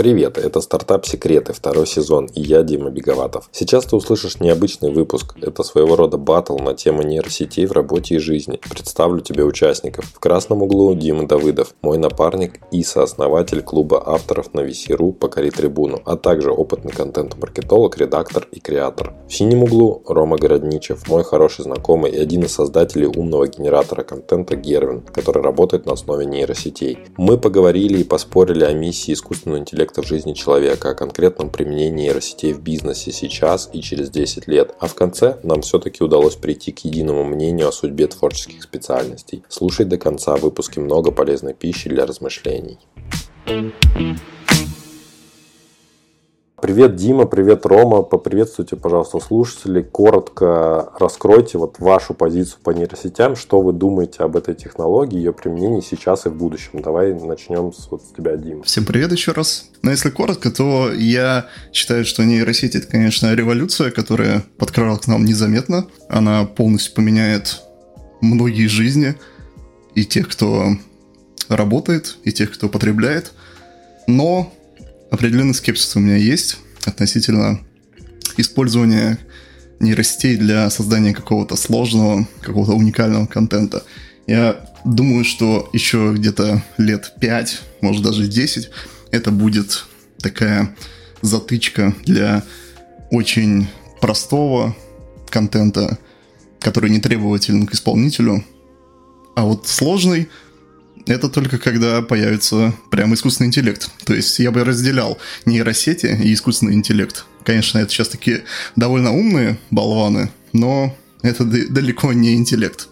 Привет, 0.00 0.38
это 0.38 0.62
«Стартап 0.62 1.04
Секреты», 1.04 1.52
второй 1.52 1.86
сезон, 1.86 2.24
и 2.34 2.40
я 2.40 2.62
Дима 2.62 2.88
Беговатов. 2.88 3.50
Сейчас 3.52 3.84
ты 3.84 3.96
услышишь 3.96 4.40
необычный 4.40 4.90
выпуск. 4.90 5.34
Это 5.42 5.62
своего 5.62 5.94
рода 5.94 6.16
батл 6.16 6.56
на 6.56 6.72
тему 6.72 7.02
нейросетей 7.02 7.66
в 7.66 7.72
работе 7.72 8.14
и 8.14 8.18
жизни. 8.18 8.58
Представлю 8.70 9.20
тебе 9.20 9.44
участников. 9.44 10.06
В 10.06 10.18
красном 10.18 10.62
углу 10.62 10.94
Дима 10.94 11.28
Давыдов, 11.28 11.74
мой 11.82 11.98
напарник 11.98 12.60
и 12.72 12.82
сооснователь 12.82 13.60
клуба 13.60 14.02
авторов 14.06 14.54
на 14.54 14.60
VC.ru 14.60 15.12
«Покори 15.12 15.50
трибуну», 15.50 16.00
а 16.06 16.16
также 16.16 16.50
опытный 16.50 16.92
контент-маркетолог, 16.92 17.98
редактор 17.98 18.48
и 18.52 18.58
креатор. 18.58 19.12
В 19.28 19.34
синем 19.34 19.64
углу 19.64 20.02
Рома 20.06 20.38
Городничев, 20.38 21.06
мой 21.08 21.24
хороший 21.24 21.64
знакомый 21.64 22.12
и 22.12 22.18
один 22.18 22.44
из 22.44 22.54
создателей 22.54 23.06
умного 23.06 23.48
генератора 23.48 24.02
контента 24.02 24.56
Гервин, 24.56 25.02
который 25.02 25.42
работает 25.42 25.84
на 25.84 25.92
основе 25.92 26.24
нейросетей. 26.24 27.00
Мы 27.18 27.36
поговорили 27.36 27.98
и 27.98 28.04
поспорили 28.04 28.64
о 28.64 28.72
миссии 28.72 29.12
искусственного 29.12 29.58
интеллекта 29.58 29.89
аспектов 29.90 30.06
жизни 30.06 30.34
человека, 30.34 30.90
о 30.90 30.94
конкретном 30.94 31.50
применении 31.50 32.04
нейросетей 32.04 32.52
в 32.52 32.60
бизнесе 32.60 33.10
сейчас 33.10 33.70
и 33.72 33.80
через 33.80 34.10
10 34.10 34.46
лет. 34.46 34.74
А 34.78 34.86
в 34.86 34.94
конце 34.94 35.38
нам 35.42 35.62
все-таки 35.62 36.04
удалось 36.04 36.36
прийти 36.36 36.70
к 36.72 36.80
единому 36.84 37.24
мнению 37.24 37.68
о 37.68 37.72
судьбе 37.72 38.06
творческих 38.06 38.62
специальностей. 38.62 39.42
Слушай 39.48 39.86
до 39.86 39.98
конца, 39.98 40.36
выпуски 40.36 40.78
много 40.78 41.10
полезной 41.10 41.54
пищи 41.54 41.88
для 41.88 42.06
размышлений. 42.06 42.78
Привет, 46.62 46.94
Дима, 46.94 47.24
привет, 47.24 47.64
Рома. 47.64 48.02
Поприветствуйте, 48.02 48.76
пожалуйста, 48.76 49.18
слушателей. 49.18 49.82
Коротко 49.82 50.92
раскройте 50.98 51.56
вот 51.56 51.78
вашу 51.78 52.12
позицию 52.12 52.58
по 52.62 52.70
нейросетям. 52.70 53.34
Что 53.34 53.62
вы 53.62 53.72
думаете 53.72 54.24
об 54.24 54.36
этой 54.36 54.54
технологии, 54.54 55.16
ее 55.16 55.32
применении 55.32 55.80
сейчас 55.80 56.26
и 56.26 56.28
в 56.28 56.34
будущем? 56.34 56.82
Давай 56.82 57.14
начнем 57.14 57.72
с, 57.72 57.90
вот, 57.90 58.02
тебя, 58.14 58.36
Дима. 58.36 58.62
Всем 58.64 58.84
привет 58.84 59.10
еще 59.10 59.32
раз. 59.32 59.70
Но 59.80 59.90
если 59.90 60.10
коротко, 60.10 60.50
то 60.50 60.92
я 60.92 61.46
считаю, 61.72 62.04
что 62.04 62.24
нейросеть 62.24 62.74
это, 62.74 62.86
конечно, 62.86 63.34
революция, 63.34 63.90
которая 63.90 64.44
подкралась 64.58 65.00
к 65.00 65.08
нам 65.08 65.24
незаметно. 65.24 65.86
Она 66.10 66.44
полностью 66.44 66.94
поменяет 66.94 67.62
многие 68.20 68.66
жизни 68.66 69.14
и 69.94 70.04
тех, 70.04 70.28
кто 70.28 70.66
работает, 71.48 72.18
и 72.24 72.32
тех, 72.32 72.52
кто 72.52 72.68
потребляет. 72.68 73.32
Но 74.06 74.52
определенный 75.10 75.54
скепсис 75.54 75.94
у 75.96 76.00
меня 76.00 76.16
есть 76.16 76.58
относительно 76.84 77.60
использования 78.36 79.18
нейросетей 79.80 80.36
для 80.36 80.70
создания 80.70 81.12
какого-то 81.14 81.56
сложного, 81.56 82.26
какого-то 82.40 82.72
уникального 82.72 83.26
контента. 83.26 83.82
Я 84.26 84.70
думаю, 84.84 85.24
что 85.24 85.68
еще 85.72 86.12
где-то 86.16 86.62
лет 86.78 87.14
5, 87.20 87.62
может 87.80 88.02
даже 88.02 88.26
10, 88.26 88.70
это 89.10 89.30
будет 89.30 89.86
такая 90.18 90.74
затычка 91.22 91.94
для 92.04 92.42
очень 93.10 93.68
простого 94.00 94.76
контента, 95.28 95.98
который 96.60 96.90
не 96.90 97.00
требователен 97.00 97.66
к 97.66 97.74
исполнителю. 97.74 98.44
А 99.34 99.44
вот 99.44 99.66
сложный 99.66 100.28
это 101.06 101.28
только 101.28 101.58
когда 101.58 102.02
появится 102.02 102.72
прям 102.90 103.14
искусственный 103.14 103.48
интеллект. 103.48 103.90
То 104.04 104.14
есть 104.14 104.38
я 104.38 104.50
бы 104.50 104.64
разделял 104.64 105.18
нейросети 105.46 106.06
и 106.06 106.32
искусственный 106.34 106.74
интеллект. 106.74 107.24
Конечно, 107.44 107.78
это 107.78 107.90
сейчас 107.90 108.08
такие 108.08 108.44
довольно 108.76 109.12
умные 109.12 109.58
болваны, 109.70 110.30
но 110.52 110.94
это 111.22 111.44
далеко 111.44 112.12
не 112.12 112.34
интеллект. 112.34 112.88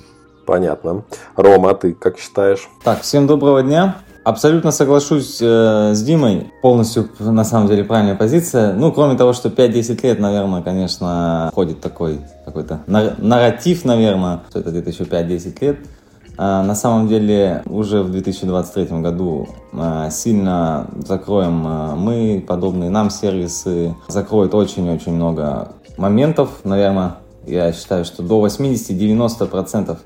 Понятно. 0.47 1.05
Рома, 1.37 1.71
а 1.71 1.75
ты 1.75 1.93
как 1.93 2.19
считаешь? 2.19 2.69
Так, 2.83 3.03
всем 3.03 3.27
доброго 3.27 3.63
дня. 3.63 3.99
Абсолютно 4.25 4.73
соглашусь 4.73 5.39
э, 5.41 5.93
с 5.95 6.03
Димой. 6.03 6.51
Полностью, 6.61 7.09
на 7.19 7.45
самом 7.45 7.69
деле, 7.69 7.85
правильная 7.85 8.15
позиция. 8.15 8.75
Ну, 8.75 8.93
кроме 8.93 9.17
того, 9.17 9.33
что 9.33 9.49
5-10 9.49 10.01
лет, 10.03 10.19
наверное, 10.19 10.63
конечно, 10.63 11.51
ходит 11.55 11.81
такой 11.81 12.21
какой-то 12.45 12.81
нарратив, 12.87 13.85
наверное, 13.85 14.41
что 14.51 14.61
это 14.61 14.71
где-то 14.71 14.91
еще 14.91 15.05
5-10 15.05 15.57
лет. 15.61 15.79
А, 16.41 16.63
на 16.63 16.77
самом 16.77 17.09
деле 17.09 17.63
уже 17.67 18.03
в 18.03 18.13
2023 18.13 19.01
году 19.01 19.49
а, 19.73 20.09
сильно 20.11 20.87
закроем 21.05 21.67
а, 21.67 21.97
мы, 21.97 22.43
подобные 22.47 22.91
нам 22.91 23.11
сервисы, 23.11 23.97
закроют 24.07 24.55
очень-очень 24.55 25.13
много 25.13 25.73
моментов, 25.97 26.61
наверное, 26.63 27.17
я 27.45 27.73
считаю, 27.73 28.05
что 28.05 28.23
до 28.23 28.47
80-90% 28.47 29.99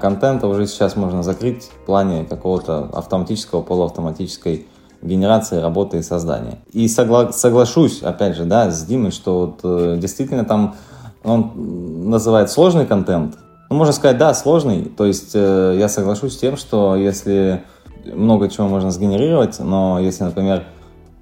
контента 0.00 0.46
уже 0.46 0.66
сейчас 0.66 0.96
можно 0.96 1.22
закрыть 1.22 1.64
в 1.64 1.86
плане 1.86 2.24
какого-то 2.24 2.90
автоматического, 2.94 3.60
полуавтоматической 3.60 4.66
генерации, 5.02 5.60
работы 5.60 5.98
и 5.98 6.02
создания. 6.02 6.58
И 6.72 6.86
согла- 6.86 7.32
соглашусь, 7.32 8.02
опять 8.02 8.36
же, 8.36 8.44
да, 8.44 8.70
с 8.70 8.84
Димой, 8.84 9.10
что 9.10 9.40
вот, 9.40 9.60
э, 9.64 9.98
действительно 9.98 10.44
там 10.44 10.76
он 11.24 12.08
называет 12.08 12.50
сложный 12.50 12.86
контент, 12.86 13.36
ну, 13.74 13.78
можно 13.78 13.92
сказать, 13.92 14.18
да, 14.18 14.32
сложный. 14.34 14.84
То 14.84 15.04
есть 15.04 15.32
э, 15.34 15.74
я 15.76 15.88
соглашусь 15.88 16.34
с 16.34 16.36
тем, 16.36 16.56
что 16.56 16.94
если 16.94 17.64
много 18.04 18.48
чего 18.48 18.68
можно 18.68 18.92
сгенерировать, 18.92 19.58
но 19.58 19.98
если, 19.98 20.22
например, 20.22 20.62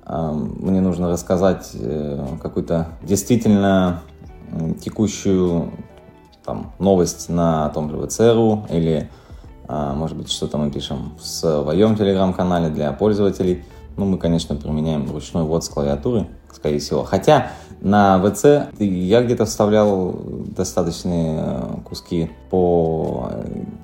э, 0.05 0.33
мне 0.33 0.83
нужно 0.83 1.09
рассказать 1.09 1.71
э, 1.73 2.27
какую-то 2.43 2.89
действительно 3.01 4.03
текущую 4.85 5.73
там, 6.45 6.75
новость 6.79 7.31
на 7.31 7.71
том 7.71 7.89
же 7.89 8.07
ВЦРУ 8.07 8.67
или, 8.69 9.09
э, 9.67 9.93
может 9.95 10.19
быть, 10.19 10.31
что-то 10.31 10.59
мы 10.59 10.71
пишем 10.71 11.15
в 11.19 11.27
своем 11.27 11.97
телеграм-канале 11.97 12.69
для 12.69 12.93
пользователей, 12.93 13.65
ну, 13.97 14.05
мы, 14.05 14.19
конечно, 14.19 14.57
применяем 14.57 15.11
ручной 15.11 15.45
ввод 15.45 15.65
с 15.65 15.71
клавиатуры, 15.71 16.27
скорее 16.53 16.79
всего. 16.79 17.05
Хотя 17.05 17.53
на 17.81 18.23
ВЦ 18.23 18.71
я 18.79 19.23
где-то 19.23 19.45
вставлял 19.45 20.15
достаточные 20.57 21.41
э, 21.43 21.63
куски 21.85 22.31
по 22.51 23.31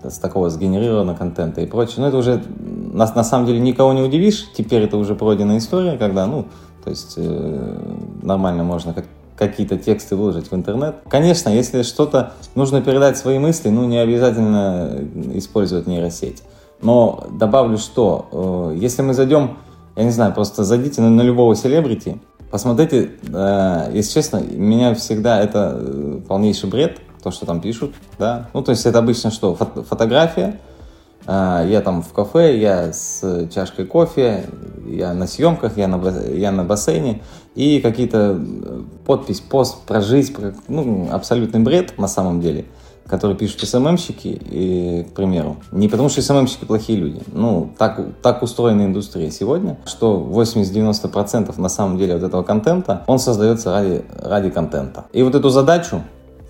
э, 0.03 0.09
с 0.09 0.19
такого 0.19 0.51
сгенерированного 0.51 1.17
контента 1.17 1.61
и 1.61 1.67
прочее. 1.67 1.97
Но 1.99 2.09
это 2.09 2.17
уже 2.17 2.43
нас 2.93 3.15
на 3.15 3.25
самом 3.25 3.47
деле 3.47 3.59
никого 3.59 3.93
не 3.93 4.03
удивишь. 4.03 4.49
Теперь 4.57 4.83
это 4.83 4.97
уже 4.97 5.15
пройденная 5.15 5.59
история, 5.59 5.99
когда, 5.99 6.27
ну, 6.27 6.47
то 6.85 6.91
есть 6.91 7.15
э, 7.17 7.79
нормально 8.23 8.63
можно 8.63 8.95
как 8.95 9.05
какие-то 9.37 9.77
тексты 9.79 10.17
выложить 10.17 10.51
в 10.51 10.55
интернет. 10.55 10.97
Конечно, 11.09 11.49
если 11.49 11.83
что-то 11.83 12.33
нужно 12.55 12.83
передать 12.83 13.17
свои 13.17 13.39
мысли, 13.39 13.69
ну, 13.69 13.85
не 13.85 13.99
обязательно 13.99 14.99
использовать 15.35 15.87
нейросеть. 15.87 16.43
Но 16.83 17.25
добавлю, 17.31 17.79
что 17.79 18.73
э, 18.73 18.79
если 18.79 19.03
мы 19.03 19.15
зайдем, 19.15 19.59
я 19.97 20.05
не 20.05 20.11
знаю, 20.11 20.33
просто 20.35 20.65
зайдите 20.65 21.03
на, 21.03 21.11
на 21.11 21.23
любого 21.23 21.55
селебрити, 21.55 22.21
Посмотрите, 22.51 23.11
э, 23.33 23.91
если 23.93 24.15
честно, 24.15 24.39
меня 24.39 24.95
всегда 24.95 25.41
это 25.41 25.77
э, 25.79 26.21
полнейший 26.27 26.71
бред, 26.71 26.99
то, 27.23 27.31
что 27.31 27.45
там 27.45 27.61
пишут, 27.61 27.95
да. 28.19 28.49
Ну, 28.55 28.63
то 28.63 28.71
есть 28.71 28.87
это 28.87 28.99
обычно 28.99 29.31
что? 29.31 29.55
Фото 29.55 29.83
фотография, 29.83 30.59
э, 31.27 31.67
я 31.69 31.81
там 31.83 32.03
в 32.03 32.13
кафе, 32.13 32.59
я 32.59 32.93
с 32.93 33.49
чашкой 33.55 33.85
кофе, 33.85 34.47
я 34.87 35.13
на 35.13 35.27
съемках, 35.27 35.77
я 35.77 35.89
на, 35.89 36.09
я 36.31 36.51
на 36.51 36.65
бассейне, 36.65 37.23
и 37.55 37.81
какие-то 37.81 38.39
э, 38.41 38.83
подпись, 39.05 39.41
пост 39.41 39.83
про 39.83 40.01
жизнь, 40.01 40.35
про, 40.35 40.55
ну, 40.69 41.09
абсолютный 41.13 41.61
бред 41.61 41.99
на 41.99 42.09
самом 42.09 42.41
деле– 42.41 42.65
которые 43.09 43.37
пишут 43.37 43.67
СММщики, 43.67 44.29
и, 44.29 45.07
к 45.11 45.15
примеру. 45.15 45.57
Не 45.73 45.89
потому, 45.89 46.09
что 46.09 46.23
СММщики 46.23 46.65
плохие 46.65 46.99
люди. 46.99 47.21
Ну, 47.33 47.71
так, 47.79 48.01
так 48.23 48.43
устроена 48.43 48.83
индустрия 48.83 49.31
сегодня, 49.31 49.79
что 49.87 50.27
80-90% 50.31 51.61
на 51.61 51.69
самом 51.69 51.99
деле 51.99 52.15
вот 52.15 52.23
этого 52.23 52.43
контента, 52.43 53.05
он 53.07 53.19
создается 53.19 53.73
ради, 53.73 54.05
ради 54.23 54.51
контента. 54.51 55.07
И 55.13 55.23
вот 55.23 55.35
эту 55.35 55.49
задачу, 55.49 56.03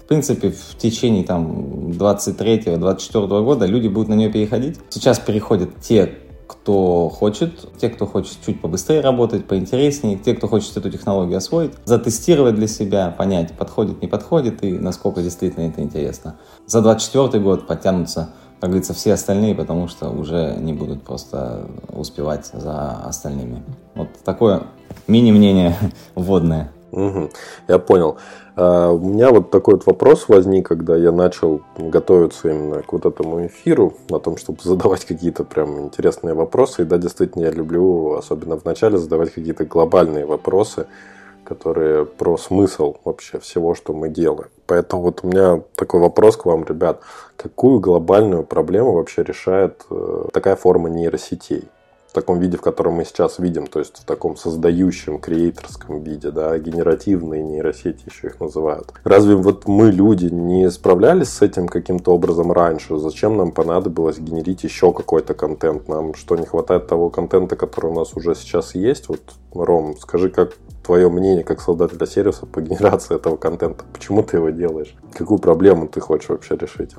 в 0.04 0.08
принципе, 0.08 0.50
в 0.50 0.76
течение 0.76 1.24
там 1.24 1.90
23-24 1.90 3.44
года 3.44 3.66
люди 3.66 3.88
будут 3.88 4.08
на 4.08 4.14
нее 4.14 4.30
переходить. 4.30 4.78
Сейчас 4.90 5.18
переходят 5.18 5.70
те, 5.80 6.18
кто 6.48 7.10
хочет, 7.10 7.78
те, 7.78 7.90
кто 7.90 8.06
хочет 8.06 8.38
чуть 8.44 8.60
побыстрее 8.60 9.00
работать, 9.00 9.46
поинтереснее, 9.46 10.16
те, 10.16 10.34
кто 10.34 10.48
хочет 10.48 10.76
эту 10.76 10.90
технологию 10.90 11.36
освоить, 11.36 11.72
затестировать 11.84 12.54
для 12.54 12.66
себя, 12.66 13.14
понять, 13.16 13.52
подходит, 13.52 14.00
не 14.00 14.08
подходит 14.08 14.64
и 14.64 14.72
насколько 14.72 15.22
действительно 15.22 15.68
это 15.68 15.82
интересно. 15.82 16.36
За 16.66 16.80
2024 16.80 17.44
год 17.44 17.66
подтянутся, 17.66 18.30
как 18.60 18.70
говорится, 18.70 18.94
все 18.94 19.12
остальные, 19.12 19.54
потому 19.54 19.88
что 19.88 20.08
уже 20.08 20.56
не 20.58 20.72
будут 20.72 21.02
просто 21.02 21.68
успевать 21.90 22.46
за 22.46 22.92
остальными. 23.04 23.62
Вот 23.94 24.08
такое 24.24 24.62
мини-мнение 25.06 25.76
вводное. 26.14 26.72
Угу, 26.90 27.30
я 27.68 27.78
понял. 27.78 28.16
А, 28.60 28.90
у 28.90 28.98
меня 28.98 29.30
вот 29.30 29.50
такой 29.52 29.74
вот 29.74 29.86
вопрос 29.86 30.24
возник, 30.26 30.66
когда 30.66 30.96
я 30.96 31.12
начал 31.12 31.62
готовиться 31.76 32.48
именно 32.48 32.82
к 32.82 32.92
вот 32.92 33.06
этому 33.06 33.46
эфиру, 33.46 33.94
о 34.10 34.18
том, 34.18 34.36
чтобы 34.36 34.58
задавать 34.62 35.04
какие-то 35.04 35.44
прям 35.44 35.78
интересные 35.78 36.34
вопросы. 36.34 36.82
И 36.82 36.84
да, 36.84 36.98
действительно, 36.98 37.44
я 37.44 37.50
люблю, 37.52 38.14
особенно 38.14 38.56
в 38.56 38.64
начале, 38.64 38.98
задавать 38.98 39.32
какие-то 39.32 39.64
глобальные 39.64 40.26
вопросы, 40.26 40.88
которые 41.44 42.04
про 42.04 42.36
смысл 42.36 42.96
вообще 43.04 43.38
всего, 43.38 43.76
что 43.76 43.92
мы 43.92 44.08
делаем. 44.08 44.50
Поэтому 44.66 45.02
вот 45.02 45.20
у 45.22 45.28
меня 45.28 45.62
такой 45.76 46.00
вопрос 46.00 46.36
к 46.36 46.44
вам, 46.46 46.64
ребят. 46.64 47.00
Какую 47.36 47.78
глобальную 47.78 48.42
проблему 48.42 48.92
вообще 48.92 49.22
решает 49.22 49.86
э, 49.88 50.24
такая 50.32 50.56
форма 50.56 50.90
нейросетей? 50.90 51.68
В 52.08 52.12
таком 52.12 52.38
виде, 52.40 52.56
в 52.56 52.62
котором 52.62 52.94
мы 52.94 53.04
сейчас 53.04 53.38
видим, 53.38 53.66
то 53.66 53.78
есть 53.78 53.98
в 53.98 54.04
таком 54.04 54.36
создающем, 54.36 55.18
креаторском 55.18 56.02
виде, 56.02 56.30
да, 56.30 56.58
генеративные 56.58 57.42
нейросети 57.42 58.04
еще 58.06 58.28
их 58.28 58.40
называют. 58.40 58.92
Разве 59.04 59.36
вот 59.36 59.68
мы, 59.68 59.90
люди, 59.90 60.26
не 60.26 60.70
справлялись 60.70 61.28
с 61.28 61.42
этим 61.42 61.68
каким-то 61.68 62.12
образом 62.12 62.50
раньше? 62.50 62.98
Зачем 62.98 63.36
нам 63.36 63.52
понадобилось 63.52 64.18
генерить 64.18 64.64
еще 64.64 64.92
какой-то 64.92 65.34
контент? 65.34 65.88
Нам 65.88 66.14
что, 66.14 66.36
не 66.36 66.46
хватает 66.46 66.86
того 66.86 67.10
контента, 67.10 67.56
который 67.56 67.90
у 67.90 67.94
нас 67.94 68.16
уже 68.16 68.34
сейчас 68.34 68.74
есть? 68.74 69.08
Вот, 69.08 69.20
Ром, 69.52 69.96
скажи, 69.98 70.30
как 70.30 70.54
твое 70.82 71.10
мнение 71.10 71.44
как 71.44 71.60
создателя 71.60 72.06
сервиса 72.06 72.46
по 72.46 72.60
генерации 72.62 73.16
этого 73.16 73.36
контента? 73.36 73.84
Почему 73.92 74.22
ты 74.22 74.38
его 74.38 74.48
делаешь? 74.48 74.96
Какую 75.12 75.38
проблему 75.38 75.86
ты 75.86 76.00
хочешь 76.00 76.30
вообще 76.30 76.56
решить? 76.56 76.94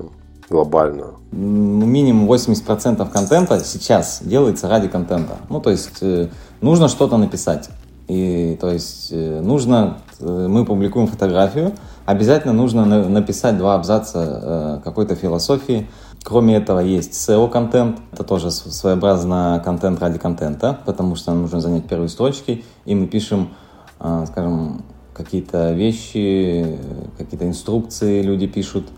Глобальную? 0.50 1.14
Минимум 1.32 2.30
80% 2.30 3.08
контента 3.10 3.60
сейчас 3.60 4.20
делается 4.22 4.68
ради 4.68 4.88
контента. 4.88 5.36
Ну, 5.48 5.60
то 5.60 5.70
есть 5.70 5.98
э, 6.02 6.28
нужно 6.60 6.88
что-то 6.88 7.16
написать. 7.16 7.70
И 8.08 8.58
то 8.60 8.68
есть 8.68 9.10
э, 9.12 9.40
нужно, 9.40 9.98
э, 10.18 10.46
мы 10.48 10.64
публикуем 10.64 11.06
фотографию, 11.06 11.72
обязательно 12.04 12.52
нужно 12.52 12.84
написать 13.08 13.56
два 13.56 13.76
абзаца 13.76 14.82
какой-то 14.84 15.14
философии. 15.14 15.88
Кроме 16.24 16.56
этого 16.56 16.80
есть 16.80 17.12
SEO-контент, 17.12 17.98
это 18.12 18.24
тоже 18.24 18.50
своеобразно 18.50 19.62
контент 19.64 20.00
ради 20.00 20.18
контента, 20.18 20.78
потому 20.84 21.14
что 21.14 21.30
нам 21.30 21.42
нужно 21.42 21.60
занять 21.60 21.86
первые 21.86 22.10
строчки, 22.10 22.64
и 22.84 22.94
мы 22.94 23.06
пишем, 23.06 23.50
скажем, 23.98 24.82
какие-то 25.14 25.72
вещи, 25.72 26.78
какие-то 27.16 27.46
инструкции 27.46 28.20
люди 28.20 28.46
пишут, 28.46 28.88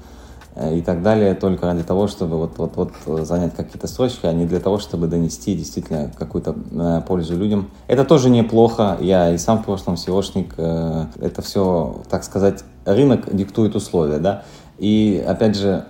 и 0.54 0.82
так 0.82 1.02
далее, 1.02 1.34
только 1.34 1.66
ради 1.66 1.82
того, 1.82 2.08
чтобы 2.08 2.36
вот, 2.36 2.58
вот, 2.58 2.74
вот 2.76 3.26
занять 3.26 3.54
какие-то 3.54 3.86
строчки, 3.86 4.26
а 4.26 4.32
не 4.32 4.44
для 4.44 4.60
того, 4.60 4.78
чтобы 4.78 5.06
донести 5.06 5.54
действительно 5.54 6.10
какую-то 6.14 6.54
э, 6.70 7.00
пользу 7.06 7.36
людям. 7.36 7.70
Это 7.86 8.04
тоже 8.04 8.28
неплохо. 8.28 8.98
Я 9.00 9.30
и 9.30 9.38
сам 9.38 9.62
в 9.62 9.64
прошлом 9.64 9.94
SEOшник. 9.94 10.52
Э, 10.58 11.06
это 11.20 11.40
все, 11.40 12.02
так 12.10 12.22
сказать, 12.22 12.64
рынок 12.84 13.34
диктует 13.34 13.74
условия, 13.74 14.18
да. 14.18 14.42
И 14.78 15.24
опять 15.26 15.56
же, 15.56 15.86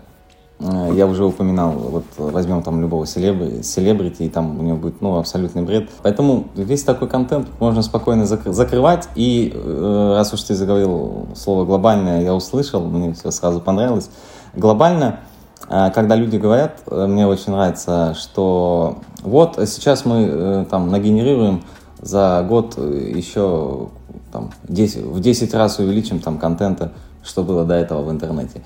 я 0.61 1.09
уже 1.09 1.25
упоминал, 1.25 1.73
вот 1.73 2.05
возьмем 2.19 2.63
там 2.63 2.81
любого 2.81 3.05
селебри, 3.05 3.63
селебрити, 3.63 4.23
и 4.23 4.29
там 4.29 4.61
у 4.61 4.63
него 4.63 4.77
будет, 4.77 5.01
ну, 5.01 5.19
абсолютный 5.19 5.63
бред. 5.63 5.91
Поэтому 6.05 6.47
весь 6.55 6.85
такой 6.85 7.09
контент 7.09 7.49
можно 7.59 7.83
спокойно 7.83 8.23
зак- 8.25 8.53
закрывать. 8.53 9.09
И 9.17 9.53
раз 9.57 10.33
уж 10.33 10.43
ты 10.43 10.55
заговорил 10.55 11.27
слово 11.35 11.65
глобальное, 11.65 12.23
я 12.23 12.33
услышал, 12.33 12.81
мне 12.85 13.13
все 13.13 13.33
сразу 13.33 13.61
понравилось. 13.61 14.09
Глобально, 14.55 15.21
э, 15.69 15.91
когда 15.95 16.15
люди 16.15 16.37
говорят, 16.37 16.81
э, 16.87 17.07
мне 17.07 17.27
очень 17.27 17.53
нравится, 17.53 18.15
что 18.15 18.99
вот 19.23 19.59
сейчас 19.67 20.05
мы 20.05 20.27
э, 20.29 20.65
там 20.71 20.91
нагенерируем 20.91 21.65
за 22.01 22.45
год 22.47 22.77
еще 22.77 23.89
там, 24.31 24.51
10, 24.65 25.05
в 25.05 25.21
10 25.21 25.55
раз 25.55 25.79
увеличим 25.79 26.21
там 26.21 26.37
контента, 26.39 26.93
что 27.25 27.45
было 27.45 27.65
до 27.65 27.75
этого 27.75 28.03
в 28.03 28.11
интернете. 28.11 28.63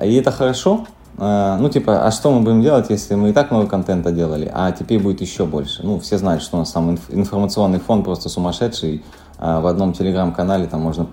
И 0.00 0.14
это 0.14 0.30
хорошо, 0.30 0.86
ну, 1.16 1.68
типа, 1.68 2.04
а 2.04 2.10
что 2.10 2.32
мы 2.32 2.40
будем 2.40 2.60
делать, 2.60 2.86
если 2.90 3.14
мы 3.14 3.30
и 3.30 3.32
так 3.32 3.52
много 3.52 3.68
контента 3.68 4.10
делали, 4.10 4.50
а 4.52 4.72
теперь 4.72 5.00
будет 5.00 5.20
еще 5.20 5.46
больше? 5.46 5.84
Ну, 5.84 6.00
все 6.00 6.18
знают, 6.18 6.42
что 6.42 6.56
у 6.56 6.58
нас 6.58 6.72
там 6.72 6.98
информационный 7.10 7.78
фон 7.78 8.02
просто 8.02 8.28
сумасшедший. 8.28 9.04
В 9.38 9.66
одном 9.68 9.92
телеграм-канале 9.92 10.66
там 10.66 10.80
можно 10.80 11.06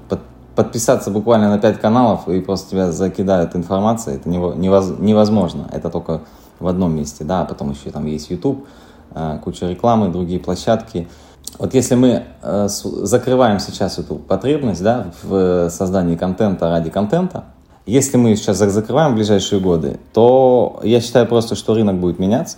подписаться 0.56 1.12
буквально 1.12 1.50
на 1.50 1.58
5 1.58 1.80
каналов 1.80 2.28
и 2.28 2.40
просто 2.42 2.72
тебя 2.72 2.92
закидают 2.92 3.56
информацией, 3.56 4.18
это 4.18 4.30
невозможно. 4.30 5.70
Это 5.72 5.90
только 5.90 6.22
в 6.60 6.68
одном 6.68 6.96
месте, 6.96 7.24
да, 7.24 7.42
а 7.42 7.46
потом 7.46 7.72
еще 7.72 7.90
там 7.90 8.06
есть 8.06 8.30
YouTube, 8.30 8.66
э, 9.14 9.40
куча 9.44 9.68
рекламы, 9.68 10.10
другие 10.10 10.40
площадки. 10.40 11.08
Вот 11.58 11.74
если 11.74 11.96
мы 11.96 12.24
э, 12.42 12.68
закрываем 12.70 13.60
сейчас 13.60 13.98
эту 13.98 14.16
потребность, 14.16 14.84
да, 14.84 15.08
в 15.24 15.70
создании 15.70 16.16
контента 16.16 16.70
ради 16.70 16.90
контента, 16.90 17.46
если 17.86 18.18
мы 18.18 18.36
сейчас 18.36 18.58
закрываем 18.58 19.14
в 19.14 19.16
ближайшие 19.16 19.60
годы, 19.60 20.00
то 20.14 20.80
я 20.84 21.02
считаю 21.02 21.26
просто, 21.26 21.56
что 21.56 21.74
рынок 21.74 22.00
будет 22.00 22.20
меняться, 22.20 22.58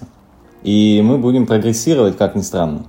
и 0.64 1.02
мы 1.04 1.18
будем 1.18 1.48
прогрессировать, 1.48 2.18
как 2.18 2.36
ни 2.36 2.42
странно. 2.42 2.84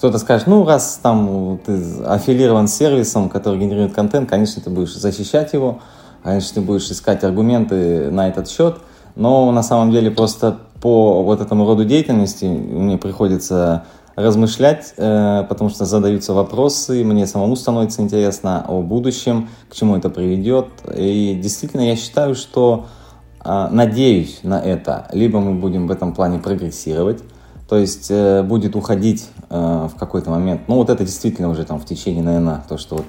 Кто-то 0.00 0.16
скажет, 0.16 0.46
ну, 0.46 0.64
раз 0.64 0.98
там 1.02 1.60
ты 1.66 1.78
аффилирован 2.06 2.68
с 2.68 2.74
сервисом, 2.74 3.28
который 3.28 3.60
генерирует 3.60 3.92
контент, 3.92 4.30
конечно, 4.30 4.62
ты 4.62 4.70
будешь 4.70 4.94
защищать 4.94 5.52
его, 5.52 5.80
конечно, 6.22 6.54
ты 6.54 6.60
будешь 6.62 6.90
искать 6.90 7.22
аргументы 7.22 8.10
на 8.10 8.26
этот 8.26 8.48
счет, 8.48 8.78
но 9.14 9.52
на 9.52 9.62
самом 9.62 9.90
деле 9.90 10.10
просто 10.10 10.56
по 10.80 11.22
вот 11.22 11.42
этому 11.42 11.66
роду 11.66 11.84
деятельности 11.84 12.46
мне 12.46 12.96
приходится 12.96 13.84
размышлять, 14.16 14.94
э, 14.96 15.44
потому 15.46 15.68
что 15.68 15.84
задаются 15.84 16.32
вопросы, 16.32 17.04
мне 17.04 17.26
самому 17.26 17.54
становится 17.54 18.00
интересно 18.00 18.64
о 18.66 18.80
будущем, 18.80 19.50
к 19.68 19.74
чему 19.74 19.98
это 19.98 20.08
приведет. 20.08 20.68
И 20.96 21.38
действительно 21.42 21.82
я 21.82 21.96
считаю, 21.96 22.34
что 22.36 22.86
э, 23.44 23.68
надеюсь 23.70 24.40
на 24.44 24.58
это. 24.58 25.08
Либо 25.12 25.40
мы 25.40 25.60
будем 25.60 25.88
в 25.88 25.90
этом 25.90 26.14
плане 26.14 26.38
прогрессировать, 26.38 27.22
то 27.70 27.78
есть 27.78 28.10
э, 28.10 28.42
будет 28.42 28.74
уходить 28.74 29.30
э, 29.48 29.54
в 29.54 29.96
какой-то 29.96 30.28
момент. 30.28 30.62
Ну, 30.66 30.74
вот 30.74 30.90
это 30.90 31.04
действительно 31.04 31.48
уже 31.48 31.64
там 31.64 31.78
в 31.78 31.84
течение, 31.84 32.20
наверное, 32.20 32.64
то, 32.68 32.76
что 32.78 32.96
вот 32.96 33.06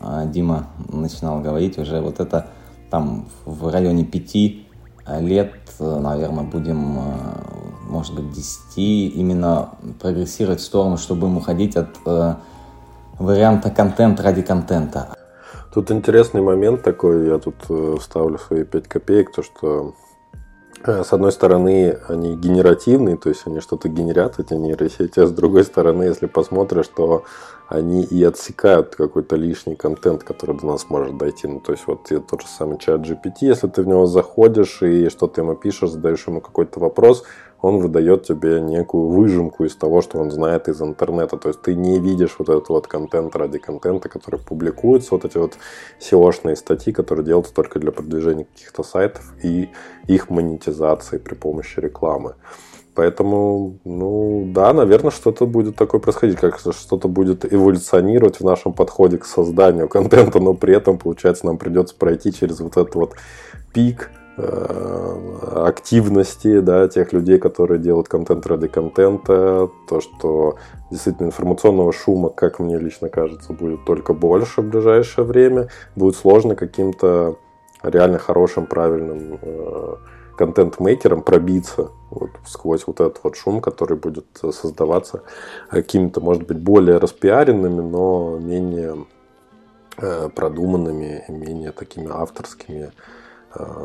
э, 0.00 0.30
Дима 0.32 0.68
начинал 0.90 1.40
говорить, 1.40 1.76
уже 1.76 2.00
вот 2.00 2.18
это 2.18 2.46
там 2.90 3.28
в 3.44 3.70
районе 3.70 4.06
пяти 4.06 4.66
лет, 5.20 5.52
э, 5.78 5.98
наверное, 6.00 6.44
будем, 6.44 7.00
э, 7.00 7.02
может 7.90 8.14
быть, 8.14 8.32
десяти 8.32 9.08
именно 9.08 9.72
прогрессировать 10.00 10.60
в 10.60 10.64
сторону, 10.64 10.96
чтобы 10.96 11.20
будем 11.26 11.36
уходить 11.36 11.76
от 11.76 11.90
э, 12.06 12.36
варианта 13.18 13.70
контент 13.70 14.20
ради 14.20 14.40
контента. 14.40 15.08
Тут 15.74 15.90
интересный 15.90 16.40
момент 16.40 16.82
такой, 16.82 17.26
я 17.26 17.38
тут 17.38 17.56
э, 17.68 17.96
вставлю 18.00 18.38
свои 18.38 18.64
пять 18.64 18.88
копеек, 18.88 19.32
то 19.34 19.42
что 19.42 19.92
Э, 19.92 20.07
с 20.84 21.12
одной 21.12 21.32
стороны, 21.32 21.98
они 22.08 22.36
генеративные, 22.36 23.16
то 23.16 23.28
есть 23.28 23.46
они 23.46 23.60
что-то 23.60 23.88
генерят, 23.88 24.38
эти 24.38 24.54
нейросети, 24.54 25.20
а 25.20 25.26
с 25.26 25.32
другой 25.32 25.64
стороны, 25.64 26.04
если 26.04 26.26
посмотришь, 26.26 26.88
то 26.88 27.24
они 27.68 28.02
и 28.02 28.24
отсекают 28.24 28.96
какой-то 28.96 29.36
лишний 29.36 29.76
контент, 29.76 30.24
который 30.24 30.56
до 30.56 30.66
нас 30.66 30.88
может 30.88 31.18
дойти. 31.18 31.46
Ну, 31.46 31.60
то 31.60 31.72
есть, 31.72 31.86
вот 31.86 32.08
тот 32.08 32.40
же 32.40 32.46
самый 32.46 32.78
чат 32.78 33.02
GPT, 33.02 33.40
если 33.42 33.68
ты 33.68 33.82
в 33.82 33.86
него 33.86 34.06
заходишь 34.06 34.82
и 34.82 35.10
что-то 35.10 35.42
ему 35.42 35.54
пишешь, 35.54 35.90
задаешь 35.90 36.26
ему 36.26 36.40
какой-то 36.40 36.80
вопрос, 36.80 37.24
он 37.60 37.78
выдает 37.78 38.24
тебе 38.24 38.60
некую 38.60 39.08
выжимку 39.08 39.64
из 39.64 39.74
того, 39.74 40.00
что 40.00 40.18
он 40.18 40.30
знает 40.30 40.68
из 40.68 40.80
интернета. 40.80 41.36
То 41.36 41.48
есть 41.48 41.62
ты 41.62 41.74
не 41.74 41.98
видишь 41.98 42.36
вот 42.38 42.48
этот 42.48 42.68
вот 42.68 42.86
контент 42.86 43.34
ради 43.34 43.58
контента, 43.58 44.08
который 44.08 44.38
публикуется, 44.40 45.08
вот 45.12 45.24
эти 45.24 45.38
вот 45.38 45.58
SEO-шные 46.00 46.56
статьи, 46.56 46.92
которые 46.92 47.24
делаются 47.26 47.54
только 47.54 47.78
для 47.80 47.90
продвижения 47.90 48.44
каких-то 48.44 48.82
сайтов 48.82 49.34
и 49.42 49.70
их 50.06 50.30
монетизации 50.30 51.18
при 51.18 51.34
помощи 51.34 51.80
рекламы. 51.80 52.34
Поэтому, 52.94 53.78
ну 53.84 54.50
да, 54.52 54.72
наверное, 54.72 55.12
что-то 55.12 55.46
будет 55.46 55.76
такое 55.76 56.00
происходить, 56.00 56.36
как 56.36 56.58
что-то 56.58 57.06
будет 57.06 57.44
эволюционировать 57.52 58.40
в 58.40 58.44
нашем 58.44 58.72
подходе 58.72 59.18
к 59.18 59.24
созданию 59.24 59.88
контента, 59.88 60.40
но 60.40 60.54
при 60.54 60.74
этом, 60.74 60.98
получается, 60.98 61.46
нам 61.46 61.58
придется 61.58 61.94
пройти 61.94 62.32
через 62.32 62.58
вот 62.58 62.76
этот 62.76 62.96
вот 62.96 63.14
пик 63.72 64.10
активности 64.38 66.60
да, 66.60 66.88
тех 66.88 67.12
людей, 67.12 67.38
которые 67.38 67.78
делают 67.78 68.08
контент 68.08 68.46
ради 68.46 68.68
контента, 68.68 69.68
то, 69.88 70.00
что 70.00 70.56
действительно 70.90 71.26
информационного 71.26 71.92
шума, 71.92 72.30
как 72.30 72.58
мне 72.58 72.78
лично 72.78 73.08
кажется, 73.08 73.52
будет 73.52 73.84
только 73.84 74.14
больше 74.14 74.62
в 74.62 74.70
ближайшее 74.70 75.24
время. 75.24 75.68
Будет 75.96 76.16
сложно 76.16 76.54
каким-то 76.54 77.36
реально 77.82 78.18
хорошим, 78.18 78.66
правильным 78.66 79.38
э, 79.40 79.94
контент-мейкером 80.36 81.22
пробиться 81.22 81.90
вот, 82.10 82.30
сквозь 82.46 82.86
вот 82.86 83.00
этот 83.00 83.20
вот 83.22 83.36
шум, 83.36 83.60
который 83.60 83.96
будет 83.96 84.26
создаваться 84.40 85.22
какими-то, 85.70 86.20
может 86.20 86.46
быть, 86.46 86.58
более 86.58 86.98
распиаренными, 86.98 87.80
но 87.80 88.38
менее 88.38 89.06
э, 89.98 90.28
продуманными, 90.34 91.24
менее 91.28 91.72
такими 91.72 92.08
авторскими 92.10 92.84
Э, 92.84 92.90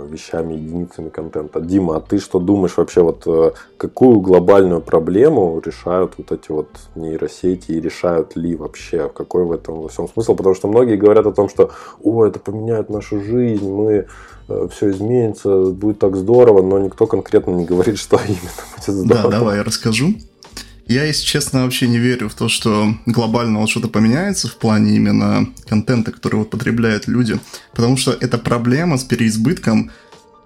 вещами, 0.09 0.53
единицами 0.53 1.09
контента. 1.09 1.59
Дима, 1.61 1.97
а 1.97 1.99
ты 1.99 2.19
что 2.19 2.39
думаешь 2.39 2.77
вообще, 2.77 3.01
вот 3.01 3.23
э, 3.25 3.51
какую 3.77 4.19
глобальную 4.19 4.81
проблему 4.81 5.61
решают 5.63 6.13
вот 6.17 6.31
эти 6.31 6.51
вот 6.51 6.67
нейросети 6.95 7.71
и 7.71 7.81
решают 7.81 8.35
ли 8.35 8.55
вообще? 8.55 9.09
Какой 9.09 9.45
в 9.45 9.51
этом 9.51 9.81
во 9.81 9.89
всем 9.89 10.07
смысл? 10.07 10.35
Потому 10.35 10.55
что 10.55 10.67
многие 10.67 10.97
говорят 10.97 11.25
о 11.25 11.31
том, 11.31 11.49
что 11.49 11.71
о, 12.01 12.25
это 12.25 12.39
поменяет 12.39 12.89
нашу 12.89 13.21
жизнь, 13.21 13.69
мы 13.69 14.07
э, 14.47 14.67
все 14.71 14.91
изменится, 14.91 15.65
будет 15.65 15.99
так 15.99 16.15
здорово, 16.15 16.61
но 16.61 16.79
никто 16.79 17.07
конкретно 17.07 17.51
не 17.51 17.65
говорит, 17.65 17.97
что 17.99 18.17
именно 18.17 18.39
будет 18.75 19.05
здорово. 19.05 19.31
Да, 19.31 19.37
давай 19.39 19.57
я 19.57 19.63
расскажу. 19.63 20.13
Я, 20.87 21.05
если 21.05 21.25
честно, 21.25 21.63
вообще 21.63 21.87
не 21.87 21.97
верю 21.97 22.27
в 22.27 22.33
то, 22.33 22.49
что 22.49 22.95
глобально 23.05 23.59
вот 23.59 23.69
что-то 23.69 23.87
поменяется 23.87 24.47
в 24.47 24.57
плане 24.57 24.95
именно 24.95 25.47
контента, 25.67 26.11
который 26.11 26.35
вот 26.35 26.49
потребляют 26.49 27.07
люди. 27.07 27.39
Потому 27.71 27.95
что 27.95 28.11
эта 28.11 28.37
проблема 28.37 28.97
с 28.97 29.03
переизбытком, 29.03 29.91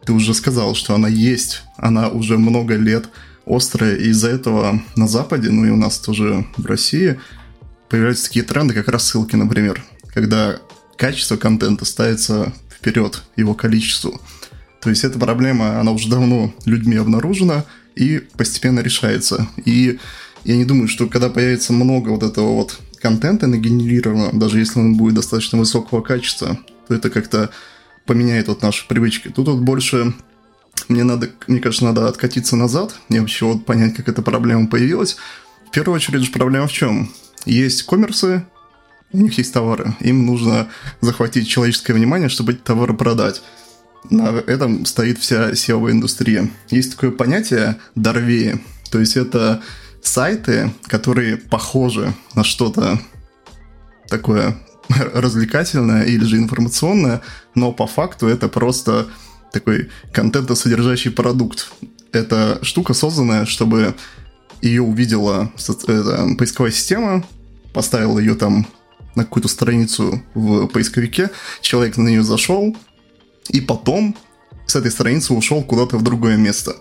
ты 0.06 0.13
уже 0.13 0.34
сказал, 0.34 0.75
что 0.75 0.94
она 0.94 1.08
есть, 1.08 1.63
она 1.77 2.10
уже 2.10 2.38
много 2.38 2.75
лет 2.75 3.10
острая, 3.46 3.96
и 3.96 4.10
из-за 4.10 4.29
этого 4.29 4.82
на 4.96 5.08
Западе, 5.08 5.50
ну 5.50 5.65
и 5.65 5.70
у 5.70 5.75
нас 5.75 5.98
тоже 5.98 6.46
в 6.56 6.65
России, 6.65 7.20
появляются 7.89 8.27
такие 8.27 8.46
тренды, 8.46 8.74
как 8.74 8.89
рассылки, 8.89 9.36
например, 9.36 9.84
когда 10.13 10.60
качество 10.98 11.38
контента 11.38 11.86
ставится 11.86 12.53
вперед 12.70 13.24
его 13.36 13.53
количеству. 13.53 14.22
То 14.82 14.89
есть 14.89 15.03
эта 15.03 15.17
проблема, 15.17 15.79
она 15.79 15.91
уже 15.91 16.10
давно 16.10 16.53
людьми 16.65 16.96
обнаружена 16.96 17.65
и 17.96 18.22
постепенно 18.38 18.82
решается. 18.82 19.48
И 19.65 20.00
я 20.48 20.56
не 20.56 20.63
думаю, 20.63 20.88
что 20.88 21.08
когда 21.08 21.30
появится 21.30 21.74
много 21.74 22.10
вот 22.10 22.24
этого 22.24 22.54
вот 22.54 22.80
контента 23.01 23.48
нагенерировано, 23.48 24.32
даже 24.32 24.60
если 24.60 24.80
он 24.80 24.96
будет 24.96 25.16
достаточно 25.16 25.58
высокого 25.58 26.01
качества, 26.01 26.58
то 26.88 26.96
это 26.96 27.10
как-то 27.10 27.50
поменяет 28.06 28.48
вот 28.48 28.62
наши 28.62 28.88
привычки. 28.88 29.27
Тут 29.27 29.50
вот 29.50 29.60
больше 29.60 30.13
мне 30.88 31.04
надо, 31.04 31.30
мне 31.48 31.60
кажется, 31.60 31.84
надо 31.84 32.08
откатиться 32.08 32.56
назад 32.56 32.96
и 33.10 33.20
вообще 33.20 33.44
вот 33.44 33.66
понять, 33.66 33.94
как 33.96 34.08
эта 34.08 34.22
проблема 34.22 34.68
появилась. 34.68 35.18
В 35.68 35.72
первую 35.72 35.98
очередь 35.98 36.24
же 36.24 36.32
проблема 36.32 36.68
в 36.68 36.72
чем? 36.72 37.12
Есть 37.46 37.84
коммерсы, 37.84 38.46
у 39.12 39.18
них 39.18 39.38
есть 39.38 39.51
товары, 39.51 39.96
им 40.00 40.25
нужно 40.25 40.70
захватить 41.01 41.50
человеческое 41.50 41.94
внимание, 41.94 42.30
чтобы 42.30 42.54
эти 42.54 42.60
товары 42.60 42.94
продать. 42.94 43.42
На 44.10 44.30
этом 44.30 44.86
стоит 44.86 45.18
вся 45.20 45.51
SEO-индустрия. 45.51 46.50
Есть 46.70 46.92
такое 46.92 47.12
понятие 47.12 47.75
«дорвеи», 47.96 48.62
то 48.89 49.00
есть 49.00 49.18
это 49.18 49.62
сайты, 50.08 50.74
которые 50.84 51.38
похожи 51.38 52.14
на 52.36 52.44
что-то 52.44 53.00
такое 54.08 54.58
развлекательное 55.14 56.04
или 56.04 56.24
же 56.24 56.38
информационное, 56.38 57.22
но 57.56 57.72
по 57.72 57.88
факту 57.88 58.28
это 58.28 58.48
просто 58.48 59.08
такой 59.52 59.90
контентосодержащий 60.12 61.12
продукт. 61.12 61.72
Это 62.12 62.60
штука 62.62 62.94
созданная, 62.94 63.46
чтобы 63.46 63.96
ее 64.62 64.82
увидела 64.82 65.52
это, 65.88 66.36
поисковая 66.38 66.72
система, 66.72 67.26
поставила 67.74 68.20
ее 68.20 68.36
там 68.36 68.68
на 69.16 69.24
какую-то 69.24 69.50
страницу 69.50 70.22
в 70.34 70.68
поисковике, 70.68 71.30
человек 71.62 71.98
на 71.98 72.08
нее 72.08 72.24
зашел, 72.24 72.76
и 73.50 73.62
потом 73.62 74.16
с 74.66 74.76
этой 74.76 74.92
страницы 74.92 75.34
ушел 75.34 75.64
куда-то 75.64 75.98
в 75.98 76.04
другое 76.04 76.38
место. 76.38 76.76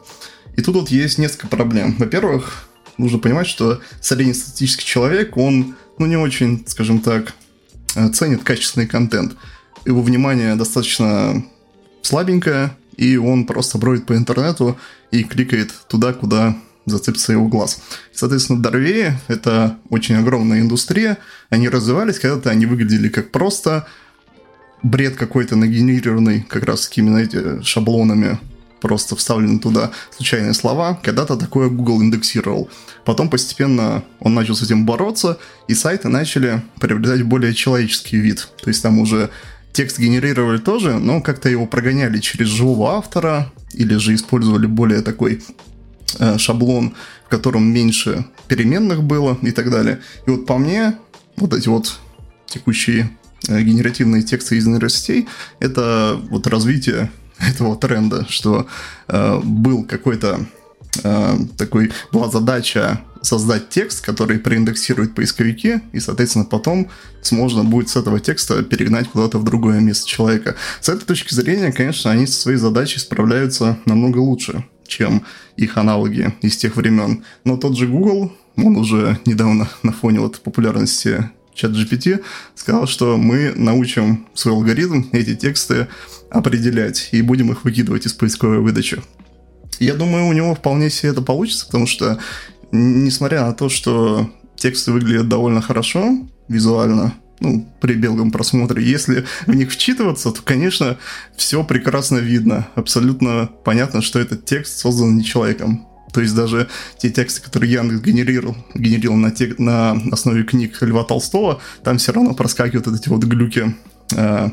И 0.56 0.62
тут 0.62 0.74
вот 0.74 0.88
есть 0.90 1.18
несколько 1.18 1.48
проблем. 1.48 1.96
Во-первых, 1.98 2.68
нужно 2.98 3.18
понимать, 3.18 3.46
что 3.46 3.80
среднестатистический 4.00 4.84
человек, 4.84 5.36
он, 5.36 5.76
ну, 5.98 6.06
не 6.06 6.16
очень, 6.16 6.64
скажем 6.66 7.00
так, 7.00 7.34
э, 7.94 8.08
ценит 8.08 8.42
качественный 8.44 8.86
контент. 8.86 9.36
Его 9.84 10.02
внимание 10.02 10.54
достаточно 10.56 11.44
слабенькое, 12.02 12.76
и 12.96 13.16
он 13.16 13.46
просто 13.46 13.78
бродит 13.78 14.06
по 14.06 14.16
интернету 14.16 14.78
и 15.10 15.22
кликает 15.24 15.72
туда, 15.88 16.12
куда 16.12 16.56
зацепится 16.86 17.32
его 17.32 17.48
глаз. 17.48 17.82
Соответственно, 18.12 18.62
Дорвеи— 18.62 19.12
это 19.28 19.76
очень 19.90 20.16
огромная 20.16 20.60
индустрия. 20.60 21.18
Они 21.50 21.68
развивались, 21.68 22.18
когда-то 22.18 22.50
они 22.50 22.66
выглядели 22.66 23.08
как 23.08 23.32
просто 23.32 23.86
бред 24.82 25.16
какой-то 25.16 25.56
нагенерированный 25.56 26.42
как 26.42 26.64
раз 26.64 26.86
такими, 26.86 27.08
знаете, 27.08 27.62
шаблонами 27.62 28.38
просто 28.80 29.16
вставлены 29.16 29.58
туда 29.58 29.90
случайные 30.14 30.54
слова. 30.54 30.98
Когда-то 31.02 31.36
такое 31.36 31.68
Google 31.68 32.02
индексировал. 32.02 32.68
Потом 33.04 33.28
постепенно 33.28 34.04
он 34.20 34.34
начал 34.34 34.54
с 34.54 34.62
этим 34.62 34.86
бороться, 34.86 35.38
и 35.68 35.74
сайты 35.74 36.08
начали 36.08 36.62
приобретать 36.80 37.22
более 37.22 37.54
человеческий 37.54 38.18
вид. 38.18 38.48
То 38.62 38.68
есть 38.68 38.82
там 38.82 38.98
уже 38.98 39.30
текст 39.72 39.98
генерировали 39.98 40.58
тоже, 40.58 40.98
но 40.98 41.20
как-то 41.20 41.48
его 41.48 41.66
прогоняли 41.66 42.18
через 42.18 42.48
живого 42.48 42.96
автора, 42.96 43.52
или 43.74 43.96
же 43.96 44.14
использовали 44.14 44.66
более 44.66 45.02
такой 45.02 45.42
э, 46.18 46.38
шаблон, 46.38 46.94
в 47.26 47.28
котором 47.28 47.64
меньше 47.64 48.24
переменных 48.48 49.02
было 49.02 49.36
и 49.42 49.50
так 49.50 49.70
далее. 49.70 50.00
И 50.26 50.30
вот 50.30 50.46
по 50.46 50.56
мне, 50.56 50.96
вот 51.36 51.52
эти 51.52 51.68
вот 51.68 51.98
текущие 52.46 53.10
э, 53.48 53.60
генеративные 53.60 54.22
тексты 54.22 54.56
из 54.56 54.66
нейросетей, 54.66 55.28
это 55.60 56.18
вот 56.30 56.46
развитие 56.46 57.10
этого 57.40 57.76
тренда, 57.76 58.26
что 58.28 58.66
э, 59.08 59.40
был 59.42 59.84
какой-то 59.84 60.46
э, 61.02 61.36
такой 61.56 61.92
была 62.12 62.30
задача 62.30 63.00
создать 63.22 63.68
текст, 63.68 64.04
который 64.04 64.38
проиндексирует 64.38 65.14
поисковики, 65.14 65.80
и, 65.92 66.00
соответственно, 66.00 66.44
потом 66.44 66.88
можно 67.32 67.64
будет 67.64 67.88
с 67.88 67.96
этого 67.96 68.20
текста 68.20 68.62
перегнать 68.62 69.08
куда-то 69.08 69.38
в 69.38 69.44
другое 69.44 69.80
место 69.80 70.06
человека. 70.06 70.54
С 70.80 70.88
этой 70.88 71.04
точки 71.04 71.34
зрения, 71.34 71.72
конечно, 71.72 72.10
они 72.10 72.26
со 72.26 72.40
своей 72.40 72.58
задачей 72.58 73.00
справляются 73.00 73.78
намного 73.84 74.18
лучше, 74.18 74.64
чем 74.86 75.24
их 75.56 75.76
аналоги 75.76 76.34
из 76.40 76.56
тех 76.56 76.76
времен. 76.76 77.24
Но 77.44 77.56
тот 77.56 77.76
же 77.76 77.88
Google, 77.88 78.32
он 78.56 78.76
уже 78.76 79.18
недавно 79.26 79.68
на 79.82 79.92
фоне 79.92 80.20
вот 80.20 80.40
популярности 80.40 81.30
чат 81.52 81.72
GPT 81.72 82.22
сказал, 82.54 82.86
что 82.86 83.16
мы 83.16 83.52
научим 83.56 84.26
свой 84.34 84.54
алгоритм 84.54 85.04
эти 85.12 85.34
тексты 85.34 85.88
определять 86.30 87.08
и 87.12 87.22
будем 87.22 87.52
их 87.52 87.64
выкидывать 87.64 88.06
из 88.06 88.12
поисковой 88.12 88.60
выдачи. 88.60 89.02
Я 89.78 89.94
думаю, 89.94 90.26
у 90.26 90.32
него 90.32 90.54
вполне 90.54 90.90
себе 90.90 91.10
это 91.10 91.22
получится, 91.22 91.66
потому 91.66 91.86
что, 91.86 92.18
несмотря 92.72 93.44
на 93.44 93.52
то, 93.52 93.68
что 93.68 94.30
тексты 94.56 94.92
выглядят 94.92 95.28
довольно 95.28 95.60
хорошо 95.60 96.18
визуально, 96.48 97.14
ну, 97.40 97.68
при 97.80 97.94
белом 97.94 98.30
просмотре. 98.30 98.82
Если 98.82 99.26
в 99.46 99.54
них 99.54 99.70
вчитываться, 99.70 100.32
то, 100.32 100.40
конечно, 100.42 100.98
все 101.36 101.62
прекрасно 101.64 102.18
видно. 102.18 102.68
Абсолютно 102.74 103.50
понятно, 103.64 104.00
что 104.00 104.18
этот 104.18 104.44
текст 104.46 104.78
создан 104.78 105.16
не 105.16 105.24
человеком. 105.24 105.86
То 106.12 106.22
есть 106.22 106.34
даже 106.34 106.68
те 106.98 107.10
тексты, 107.10 107.42
которые 107.42 107.72
Яндекс 107.72 108.00
генерировал, 108.00 108.56
генерировал 108.74 109.18
на, 109.18 109.30
те, 109.30 109.54
на 109.58 110.00
основе 110.12 110.44
книг 110.44 110.78
Льва 110.80 111.04
Толстого, 111.04 111.60
там 111.84 111.98
все 111.98 112.12
равно 112.12 112.32
проскакивают 112.32 112.86
вот 112.86 112.98
эти 112.98 113.08
вот 113.10 113.24
глюки. 113.24 113.76
А, 114.14 114.50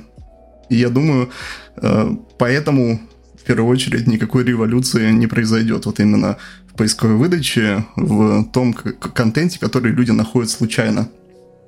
и 0.69 0.75
я 0.75 0.89
думаю, 0.89 1.29
а, 1.77 2.15
поэтому 2.37 3.01
в 3.35 3.43
первую 3.43 3.69
очередь 3.71 4.07
никакой 4.07 4.43
революции 4.43 5.11
не 5.11 5.27
произойдет 5.27 5.85
вот 5.85 5.99
именно 5.99 6.37
в 6.71 6.75
поисковой 6.77 7.15
выдаче, 7.15 7.85
в 7.95 8.45
том 8.45 8.73
контенте, 8.73 9.59
который 9.59 9.91
люди 9.91 10.11
находят 10.11 10.49
случайно. 10.49 11.09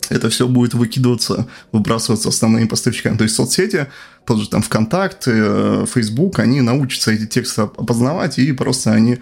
Это 0.09 0.29
все 0.29 0.47
будет 0.47 0.75
выкидываться, 0.75 1.47
выбрасываться 1.71 2.29
основными 2.29 2.67
поставщиками. 2.67 3.17
То 3.17 3.23
есть 3.23 3.35
соцсети, 3.35 3.87
тот 4.25 4.39
же 4.39 4.49
там 4.49 4.61
ВКонтакте, 4.61 5.31
э, 5.33 5.85
Facebook, 5.91 6.39
они 6.39 6.61
научатся 6.61 7.11
эти 7.11 7.25
тексты 7.25 7.63
опознавать, 7.63 8.37
и 8.37 8.51
просто 8.51 8.91
они 8.91 9.17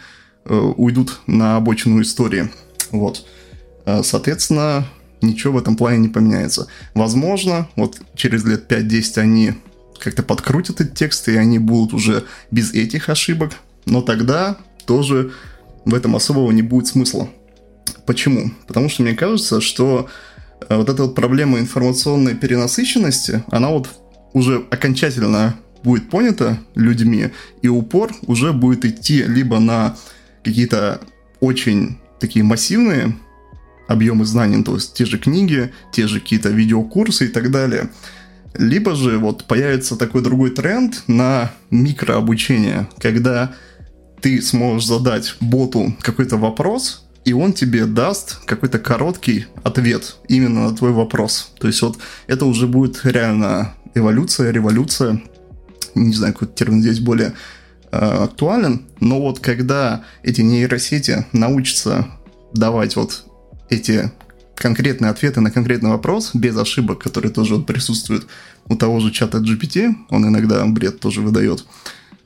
Э, 0.46 0.56
уйдут 0.56 1.22
на 1.26 1.56
обочину 1.56 2.02
истории. 2.02 2.50
Вот. 2.92 3.26
Э, 3.86 4.04
соответственно, 4.04 4.86
ничего 5.24 5.54
в 5.54 5.58
этом 5.58 5.76
плане 5.76 5.98
не 5.98 6.08
поменяется. 6.10 6.68
Возможно, 6.94 7.68
вот 7.76 8.00
через 8.16 8.44
лет 8.46 8.72
5-10 8.72 9.18
они 9.20 9.54
как-то 10.00 10.24
подкрутят 10.24 10.82
эти 10.82 10.90
тексты, 10.90 11.34
и 11.34 11.38
они 11.38 11.60
будут 11.60 11.94
уже 11.94 12.26
без 12.52 12.74
этих 12.74 13.10
ошибок, 13.10 13.54
но 13.86 14.02
тогда 14.02 14.58
тоже 14.86 15.32
в 15.86 15.94
этом 15.94 16.16
особого 16.16 16.52
не 16.52 16.62
будет 16.62 16.88
смысла. 16.88 17.30
Почему? 18.06 18.52
Потому 18.68 18.90
что 18.90 19.04
мне 19.04 19.14
кажется, 19.14 19.62
что 19.62 20.10
э, 20.68 20.76
вот 20.76 20.90
эта 20.90 21.04
вот 21.04 21.16
проблема 21.16 21.60
информационной 21.60 22.36
перенасыщенности, 22.36 23.44
она 23.50 23.70
вот 23.70 23.90
уже 24.34 24.66
окончательно 24.70 25.56
будет 25.84 26.10
понята 26.10 26.60
людьми, 26.76 27.30
и 27.62 27.68
упор 27.68 28.14
уже 28.26 28.54
будет 28.54 28.86
идти 28.86 29.24
либо 29.24 29.60
на 29.60 29.96
какие-то 30.44 31.02
очень 31.40 31.98
такие 32.20 32.44
массивные 32.44 33.16
объемы 33.88 34.26
знаний, 34.26 34.64
то 34.64 34.76
есть 34.76 34.94
те 34.94 35.06
же 35.06 35.18
книги, 35.18 35.72
те 35.92 36.08
же 36.08 36.20
какие-то 36.20 36.50
видеокурсы 36.50 37.26
и 37.26 37.30
так 37.30 37.52
далее. 37.52 37.90
Либо 38.56 38.96
же 38.96 39.18
вот 39.18 39.46
появится 39.46 39.96
такой 39.96 40.22
другой 40.22 40.52
тренд 40.52 41.04
на 41.08 41.52
микрообучение, 41.72 42.88
когда 43.00 43.54
ты 44.22 44.42
сможешь 44.42 44.88
задать 44.88 45.36
боту 45.40 45.96
какой-то 46.02 46.38
вопрос, 46.38 47.06
и 47.26 47.34
он 47.34 47.54
тебе 47.54 47.86
даст 47.86 48.40
какой-то 48.46 48.80
короткий 48.80 49.48
ответ 49.64 50.18
именно 50.28 50.70
на 50.70 50.76
твой 50.76 50.92
вопрос. 50.92 51.52
То 51.60 51.68
есть 51.68 51.82
вот 51.82 51.98
это 52.28 52.46
уже 52.46 52.68
будет 52.68 53.02
реально 53.04 53.74
эволюция, 53.96 54.52
революция, 54.52 55.22
не 55.96 56.14
знаю, 56.14 56.34
какой 56.34 56.48
термин 56.50 56.82
здесь 56.82 57.00
более 57.00 57.34
Э, 57.94 58.24
актуален, 58.24 58.88
но 59.02 59.22
вот 59.22 59.40
когда 59.40 60.04
эти 60.24 60.42
нейросети 60.42 61.28
научатся 61.32 62.08
давать 62.52 62.96
вот 62.96 63.24
эти 63.70 64.12
конкретные 64.56 65.12
ответы 65.12 65.42
на 65.42 65.52
конкретный 65.52 65.90
вопрос, 65.90 66.32
без 66.34 66.56
ошибок, 66.58 67.00
которые 67.00 67.32
тоже 67.32 67.56
вот 67.56 67.66
присутствуют 67.66 68.28
у 68.68 68.76
того 68.76 69.00
же 69.00 69.12
чата 69.12 69.40
GPT, 69.40 69.94
он 70.10 70.28
иногда 70.28 70.66
бред 70.66 71.00
тоже 71.00 71.22
выдает, 71.22 71.66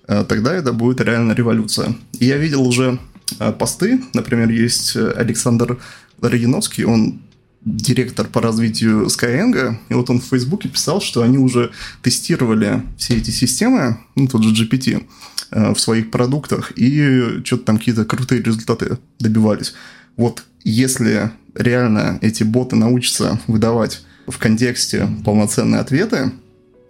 э, 0.07 0.25
тогда 0.27 0.53
это 0.53 0.73
будет 0.73 1.01
реально 1.01 1.33
революция. 1.33 1.95
И 2.19 2.25
я 2.25 2.37
видел 2.37 2.67
уже 2.67 2.99
э, 3.39 3.51
посты, 3.53 4.01
например, 4.13 4.49
есть 4.49 4.95
Александр 4.95 5.79
Рогиновский, 6.21 6.83
он 6.83 7.21
директор 7.67 8.27
по 8.27 8.41
развитию 8.41 9.05
Skyeng, 9.05 9.75
и 9.89 9.93
вот 9.93 10.09
он 10.09 10.19
в 10.19 10.25
Фейсбуке 10.25 10.69
писал, 10.69 11.01
что 11.01 11.21
они 11.21 11.37
уже 11.37 11.71
тестировали 12.01 12.83
все 12.97 13.17
эти 13.17 13.29
системы, 13.31 13.97
ну, 14.15 14.27
тот 14.27 14.43
же 14.43 14.53
GPT, 14.53 15.05
э, 15.51 15.73
в 15.73 15.79
своих 15.79 16.09
продуктах, 16.11 16.71
и 16.75 17.41
что-то 17.43 17.63
там 17.63 17.77
какие-то 17.77 18.05
крутые 18.05 18.41
результаты 18.41 18.97
добивались. 19.19 19.73
Вот 20.15 20.43
если 20.69 21.31
реально 21.55 22.19
эти 22.21 22.43
боты 22.43 22.75
научатся 22.75 23.39
выдавать 23.47 24.01
в 24.27 24.37
контексте 24.37 25.07
полноценные 25.23 25.79
ответы, 25.79 26.31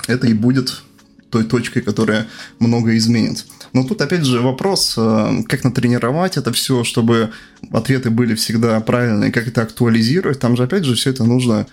это 0.08 0.28
и 0.28 0.34
будет 0.34 0.82
той 1.30 1.44
точкой, 1.44 1.82
которая 1.82 2.28
многое 2.60 2.98
изменит. 2.98 3.46
Но 3.74 3.84
тут 3.84 4.02
опять 4.02 4.26
же 4.26 4.42
вопрос, 4.42 4.96
э, 4.98 5.44
как 5.48 5.64
натренировать 5.64 6.38
это 6.38 6.52
все, 6.54 6.84
чтобы 6.84 7.32
ответы 7.72 8.10
были 8.10 8.34
всегда 8.34 8.80
правильные, 8.80 9.32
как 9.32 9.48
это 9.48 9.62
актуализировать. 9.62 10.40
Там 10.40 10.58
же 10.58 10.64
опять 10.64 10.86
же 10.86 10.96
все 10.96 11.12
это 11.12 11.24
нужно 11.24 11.68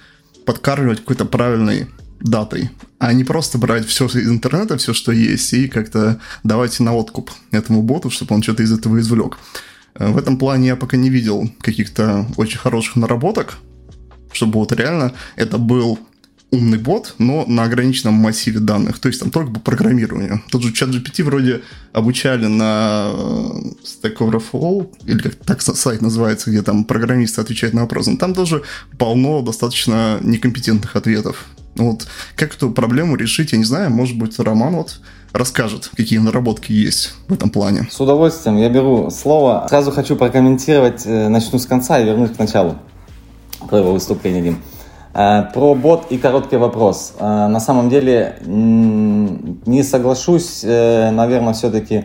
подкармливать 0.45 1.01
какой-то 1.01 1.25
правильной 1.25 1.87
датой, 2.21 2.71
а 2.99 3.13
не 3.13 3.25
просто 3.25 3.59
брать 3.59 3.87
все 3.87 4.07
из 4.07 4.29
интернета, 4.29 4.77
все, 4.77 4.93
что 4.93 5.13
есть, 5.13 5.53
и 5.53 5.69
как-то 5.69 6.21
давать 6.43 6.79
на 6.81 6.95
откуп 6.95 7.31
этому 7.51 7.83
боту, 7.83 8.11
чтобы 8.11 8.35
он 8.35 8.43
что-то 8.43 8.63
из 8.63 8.73
этого 8.73 8.99
извлек. 8.99 9.39
Э, 9.95 10.11
в 10.11 10.19
этом 10.19 10.37
плане 10.37 10.69
я 10.69 10.77
пока 10.77 10.97
не 10.97 11.11
видел 11.11 11.51
каких-то 11.61 12.27
очень 12.37 12.59
хороших 12.59 12.97
наработок, 12.97 13.59
чтобы 14.33 14.59
вот 14.59 14.73
реально 14.73 15.13
это 15.37 15.59
был 15.59 15.99
умный 16.51 16.79
бот, 16.79 17.15
но 17.19 17.45
на 17.47 17.65
ограниченном 17.65 18.15
массиве 18.15 18.61
данных, 18.61 19.01
то 19.01 19.09
есть 19.09 19.21
там 19.21 19.31
только 19.31 19.53
по 19.55 19.61
программированию. 19.61 20.41
Тот 20.51 20.63
же 20.63 20.73
чат 20.73 20.91
GPT 20.91 21.25
вроде 21.25 21.63
обучали 21.93 22.47
на 22.47 23.11
э, 23.13 23.73
Stack 23.85 24.19
Overflow, 24.19 24.89
или 25.05 25.19
как 25.19 25.35
так 25.35 25.63
сайт 25.63 26.01
называется, 26.01 26.51
где 26.51 26.63
там 26.63 26.85
программисты 26.85 27.41
отвечают 27.41 27.75
на 27.75 27.83
вопросы, 27.83 28.13
но 28.13 28.17
там 28.17 28.35
тоже 28.35 28.63
полно 28.99 29.43
достаточно 29.43 30.21
некомпетентных 30.23 30.95
ответов. 30.95 31.47
Вот 31.75 32.07
как 32.37 32.55
эту 32.55 32.71
проблему 32.71 33.17
решить, 33.17 33.51
я 33.51 33.59
не 33.59 33.65
знаю, 33.65 33.91
может 33.91 34.17
быть, 34.17 34.39
Роман 34.39 34.77
вот 34.77 35.01
расскажет, 35.35 35.91
какие 35.97 36.21
наработки 36.21 36.73
есть 36.73 37.15
в 37.29 37.35
этом 37.35 37.51
плане. 37.51 37.89
С 37.91 38.01
удовольствием. 38.01 38.57
Я 38.57 38.69
беру 38.69 39.11
слово. 39.11 39.67
Сразу 39.69 39.91
хочу 39.91 40.17
прокомментировать, 40.17 41.03
э, 41.05 41.29
начну 41.29 41.59
с 41.59 41.67
конца 41.67 41.99
и 41.99 42.05
вернусь 42.05 42.31
к 42.31 42.39
началу 42.39 42.77
твоего 43.69 43.93
выступления, 43.93 44.43
Дим. 44.43 44.63
Э, 45.13 45.43
про 45.53 45.75
бот 45.75 46.07
и 46.11 46.19
короткий 46.19 46.57
вопрос. 46.57 47.15
Э, 47.19 47.49
на 47.49 47.59
самом 47.59 47.91
деле 47.91 48.39
не 48.47 49.83
соглашусь, 49.83 50.63
наверное, 50.63 51.53
все-таки 51.53 52.05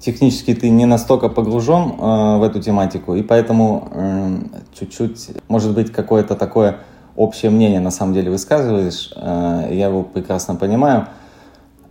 технически 0.00 0.54
ты 0.54 0.68
не 0.68 0.86
настолько 0.86 1.28
погружен 1.28 1.96
в 1.98 2.42
эту 2.42 2.60
тематику, 2.60 3.14
и 3.14 3.22
поэтому 3.22 4.42
чуть-чуть, 4.78 5.28
может 5.48 5.72
быть, 5.72 5.92
какое-то 5.92 6.34
такое 6.34 6.78
общее 7.16 7.50
мнение 7.50 7.80
на 7.80 7.90
самом 7.90 8.14
деле 8.14 8.30
высказываешь, 8.30 9.12
я 9.16 9.86
его 9.86 10.02
прекрасно 10.02 10.54
понимаю. 10.54 11.08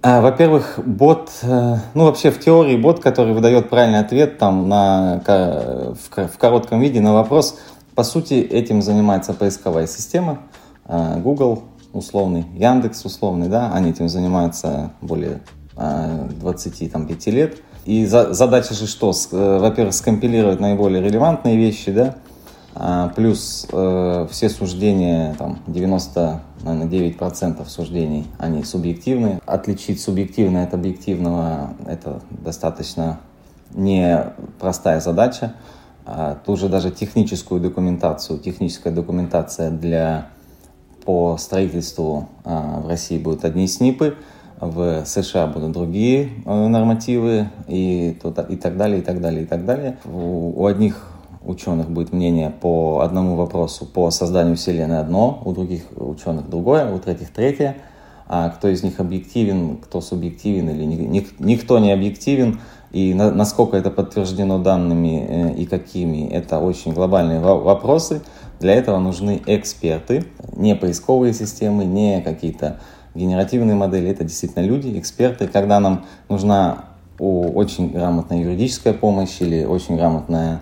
Во-первых, 0.06 0.80
бот, 0.86 1.32
ну 1.42 2.04
вообще 2.06 2.30
в 2.30 2.40
теории 2.40 2.78
бот, 2.78 3.00
который 3.00 3.34
выдает 3.34 3.70
правильный 3.70 4.00
ответ 4.00 4.38
там 4.38 4.70
на, 4.70 5.22
в 5.26 6.38
коротком 6.38 6.80
виде 6.80 7.02
на 7.02 7.14
вопрос– 7.14 7.58
по 7.96 8.04
сути, 8.04 8.34
этим 8.34 8.82
занимается 8.82 9.34
поисковая 9.34 9.88
система. 9.88 10.40
Э, 10.86 11.18
Google 11.18 11.64
условный, 11.94 12.46
Яндекс 12.54 13.06
условный, 13.06 13.48
да, 13.48 13.72
они 13.74 13.92
этим 13.92 14.10
занимаются 14.10 14.92
более 15.02 15.40
25 15.76 17.28
э, 17.28 17.32
лет. 17.32 17.62
И 17.86 18.06
за, 18.06 18.34
задача 18.34 18.74
же 18.74 18.86
что? 18.86 19.14
Э, 19.32 19.60
во-первых, 19.60 19.94
скомпилировать 19.94 20.60
наиболее 20.60 21.02
релевантные 21.02 21.56
вещи, 21.56 21.92
да, 21.94 22.04
а, 22.06 22.16
плюс 23.16 23.68
э, 23.72 24.28
все 24.30 24.50
суждения, 24.50 25.34
там, 25.40 25.60
90, 25.68 26.42
наверное, 26.64 26.88
9% 26.88 27.66
суждений, 27.70 28.28
они 28.38 28.64
субъективные. 28.64 29.40
Отличить 29.46 30.02
субъективное 30.02 30.66
от 30.66 30.74
объективного– 30.74 31.74
это 31.88 32.22
достаточно 32.30 33.20
непростая 33.74 35.00
задача. 35.00 35.54
А, 36.06 36.38
ту 36.46 36.56
же 36.56 36.70
даже 36.70 36.92
техническую 36.92 37.60
документацию, 37.60 38.40
техническая 38.40 38.94
документация 38.94 39.72
для, 39.72 40.28
по 41.04 41.38
строительству 41.38 42.30
а, 42.44 42.82
в 42.82 42.88
России 42.88 43.18
будут 43.18 43.44
одни 43.46 43.68
СНИПы, 43.68 44.16
в 44.60 45.04
США 45.06 45.48
будут 45.48 45.72
другие 45.74 46.30
э, 46.46 46.68
нормативы 46.68 47.50
и, 47.68 48.12
и 48.12 48.56
так 48.56 48.78
далее, 48.78 49.00
и 49.00 49.02
так 49.02 49.20
далее, 49.20 49.44
и 49.44 49.46
так 49.46 49.66
далее. 49.66 49.98
У, 50.06 50.62
у 50.62 50.66
одних 50.66 51.15
ученых 51.46 51.90
будет 51.90 52.14
мнение 52.14 52.50
по 52.50 53.02
одному 53.02 53.36
вопросу 53.36 53.86
по 53.86 54.12
созданию 54.12 54.58
Вселенной 54.58 55.00
одно, 55.00 55.42
у 55.46 55.52
других 55.52 55.84
ученых 55.96 56.50
другое, 56.50 56.94
у 56.94 57.00
третьих 57.00 57.32
третье. 57.32 57.78
А 58.28 58.50
кто 58.50 58.68
из 58.70 58.82
них 58.82 59.00
объективен, 59.00 59.78
кто 59.78 60.02
субъективен 60.02 60.70
или 60.70 60.84
ни, 60.84 60.96
ни, 60.96 61.28
никто 61.40 61.78
не 61.80 61.92
объективен– 61.92 62.60
и 62.96 63.14
на, 63.14 63.30
насколько 63.30 63.76
это 63.76 63.92
подтверждено 63.92 64.58
данными 64.58 65.26
э, 65.28 65.54
и 65.56 65.66
какими, 65.66 66.30
это 66.30 66.60
очень 66.60 66.94
глобальные 66.94 67.42
вопросы. 67.42 68.22
Для 68.62 68.74
этого 68.74 69.00
нужны 69.00 69.42
эксперты, 69.48 70.24
не 70.56 70.78
поисковые 70.78 71.34
системы, 71.34 71.84
не 71.84 72.22
какие-то 72.22 72.80
генеративные 73.14 73.76
модели. 73.76 74.10
Это 74.10 74.24
действительно 74.24 74.64
люди, 74.64 74.98
эксперты. 74.98 75.50
Когда 75.50 75.82
нам 75.82 76.06
нужна 76.30 76.86
очень 77.20 77.92
грамотная 77.92 78.40
юридическая 78.40 78.94
помощь 78.94 79.42
или 79.42 79.66
очень 79.66 79.98
грамотная 79.98 80.62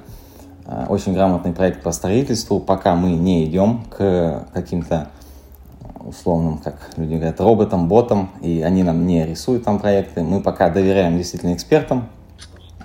очень 0.87 1.13
грамотный 1.13 1.51
проект 1.51 1.83
по 1.83 1.91
строительству, 1.91 2.59
пока 2.59 2.95
мы 2.95 3.11
не 3.11 3.45
идем 3.45 3.83
к 3.89 4.47
каким-то 4.53 5.09
условным, 6.05 6.57
как 6.57 6.75
люди 6.97 7.15
говорят, 7.15 7.39
роботам, 7.39 7.87
ботам, 7.87 8.31
и 8.41 8.61
они 8.61 8.83
нам 8.83 9.05
не 9.05 9.25
рисуют 9.25 9.63
там 9.63 9.79
проекты. 9.79 10.21
Мы 10.21 10.41
пока 10.41 10.69
доверяем 10.69 11.17
действительно 11.17 11.53
экспертам, 11.53 12.09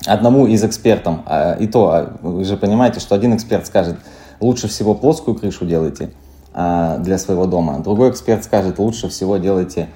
одному 0.06 0.46
из 0.46 0.64
экспертов, 0.64 1.16
а, 1.26 1.54
и 1.54 1.66
то, 1.66 1.90
а, 1.90 2.16
вы 2.22 2.44
же 2.44 2.56
понимаете, 2.56 3.00
что 3.00 3.14
один 3.14 3.34
эксперт 3.34 3.66
скажет, 3.66 3.96
лучше 4.40 4.68
всего 4.68 4.94
плоскую 4.94 5.36
крышу 5.36 5.66
делайте 5.66 6.10
а, 6.54 6.98
для 6.98 7.18
своего 7.18 7.46
дома, 7.46 7.80
другой 7.80 8.10
эксперт 8.10 8.44
скажет, 8.44 8.78
лучше 8.78 9.08
всего 9.08 9.36
делайте 9.36 9.88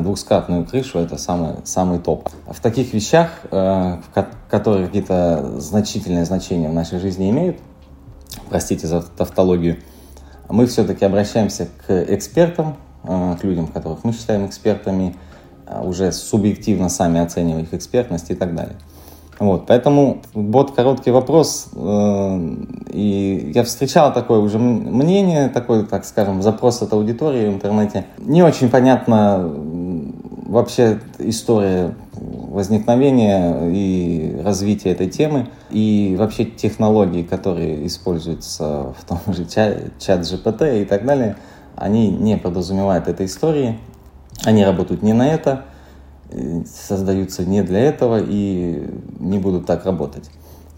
двухскатную 0.00 0.64
крышу, 0.64 1.00
это 1.00 1.16
самый, 1.18 1.56
самый 1.64 1.98
топ. 1.98 2.28
В 2.46 2.60
таких 2.60 2.92
вещах, 2.94 3.40
которые 4.48 4.86
какие-то 4.86 5.60
значительные 5.60 6.24
значения 6.24 6.68
в 6.68 6.72
нашей 6.72 7.00
жизни 7.00 7.28
имеют, 7.30 7.58
простите 8.48 8.86
за 8.86 9.02
тавтологию, 9.02 9.78
мы 10.48 10.66
все-таки 10.66 11.04
обращаемся 11.04 11.68
к 11.86 12.04
экспертам, 12.04 12.76
к 13.02 13.38
людям, 13.42 13.66
которых 13.66 14.04
мы 14.04 14.12
считаем 14.12 14.46
экспертами, 14.46 15.16
уже 15.82 16.12
субъективно 16.12 16.88
сами 16.88 17.20
оценивая 17.20 17.62
их 17.62 17.74
экспертность 17.74 18.30
и 18.30 18.34
так 18.34 18.54
далее. 18.54 18.76
Вот, 19.38 19.66
поэтому 19.66 20.22
бот 20.32 20.72
короткий 20.72 21.10
вопрос, 21.10 21.68
э, 21.74 22.56
и 22.90 23.52
я 23.54 23.64
встречал 23.64 24.12
такое 24.12 24.38
уже 24.38 24.58
мнение, 24.58 25.48
такой, 25.48 25.84
так 25.84 26.04
скажем, 26.04 26.40
запрос 26.40 26.82
от 26.82 26.92
аудитории 26.92 27.48
в 27.48 27.54
интернете. 27.54 28.06
Не 28.18 28.42
очень 28.44 28.68
понятно 28.68 29.50
вообще 30.46 31.00
история 31.18 31.94
возникновения 32.12 33.70
и 33.72 34.40
развития 34.44 34.90
этой 34.90 35.08
темы, 35.08 35.48
и 35.70 36.14
вообще 36.16 36.44
технологии, 36.44 37.22
которые 37.22 37.86
используются 37.86 38.94
в 38.96 39.04
том 39.04 39.18
же 39.34 39.44
чат 39.46 40.20
GPT 40.20 40.82
и 40.82 40.84
так 40.84 41.04
далее, 41.04 41.36
они 41.74 42.08
не 42.08 42.36
подразумевают 42.36 43.08
этой 43.08 43.26
истории, 43.26 43.78
они 44.44 44.64
работают 44.64 45.02
не 45.02 45.12
на 45.12 45.28
это, 45.28 45.64
создаются 46.66 47.44
не 47.44 47.62
для 47.62 47.80
этого 47.80 48.20
и 48.20 48.88
не 49.18 49.38
будут 49.38 49.66
так 49.66 49.84
работать. 49.84 50.30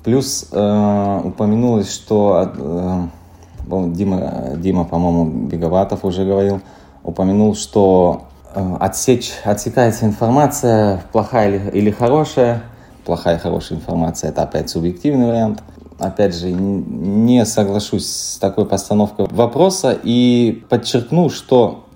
Плюс 0.04 0.48
э, 0.52 1.20
упомянулось, 1.24 1.92
что 1.92 2.52
э, 2.56 3.86
Дима, 3.88 4.52
Дима, 4.56 4.84
по-моему, 4.84 5.46
Беговатов 5.48 6.04
уже 6.04 6.24
говорил, 6.24 6.60
упомянул, 7.02 7.56
что 7.56 8.26
э, 8.54 8.76
отсечь, 8.78 9.32
отсекается 9.44 10.06
информация, 10.06 11.02
плохая 11.12 11.48
или, 11.48 11.70
или 11.70 11.90
хорошая. 11.90 12.62
Плохая 13.04 13.36
и 13.36 13.40
хорошая 13.40 13.78
информация– 13.78 14.30
это 14.30 14.42
опять 14.42 14.70
субъективный 14.70 15.26
вариант. 15.26 15.62
Опять 15.98 16.36
же, 16.36 16.52
не 16.52 17.44
соглашусь 17.46 18.06
с 18.06 18.38
такой 18.38 18.66
постановкой 18.66 19.26
вопроса 19.30 19.96
и 20.02 20.64
подчеркну, 20.68 21.30
что 21.30 21.86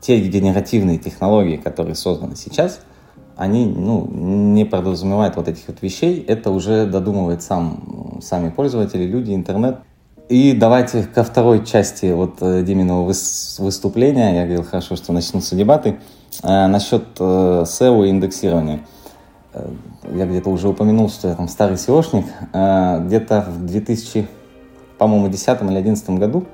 те 0.00 0.20
генеративные 0.20 0.96
технологии, 0.96 1.56
которые 1.56 1.96
созданы 1.96 2.36
сейчас– 2.36 2.80
они 3.38 3.66
ну, 3.66 4.06
не 4.10 4.64
подразумевают 4.64 5.36
вот 5.36 5.46
этих 5.46 5.68
вот 5.68 5.80
вещей, 5.80 6.24
это 6.26 6.50
уже 6.50 6.86
додумывает 6.86 7.40
сам, 7.40 8.18
сами 8.20 8.50
пользователи, 8.50 9.04
люди, 9.04 9.32
интернет. 9.32 9.78
И 10.28 10.52
давайте 10.52 11.04
ко 11.04 11.22
второй 11.22 11.64
части 11.64 12.12
вот 12.12 12.38
э, 12.40 12.62
Диминого 12.64 13.04
выступления. 13.58 14.34
Я 14.34 14.44
говорил, 14.44 14.64
хорошо, 14.64 14.96
что 14.96 15.12
начнутся 15.12 15.54
дебаты. 15.54 15.98
Э, 16.42 16.66
насчет 16.66 17.04
э, 17.20 17.62
SEO 17.64 18.06
и 18.06 18.10
индексирования. 18.10 18.80
Я 20.12 20.26
где-то 20.26 20.50
уже 20.50 20.68
упомянул, 20.68 21.08
что 21.08 21.28
я 21.28 21.34
там 21.34 21.48
старый 21.48 21.76
SEOшник. 21.76 22.26
Где-то 23.06 23.46
в 23.48 23.66
2000, 23.66 24.28
по-моему, 24.98 25.28
10 25.28 25.62
или 25.62 25.78
11 25.78 26.10
году 26.10 26.44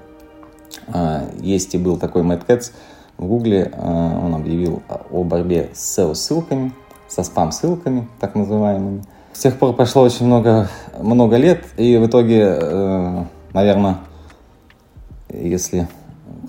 Есть 1.40 1.74
и 1.74 1.78
был 1.78 1.98
такой 1.98 2.22
Мэтт 2.22 2.44
Кэтс 2.44 2.70
в 3.18 3.26
Гугле, 3.26 3.72
он 3.76 4.34
объявил 4.34 4.82
о 5.10 5.24
борьбе 5.24 5.70
с 5.72 5.98
SEO-ссылками, 5.98 6.72
со 7.08 7.22
спам-ссылками, 7.22 8.08
так 8.20 8.34
называемыми. 8.34 9.04
С 9.32 9.40
тех 9.40 9.58
пор 9.58 9.74
прошло 9.74 10.02
очень 10.02 10.26
много, 10.26 10.68
много 11.00 11.36
лет, 11.36 11.64
и 11.76 11.96
в 11.96 12.06
итоге, 12.06 13.26
наверное, 13.52 13.98
если 15.28 15.88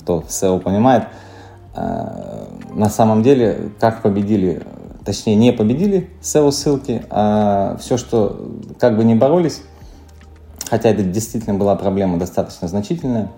кто 0.01 0.23
SEO 0.27 0.59
понимает, 0.59 1.07
на 1.73 2.89
самом 2.89 3.23
деле, 3.23 3.71
как 3.79 4.01
победили 4.01 4.61
точнее 5.05 5.35
не 5.35 5.53
победили 5.53 6.09
SEO-ссылки, 6.21 7.05
а 7.11 7.77
все, 7.79 7.95
что 7.95 8.51
как 8.79 8.97
бы 8.97 9.03
не 9.03 9.13
боролись, 9.13 9.61
хотя 10.67 10.89
это 10.89 11.03
действительно 11.03 11.55
была 11.57 11.75
проблема 11.75 12.17
достаточно 12.17 12.67
значительная, 12.67 13.29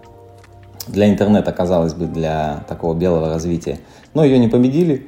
для 0.88 1.10
интернета, 1.10 1.52
казалось 1.52 1.94
бы, 1.94 2.06
для 2.06 2.64
такого 2.68 2.94
белого 2.94 3.30
развития, 3.30 3.80
но 4.14 4.24
ее 4.24 4.40
не 4.40 4.48
победили. 4.48 5.08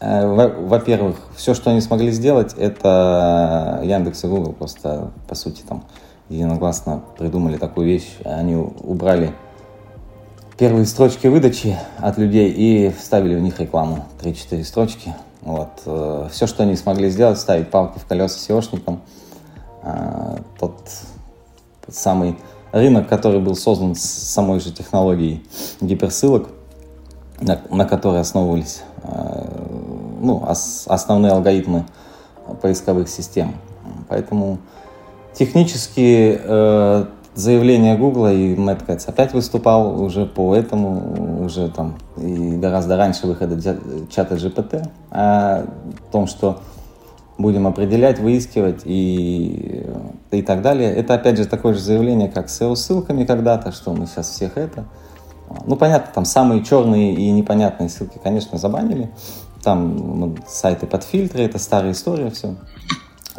Э, 0.00 0.26
во-первых, 0.26 1.16
все, 1.36 1.54
что 1.54 1.70
они 1.70 1.80
смогли 1.80 2.10
сделать, 2.10 2.54
это 2.54 3.80
Яндекс 3.82 4.24
и 4.24 4.26
Google 4.28 4.52
просто, 4.52 5.10
по 5.28 5.34
сути, 5.34 5.62
там 5.62 5.84
единогласно 6.28 7.02
придумали 7.18 7.56
такую 7.56 7.86
вещь. 7.86 8.16
Они 8.24 8.54
убрали 8.54 9.32
первые 10.56 10.86
строчки 10.86 11.26
выдачи 11.26 11.76
от 11.98 12.18
людей 12.18 12.50
и 12.50 12.90
вставили 12.90 13.34
в 13.34 13.40
них 13.40 13.58
рекламу. 13.60 14.04
3-4 14.22 14.64
строчки. 14.64 15.14
Вот. 15.42 15.70
Э, 15.86 16.28
Все, 16.30 16.46
что 16.46 16.62
они 16.62 16.76
смогли 16.76 17.10
сделать, 17.10 17.38
ставить 17.38 17.70
палки 17.70 17.98
в 17.98 18.06
колеса 18.06 18.38
SEOшникам. 18.38 19.00
Э, 19.82 20.36
тот, 20.58 20.76
тот 21.84 21.94
самый 21.94 22.36
рынок, 22.72 23.08
который 23.08 23.40
был 23.40 23.54
создан 23.54 23.94
с 23.94 24.00
самой 24.00 24.60
же 24.60 24.72
технологией 24.72 25.42
гиперссылок, 25.80 26.48
на, 27.40 27.60
на 27.70 27.86
которой 27.86 28.20
основывались 28.20 28.82
э, 29.02 29.46
ну, 30.20 30.44
ос, 30.46 30.84
основные 30.86 31.32
алгоритмы 31.32 31.86
поисковых 32.62 33.08
систем. 33.08 33.54
Поэтому 34.08 34.58
технически 35.34 36.40
заявление 37.34 37.96
Гугла, 37.96 38.32
и 38.32 38.54
Мэтт 38.54 38.84
Кэтс 38.84 39.08
опять 39.08 39.32
выступал 39.32 40.00
уже 40.02 40.26
по 40.26 40.54
этому, 40.54 41.44
уже 41.44 41.68
там 41.68 41.96
и 42.16 42.56
гораздо 42.56 42.96
раньше 42.96 43.26
выхода 43.26 43.56
чата 44.10 44.34
GPT, 44.34 44.88
о 45.10 45.64
том, 46.12 46.26
что 46.26 46.60
будем 47.40 47.66
определять, 47.66 48.18
выискивать 48.18 48.82
и, 48.84 49.86
и 50.30 50.42
так 50.42 50.62
далее. 50.62 50.94
Это 50.94 51.14
опять 51.14 51.36
же 51.36 51.46
такое 51.46 51.74
же 51.74 51.80
заявление, 51.80 52.28
как 52.28 52.48
с 52.48 52.60
SEO-ссылками 52.60 53.24
когда-то, 53.24 53.72
что 53.72 53.92
мы 53.92 54.06
сейчас 54.06 54.30
всех 54.30 54.56
это. 54.56 54.84
Ну, 55.66 55.76
понятно, 55.76 56.12
там 56.14 56.24
самые 56.24 56.62
черные 56.64 57.14
и 57.14 57.30
непонятные 57.30 57.88
ссылки, 57.88 58.18
конечно, 58.22 58.58
забанили. 58.58 59.10
Там 59.62 60.18
ну, 60.20 60.36
сайты 60.46 60.86
под 60.86 61.02
фильтры, 61.02 61.42
это 61.42 61.58
старая 61.58 61.92
история, 61.92 62.30
все. 62.30 62.54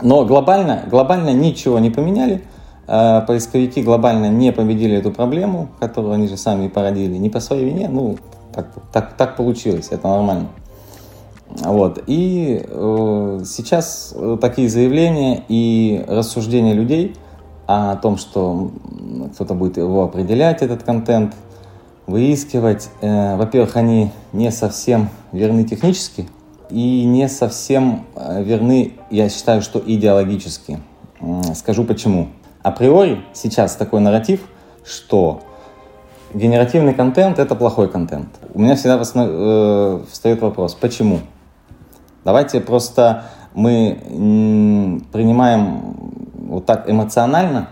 Но 0.01 0.25
глобально, 0.25 0.83
глобально 0.89 1.31
ничего 1.31 1.79
не 1.79 1.89
поменяли. 1.89 2.43
А 2.87 3.21
поисковики 3.21 3.81
глобально 3.81 4.29
не 4.29 4.51
победили 4.51 4.97
эту 4.97 5.11
проблему, 5.11 5.69
которую 5.79 6.13
они 6.13 6.27
же 6.27 6.35
сами 6.35 6.67
породили, 6.67 7.15
не 7.15 7.29
по 7.29 7.39
своей 7.39 7.65
вине, 7.65 7.87
ну, 7.87 8.17
так, 8.53 8.67
так, 8.91 9.13
так 9.13 9.37
получилось, 9.37 9.87
это 9.91 10.07
нормально. 10.09 10.49
Вот. 11.59 12.03
И 12.07 12.63
э, 12.65 13.41
сейчас 13.45 14.15
такие 14.39 14.69
заявления 14.69 15.43
и 15.47 16.03
рассуждения 16.07 16.73
людей 16.73 17.15
о 17.67 17.95
том, 17.97 18.17
что 18.17 18.71
кто-то 19.33 19.53
будет 19.53 19.77
его 19.77 20.03
определять, 20.03 20.61
этот 20.61 20.83
контент, 20.83 21.35
выискивать, 22.07 22.89
э, 23.01 23.35
во-первых, 23.37 23.75
они 23.77 24.11
не 24.33 24.51
совсем 24.51 25.09
верны 25.31 25.63
технически 25.63 26.27
и 26.69 27.05
не 27.05 27.27
совсем 27.29 28.05
э, 28.15 28.43
верны, 28.43 28.93
я 29.09 29.29
считаю, 29.29 29.61
что 29.61 29.81
идеологически. 29.85 30.79
Скажу 31.53 31.83
почему 31.83 32.29
априори 32.63 33.23
сейчас 33.33 33.75
такой 33.75 34.01
нарратив, 34.01 34.41
что 34.83 35.41
генеративный 36.33 36.93
контент– 36.93 37.39
это 37.39 37.55
плохой 37.55 37.89
контент. 37.89 38.29
У 38.53 38.61
меня 38.61 38.75
всегда 38.75 39.01
э, 39.01 40.03
встает 40.09 40.41
вопрос, 40.41 40.73
почему? 40.73 41.19
Давайте 42.23 42.61
просто 42.61 43.25
мы 43.53 43.97
принимаем 45.11 45.95
вот 46.47 46.65
так 46.65 46.89
эмоционально, 46.89 47.69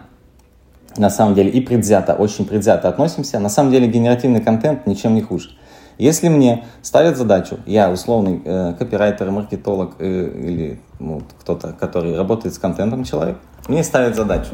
на 0.97 1.09
самом 1.09 1.35
деле, 1.35 1.49
и 1.49 1.61
предвзято, 1.61 2.13
очень 2.13 2.45
предвзято 2.45 2.89
относимся. 2.89 3.39
На 3.39 3.49
самом 3.49 3.71
деле 3.71 3.87
генеративный 3.87 4.41
контент 4.41 4.87
ничем 4.87 5.15
не 5.15 5.21
хуже. 5.21 5.51
Если 5.97 6.29
мне 6.29 6.65
ставят 6.81 7.17
задачу, 7.17 7.59
я 7.65 7.91
условный 7.91 8.41
э, 8.43 8.73
копирайтер, 8.79 9.29
маркетолог 9.31 9.95
э, 9.99 10.05
или 10.05 10.81
ну, 10.97 11.21
кто-то, 11.41 11.73
который 11.73 12.15
работает 12.15 12.55
с 12.55 12.57
контентом 12.57 13.03
человек, 13.03 13.37
мне 13.67 13.83
ставят 13.83 14.15
задачу. 14.15 14.51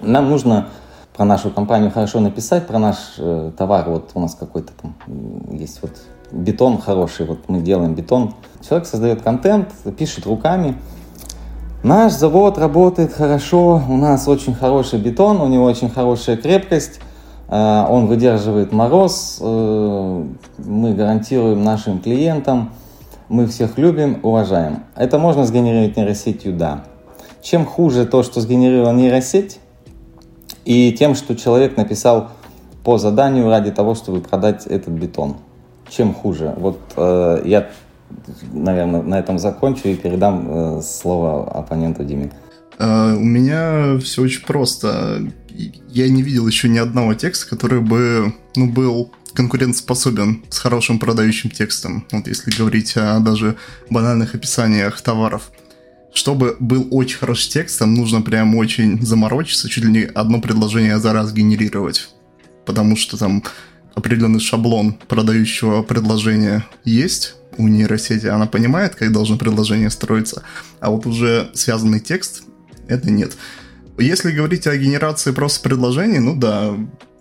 Нам 0.00 0.30
нужно 0.30 0.68
про 1.14 1.26
нашу 1.26 1.50
компанию 1.50 1.90
хорошо 1.90 2.20
написать, 2.20 2.66
про 2.66 2.78
наш 2.78 2.96
э, 3.18 3.52
товар. 3.58 3.90
Вот 3.90 4.12
у 4.14 4.20
нас 4.20 4.34
какой-то 4.34 4.72
там 4.72 4.94
есть 5.50 5.82
вот 5.82 5.92
бетон 6.32 6.78
хороший, 6.78 7.26
вот 7.26 7.48
мы 7.48 7.60
делаем 7.60 7.94
бетон. 7.94 8.34
Человек 8.66 8.86
создает 8.86 9.22
контент, 9.22 9.68
пишет 9.96 10.26
руками. 10.26 10.76
Наш 11.82 12.12
завод 12.12 12.58
работает 12.58 13.12
хорошо, 13.12 13.82
у 13.88 13.96
нас 13.96 14.26
очень 14.26 14.54
хороший 14.54 14.98
бетон, 14.98 15.40
у 15.40 15.46
него 15.46 15.64
очень 15.64 15.88
хорошая 15.88 16.36
крепкость, 16.36 17.00
Э, 17.48 17.86
он 17.88 18.06
выдерживает 18.06 18.72
мороз, 18.72 19.38
э, 19.40 20.24
мы 20.58 20.94
гарантируем 20.94 21.64
нашим 21.64 21.98
клиентам, 21.98 22.72
мы 23.28 23.46
всех 23.46 23.78
любим, 23.78 24.20
уважаем. 24.22 24.84
Это 24.94 25.18
можно 25.18 25.44
сгенерировать 25.44 25.96
нейросетью, 25.96 26.52
да. 26.54 26.84
Чем 27.42 27.64
хуже 27.64 28.04
то, 28.04 28.22
что 28.22 28.40
сгенерировала 28.40 28.92
нейросеть, 28.92 29.60
и 30.64 30.92
тем, 30.92 31.14
что 31.14 31.34
человек 31.34 31.76
написал 31.78 32.28
по 32.84 32.98
заданию 32.98 33.48
ради 33.48 33.70
того, 33.70 33.94
чтобы 33.94 34.20
продать 34.20 34.66
этот 34.66 34.92
бетон. 34.92 35.36
Чем 35.90 36.14
хуже? 36.14 36.54
Вот 36.56 36.78
э, 36.96 37.42
я, 37.44 37.70
наверное, 38.52 39.02
на 39.02 39.18
этом 39.18 39.38
закончу 39.38 39.88
и 39.88 39.94
передам 39.94 40.78
э, 40.78 40.82
слово 40.82 41.50
оппоненту 41.50 42.04
Диме. 42.04 42.30
Uh, 42.78 43.16
у 43.16 43.24
меня 43.24 43.98
все 43.98 44.22
очень 44.22 44.46
просто 44.46 45.20
я 45.88 46.08
не 46.08 46.22
видел 46.22 46.46
еще 46.46 46.68
ни 46.68 46.78
одного 46.78 47.14
текста, 47.14 47.48
который 47.48 47.80
бы, 47.80 48.32
ну, 48.56 48.70
был 48.70 49.12
конкурентоспособен 49.34 50.44
с 50.48 50.58
хорошим 50.58 50.98
продающим 50.98 51.50
текстом. 51.50 52.06
Вот 52.10 52.26
если 52.26 52.50
говорить 52.50 52.96
о 52.96 53.20
даже 53.20 53.56
банальных 53.90 54.34
описаниях 54.34 55.00
товаров. 55.00 55.50
Чтобы 56.14 56.56
был 56.58 56.88
очень 56.90 57.18
хороший 57.18 57.50
текст, 57.50 57.78
там 57.78 57.94
нужно 57.94 58.22
прям 58.22 58.56
очень 58.56 59.00
заморочиться, 59.04 59.68
чуть 59.68 59.84
ли 59.84 59.92
не 59.92 60.04
одно 60.04 60.40
предложение 60.40 60.98
за 60.98 61.12
раз 61.12 61.32
генерировать. 61.32 62.08
Потому 62.64 62.96
что 62.96 63.16
там 63.16 63.42
определенный 63.98 64.40
шаблон 64.40 64.94
продающего 65.08 65.82
предложения 65.82 66.64
есть 66.84 67.34
у 67.56 67.68
нейросети, 67.68 68.26
она 68.26 68.46
понимает, 68.46 68.94
как 68.94 69.12
должно 69.12 69.36
предложение 69.36 69.90
строиться, 69.90 70.42
а 70.80 70.90
вот 70.90 71.06
уже 71.06 71.50
связанный 71.54 72.00
текст 72.00 72.42
это 72.88 73.10
нет. 73.10 73.36
Если 73.98 74.30
говорить 74.30 74.66
о 74.66 74.76
генерации 74.76 75.32
просто 75.32 75.60
предложений, 75.60 76.20
ну 76.20 76.36
да, 76.36 76.74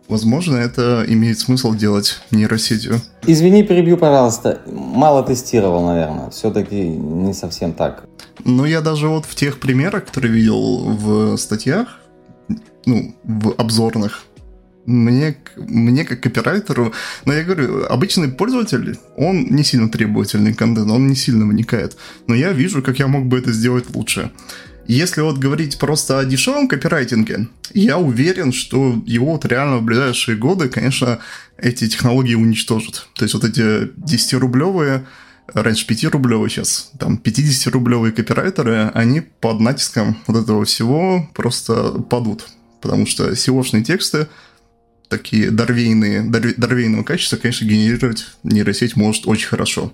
возможно, 0.07 0.57
это 0.57 1.03
имеет 1.07 1.39
смысл 1.39 1.73
делать 1.73 2.19
нейросетью. 2.29 3.01
Извини, 3.25 3.63
перебью, 3.63 3.97
пожалуйста. 3.97 4.61
Мало 4.67 5.23
тестировал, 5.23 5.85
наверное. 5.85 6.29
Все-таки 6.29 6.75
не 6.75 7.33
совсем 7.33 7.73
так. 7.73 8.03
Ну, 8.45 8.65
я 8.65 8.81
даже 8.81 9.07
вот 9.07 9.25
в 9.25 9.33
тех 9.33 9.59
примерах, 9.59 10.05
которые 10.05 10.33
видел 10.33 10.85
в 10.85 11.37
статьях, 11.37 11.99
ну, 12.85 13.15
в 13.23 13.55
обзорных, 13.57 14.23
мне, 14.88 15.38
мне 15.58 16.06
как 16.06 16.21
копирайтеру, 16.21 16.93
но 17.26 17.34
я 17.34 17.43
говорю, 17.43 17.86
обычный 17.86 18.30
пользователь, 18.30 18.97
он 19.15 19.47
не 19.50 19.63
сильно 19.63 19.89
требовательный 19.89 20.54
контент, 20.54 20.89
он 20.89 21.08
не 21.08 21.15
сильно 21.15 21.45
вникает. 21.45 21.97
Но 22.26 22.34
я 22.34 22.54
вижу, 22.54 22.82
как 22.82 22.97
я 22.97 23.08
мог 23.08 23.26
бы 23.26 23.38
это 23.38 23.52
сделать 23.52 23.93
лучше. 23.93 24.32
Если 24.88 25.19
вот 25.19 25.38
говорить 25.38 25.78
просто 25.78 26.19
о 26.19 26.26
дешевом 26.26 26.69
копирайтинге, 26.69 27.50
я 27.73 27.97
уверен, 27.97 28.54
что 28.54 29.04
его 29.06 29.34
вот 29.34 29.45
реально 29.45 29.80
в 29.80 29.84
ближайшие 29.84 30.38
годы, 30.38 30.69
конечно, 30.69 31.19
эти 31.58 31.89
технологии 31.89 32.36
уничтожат. 32.36 33.08
То 33.13 33.26
есть 33.26 33.34
вот 33.34 33.43
эти 33.43 33.89
10-рублевые, 33.89 35.06
раньше 35.54 35.86
5-рублевые, 35.86 36.47
сейчас 36.47 36.91
там 36.97 37.19
50-рублевые 37.21 38.13
копирайтеры, 38.13 38.89
они 38.93 39.19
под 39.19 39.60
натиском 39.60 40.15
вот 40.26 40.41
этого 40.41 40.63
всего 40.63 41.30
просто 41.34 41.91
падут. 42.10 42.47
Потому 42.82 43.06
что 43.06 43.30
SEO-шные 43.32 43.84
тексты, 43.84 44.28
такие 45.10 45.52
дорвейные, 45.52 46.22
дорвейного 46.22 47.04
качества, 47.04 47.38
конечно, 47.38 47.65
генерировать 47.65 48.26
нейросеть 48.43 48.96
может 48.96 49.28
очень 49.28 49.48
хорошо. 49.48 49.93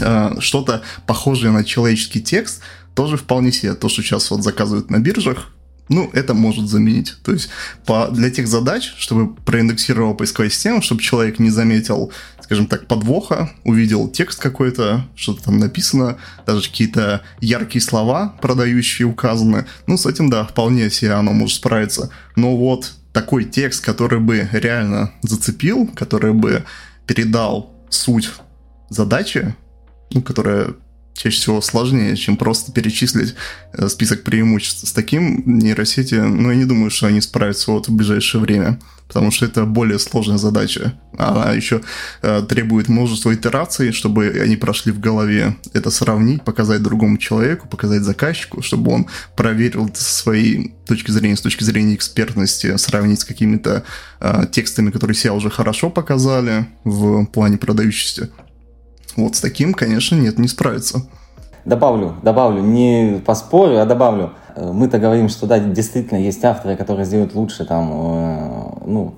А, 0.00 0.36
что-то 0.40 0.82
похожее 1.06 1.50
на 1.52 1.64
человеческий 1.64 2.22
текст– 2.22 2.60
тоже 2.94 3.16
вполне 3.16 3.52
себе. 3.52 3.74
То, 3.74 3.88
что 3.88 4.02
сейчас 4.02 4.30
вот 4.30 4.42
заказывают 4.42 4.90
на 4.90 4.98
биржах, 4.98 5.50
ну, 5.90 6.08
это 6.14 6.32
может 6.32 6.66
заменить. 6.68 7.16
То 7.22 7.32
есть 7.32 7.50
по, 7.84 8.08
для 8.08 8.30
тех 8.30 8.48
задач, 8.48 8.94
чтобы 8.96 9.34
проиндексировала 9.34 10.14
поисковая 10.14 10.48
система, 10.50 10.80
чтобы 10.80 11.02
человек 11.02 11.38
не 11.38 11.50
заметил, 11.50 12.10
скажем 12.40 12.66
так, 12.66 12.86
подвоха, 12.86 13.52
увидел 13.64 14.08
текст 14.08 14.40
какой-то, 14.40 15.06
что-то 15.14 15.44
там 15.44 15.58
написано, 15.58 16.16
даже 16.46 16.70
какие-то 16.70 17.22
яркие 17.40 17.82
слова, 17.82 18.34
продающие 18.40 19.06
указаны. 19.06 19.66
Ну, 19.86 19.98
с 19.98 20.06
этим, 20.06 20.30
да, 20.30 20.44
вполне 20.44 20.90
себе 20.90 21.12
оно 21.12 21.32
может 21.32 21.56
справиться. 21.56 22.10
Но 22.34 22.56
вот 22.56 22.92
такой 23.14 23.44
текст, 23.44 23.82
который 23.82 24.18
бы 24.18 24.48
реально 24.52 25.12
зацепил, 25.22 25.86
который 25.86 26.34
бы 26.34 26.64
передал 27.06 27.72
суть 27.88 28.30
задачи, 28.90 29.54
ну, 30.10 30.20
которая 30.20 30.74
чаще 31.14 31.36
всего 31.36 31.60
сложнее, 31.60 32.16
чем 32.16 32.36
просто 32.36 32.72
перечислить 32.72 33.34
э, 33.72 33.88
список 33.88 34.24
преимуществ. 34.24 34.88
С 34.88 34.92
таким 34.92 35.44
нейросети, 35.46 36.16
ну, 36.16 36.50
я 36.50 36.56
не 36.56 36.64
думаю, 36.64 36.90
что 36.90 37.06
они 37.06 37.20
справятся 37.20 37.70
вот 37.70 37.88
в 37.88 37.94
ближайшее 37.94 38.40
время, 38.40 38.80
потому 39.08 39.30
что 39.30 39.46
это 39.46 39.64
более 39.64 39.98
сложная 39.98 40.38
задача. 40.38 40.98
Она 41.16 41.52
еще 41.52 41.82
э, 42.22 42.42
требует 42.48 42.88
множества 42.88 43.34
итераций, 43.34 43.92
чтобы 43.92 44.28
они 44.42 44.56
прошли 44.56 44.92
в 44.92 45.00
голове. 45.00 45.56
Это 45.72 45.90
сравнить, 45.90 46.42
показать 46.42 46.82
другому 46.82 47.18
человеку, 47.18 47.68
показать 47.68 48.02
заказчику, 48.02 48.62
чтобы 48.62 48.92
он 48.92 49.06
проверил 49.36 49.90
со 49.94 50.02
своей 50.02 50.74
точки 50.86 51.10
зрения, 51.10 51.36
с 51.36 51.40
точки 51.40 51.64
зрения 51.64 51.94
экспертности, 51.94 52.76
сравнить 52.76 53.20
с 53.20 53.24
какими-то 53.24 53.84
э, 54.20 54.44
текстами, 54.50 54.90
которые 54.90 55.14
себя 55.14 55.34
уже 55.34 55.50
хорошо 55.50 55.90
показали 55.90 56.66
в 56.84 57.26
плане 57.26 57.58
продающести. 57.58 58.30
Вот 59.16 59.36
с 59.36 59.40
таким, 59.40 59.74
конечно, 59.74 60.16
нет, 60.16 60.38
не 60.38 60.48
справится. 60.48 61.06
Добавлю, 61.64 62.14
добавлю, 62.22 62.60
не 62.60 63.22
поспорю, 63.24 63.80
а 63.80 63.86
добавлю. 63.86 64.34
Э, 64.54 64.70
мы-то 64.70 64.98
говорим, 64.98 65.30
что 65.30 65.46
да, 65.46 65.58
действительно 65.58 66.18
есть 66.18 66.44
авторы, 66.44 66.76
которые 66.76 67.06
сделают 67.06 67.34
лучше 67.34 67.64
там, 67.64 67.90
э, 67.92 68.86
ну, 68.86 69.14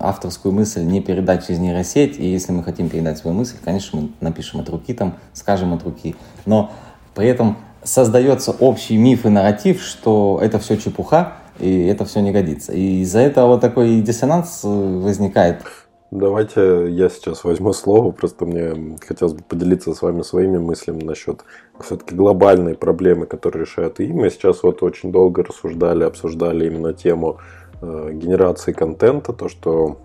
авторскую 0.00 0.52
мысль 0.52 0.82
не 0.82 1.00
передать 1.00 1.46
через 1.46 1.60
нейросеть, 1.60 2.18
и 2.18 2.26
если 2.26 2.52
мы 2.52 2.62
хотим 2.62 2.88
передать 2.88 3.18
свою 3.18 3.36
мысль, 3.36 3.56
конечно, 3.62 4.00
мы 4.00 4.08
напишем 4.20 4.60
от 4.60 4.68
руки, 4.70 4.94
там, 4.94 5.14
скажем 5.34 5.74
от 5.74 5.82
руки, 5.82 6.16
но 6.46 6.70
при 7.14 7.28
этом 7.28 7.58
создается 7.82 8.52
общий 8.52 8.96
миф 8.96 9.26
и 9.26 9.28
нарратив, 9.28 9.82
что 9.82 10.38
это 10.42 10.58
все 10.58 10.76
чепуха, 10.76 11.34
и 11.58 11.84
это 11.86 12.06
все 12.06 12.20
не 12.20 12.32
годится. 12.32 12.72
И 12.72 13.02
из-за 13.02 13.20
этого 13.20 13.48
вот 13.48 13.60
такой 13.60 14.00
диссонанс 14.00 14.62
э, 14.64 14.68
возникает. 14.68 15.62
Давайте 16.10 16.90
я 16.90 17.08
сейчас 17.08 17.44
возьму 17.44 17.72
слово, 17.72 18.10
просто 18.10 18.44
мне 18.44 18.98
хотелось 19.06 19.32
бы 19.32 19.44
поделиться 19.44 19.94
с 19.94 20.02
вами 20.02 20.22
своими 20.22 20.58
мыслями 20.58 21.04
насчет 21.04 21.44
все-таки 21.78 22.16
глобальной 22.16 22.74
проблемы, 22.74 23.26
которую 23.26 23.64
решают 23.64 24.00
и 24.00 24.12
мы 24.12 24.28
сейчас 24.30 24.64
вот 24.64 24.82
очень 24.82 25.12
долго 25.12 25.44
рассуждали, 25.44 26.02
обсуждали 26.02 26.66
именно 26.66 26.94
тему 26.94 27.38
э, 27.80 28.10
генерации 28.12 28.72
контента, 28.72 29.32
то, 29.32 29.48
что 29.48 29.98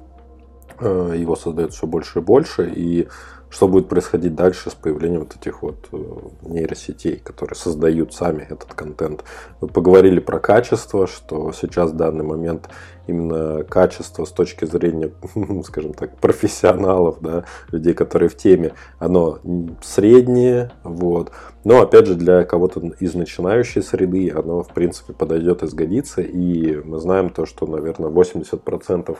э, 0.79 1.15
его 1.17 1.35
создают 1.35 1.73
все 1.73 1.87
больше 1.87 2.19
и 2.19 2.21
больше, 2.21 2.71
и 2.75 3.07
что 3.49 3.67
будет 3.67 3.87
происходить 3.87 4.35
дальше 4.35 4.69
с 4.69 4.75
появлением 4.75 5.21
вот 5.21 5.35
этих 5.35 5.63
вот 5.63 5.87
э, 5.91 5.97
нейросетей, 6.43 7.17
которые 7.17 7.55
создают 7.55 8.13
сами 8.13 8.43
этот 8.43 8.73
контент. 8.75 9.23
Мы 9.59 9.69
поговорили 9.69 10.19
про 10.19 10.39
качество, 10.39 11.07
что 11.07 11.51
сейчас 11.51 11.91
в 11.91 11.95
данный 11.95 12.25
момент 12.25 12.69
именно 13.07 13.63
качество 13.63 14.25
с 14.25 14.31
точки 14.31 14.65
зрения, 14.65 15.11
скажем 15.63 15.93
так, 15.93 16.17
профессионалов, 16.17 17.17
да, 17.21 17.45
людей, 17.71 17.93
которые 17.93 18.29
в 18.29 18.35
теме, 18.35 18.73
оно 18.99 19.39
среднее, 19.81 20.71
вот. 20.83 21.31
Но, 21.63 21.81
опять 21.81 22.05
же, 22.05 22.15
для 22.15 22.43
кого-то 22.43 22.79
из 22.99 23.15
начинающей 23.15 23.81
среды 23.81 24.31
оно, 24.31 24.61
в 24.63 24.69
принципе, 24.69 25.13
подойдет 25.13 25.63
и 25.63 25.67
сгодится. 25.67 26.21
И 26.21 26.75
мы 26.83 26.99
знаем 26.99 27.29
то, 27.29 27.45
что, 27.45 27.65
наверное, 27.65 28.11
80% 28.11 29.17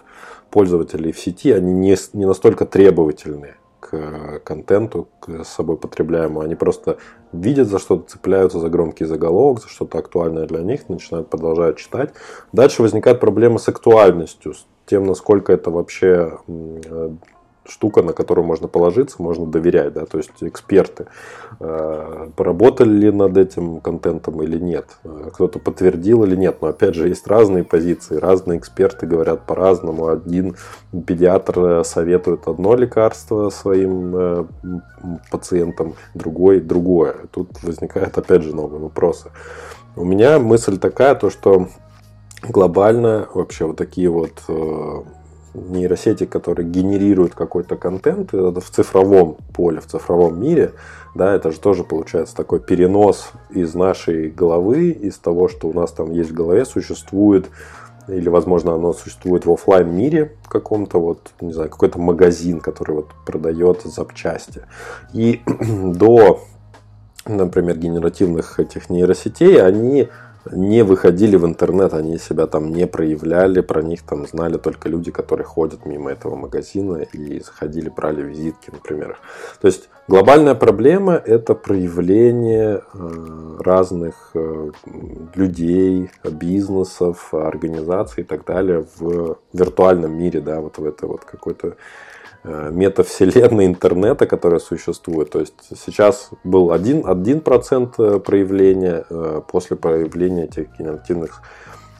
пользователей 0.51 1.11
в 1.11 1.19
сети, 1.19 1.51
они 1.51 1.73
не, 1.73 1.95
не 2.13 2.25
настолько 2.25 2.65
требовательные 2.65 3.55
к 3.89 4.39
контенту, 4.43 5.07
к 5.19 5.43
собой 5.43 5.77
потребляемому. 5.77 6.41
Они 6.41 6.55
просто 6.55 6.97
видят, 7.31 7.67
за 7.67 7.79
что-то 7.79 8.09
цепляются, 8.09 8.59
за 8.59 8.69
громкий 8.69 9.05
заголовок, 9.05 9.61
за 9.61 9.67
что-то 9.69 9.99
актуальное 9.99 10.47
для 10.47 10.61
них, 10.61 10.89
начинают 10.89 11.29
продолжать 11.29 11.77
читать. 11.77 12.13
Дальше 12.51 12.81
возникает 12.81 13.19
проблема 13.19 13.59
с 13.59 13.67
актуальностью, 13.69 14.53
с 14.53 14.65
тем, 14.85 15.05
насколько 15.05 15.53
это 15.53 15.69
вообще 15.69 16.39
штука, 17.67 18.01
на 18.01 18.13
которую 18.13 18.45
можно 18.45 18.67
положиться, 18.67 19.21
можно 19.21 19.45
доверять, 19.45 19.93
да, 19.93 20.05
то 20.05 20.17
есть 20.17 20.31
эксперты 20.41 21.07
э, 21.59 22.29
поработали 22.35 22.89
ли 22.89 23.11
над 23.11 23.37
этим 23.37 23.79
контентом 23.79 24.41
или 24.43 24.59
нет, 24.59 24.85
э, 25.03 25.29
кто-то 25.33 25.59
подтвердил 25.59 26.23
или 26.23 26.35
нет, 26.35 26.57
но 26.61 26.67
опять 26.69 26.95
же 26.95 27.07
есть 27.07 27.27
разные 27.27 27.63
позиции, 27.63 28.17
разные 28.17 28.59
эксперты 28.59 29.07
говорят 29.07 29.45
по-разному, 29.45 30.07
один 30.07 30.55
педиатр 31.05 31.83
советует 31.83 32.47
одно 32.47 32.75
лекарство 32.75 33.49
своим 33.49 34.15
э, 34.15 34.45
пациентам, 35.31 35.95
другой 36.13 36.59
другое, 36.59 37.15
тут 37.31 37.63
возникают 37.63 38.17
опять 38.17 38.43
же 38.43 38.55
новые 38.55 38.79
вопросы. 38.79 39.29
У 39.95 40.03
меня 40.03 40.39
мысль 40.39 40.77
такая, 40.77 41.15
то 41.15 41.29
что 41.29 41.67
глобально 42.43 43.27
вообще 43.33 43.65
вот 43.65 43.77
такие 43.77 44.09
вот 44.09 44.33
нейросети, 45.55 46.25
которые 46.25 46.67
генерируют 46.67 47.33
какой-то 47.33 47.75
контент 47.75 48.33
это 48.33 48.59
в 48.59 48.69
цифровом 48.69 49.37
поле, 49.53 49.79
в 49.79 49.87
цифровом 49.87 50.41
мире, 50.41 50.73
да, 51.15 51.33
это 51.33 51.51
же 51.51 51.59
тоже 51.59 51.83
получается 51.83 52.35
такой 52.35 52.59
перенос 52.59 53.31
из 53.49 53.73
нашей 53.73 54.29
головы, 54.29 54.89
из 54.89 55.17
того, 55.17 55.47
что 55.47 55.67
у 55.67 55.73
нас 55.73 55.91
там 55.91 56.11
есть 56.11 56.31
в 56.31 56.33
голове, 56.33 56.65
существует 56.65 57.47
или, 58.07 58.29
возможно, 58.29 58.73
оно 58.73 58.93
существует 58.93 59.45
в 59.45 59.51
офлайн 59.51 59.95
мире 59.95 60.35
каком-то, 60.47 60.99
вот, 60.99 61.31
не 61.41 61.53
знаю, 61.53 61.69
какой-то 61.69 61.99
магазин, 61.99 62.59
который 62.59 62.97
вот 62.97 63.07
продает 63.25 63.81
запчасти. 63.83 64.61
И 65.13 65.41
до, 65.59 66.41
например, 67.25 67.77
генеративных 67.77 68.59
этих 68.59 68.89
нейросетей, 68.89 69.61
они 69.61 70.09
не 70.51 70.83
выходили 70.83 71.35
в 71.35 71.45
интернет, 71.45 71.93
они 71.93 72.17
себя 72.17 72.47
там 72.47 72.71
не 72.71 72.87
проявляли, 72.87 73.61
про 73.61 73.81
них 73.81 74.03
там 74.03 74.27
знали 74.27 74.57
только 74.57 74.89
люди, 74.89 75.11
которые 75.11 75.45
ходят 75.45 75.85
мимо 75.85 76.11
этого 76.11 76.35
магазина 76.35 76.97
и 76.97 77.39
заходили, 77.39 77.89
брали 77.89 78.21
визитки, 78.21 78.69
например. 78.71 79.17
То 79.61 79.67
есть 79.67 79.89
глобальная 80.07 80.55
проблема– 80.55 81.13
это 81.25 81.55
проявление 81.55 82.81
э, 82.93 83.57
разных 83.59 84.31
э, 84.33 84.71
людей, 85.35 86.11
бизнесов, 86.23 87.33
организаций 87.33 88.23
и 88.23 88.25
так 88.25 88.45
далее 88.45 88.85
в 88.97 89.37
виртуальном 89.53 90.17
мире, 90.17 90.41
да, 90.41 90.61
вот 90.61 90.77
в 90.77 90.85
это 90.85 91.07
вот 91.07 91.25
какой-то 91.25 91.75
метавселенной 92.45 93.65
интернета, 93.65 94.27
которая 94.27 94.59
существует. 94.59 95.31
То 95.31 95.39
есть 95.39 95.53
сейчас 95.85 96.29
был 96.43 96.71
один, 96.71 97.07
один 97.07 97.41
процент 97.41 97.95
э, 97.99 98.19
проявления, 98.19 99.05
э, 99.09 99.41
после 99.51 99.75
проявления 99.75 100.45
этих 100.45 100.77
генеративных 100.77 101.41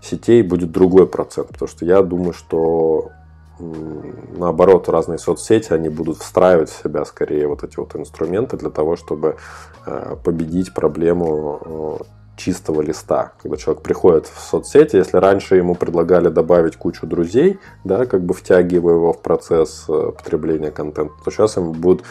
сетей 0.01 0.43
будет 0.43 0.71
другой 0.71 1.08
процент. 1.08 1.49
Потому 1.49 1.67
что 1.67 1.86
я 1.86 2.01
думаю, 2.01 2.34
что 2.34 3.12
наоборот, 3.58 4.89
разные 4.89 5.17
соцсети, 5.17 5.71
они 5.71 5.89
будут 5.89 6.17
встраивать 6.17 6.69
в 6.69 6.84
себя 6.84 7.05
скорее 7.05 7.47
вот 7.47 7.63
эти 7.63 7.77
вот 7.77 7.95
инструменты 7.95 8.58
для 8.58 8.69
того, 8.69 8.97
чтобы 8.97 9.38
победить 10.25 10.73
проблему 10.73 12.01
чистого 12.36 12.82
листа, 12.82 13.34
когда 13.41 13.58
человек 13.58 13.84
приходит 13.84 14.28
в 14.28 14.39
соцсети, 14.39 14.98
если 14.98 15.17
раньше 15.17 15.56
ему 15.56 15.76
предлагали 15.76 16.30
добавить 16.30 16.76
кучу 16.76 17.08
друзей, 17.08 17.60
да, 17.84 18.06
как 18.06 18.24
бы 18.24 18.34
втягивая 18.34 18.95
его 18.95 19.13
в 19.13 19.21
процесс 19.21 19.86
э, 19.88 20.12
потребления 20.15 20.71
контента, 20.71 21.13
то 21.24 21.32
сейчас 21.32 21.58
ему 21.58 21.74
будут 21.74 22.04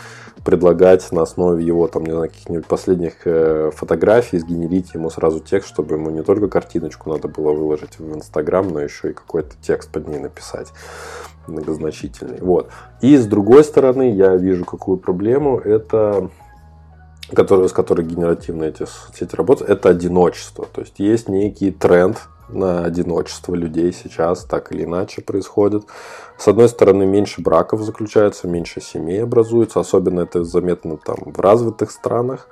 предлагать 0.45 1.11
на 1.13 1.23
основе 1.23 1.65
его 1.65 1.89
там, 1.89 2.05
не 2.05 2.13
знаю, 2.13 2.29
каких-нибудь 2.29 2.67
последних 2.67 3.15
э, 3.27 3.71
фотографий 3.75 4.39
сгенерить 4.39 4.95
ему 4.95 5.11
сразу 5.11 5.41
текст, 5.41 5.69
чтобы 5.69 5.97
ему 5.97 6.11
не 6.11 6.23
только 6.23 6.49
картиночку 6.49 7.11
надо 7.11 7.29
было 7.29 7.53
выложить 7.53 7.99
в 7.99 8.15
Инстаграм, 8.15 8.67
но 8.69 8.81
еще 8.81 9.11
и 9.11 9.15
какой-то 9.15 9.55
текст 9.63 9.91
под 9.91 10.09
ней 10.09 10.19
написать 10.19 10.73
многозначительный. 11.47 12.39
Вот. 12.41 12.71
И 13.01 13.17
с 13.17 13.27
другой 13.27 13.65
стороны, 13.65 14.13
я 14.13 14.37
вижу 14.37 14.65
какую 14.65 14.99
проблему, 14.99 15.59
это 15.59 16.31
который, 17.33 17.69
с 17.69 17.73
которой 17.73 18.05
генеративные 18.05 18.71
эти 18.71 18.87
сети 19.15 19.35
работают, 19.35 19.71
это 19.71 19.89
одиночество. 19.89 20.67
То 20.73 20.83
есть 20.83 20.99
есть 20.99 21.29
некий 21.29 21.71
тренд 21.71 22.19
на 22.49 22.85
одиночество 22.85 23.55
людей 23.55 23.93
сейчас 23.93 24.45
так 24.45 24.73
или 24.73 24.85
иначе 24.85 25.23
происходит. 25.23 25.85
С 26.37 26.49
одной 26.49 26.69
стороны, 26.69 27.07
меньше 27.07 27.41
браков 27.41 27.81
заключается, 27.83 28.49
меньше 28.49 28.81
семей 28.81 29.23
образуется, 29.23 29.81
особенно 29.81 30.21
это 30.21 30.45
заметно 30.45 30.97
там 30.97 31.17
в 31.25 31.41
развитых 31.41 31.91
странах. 31.91 32.49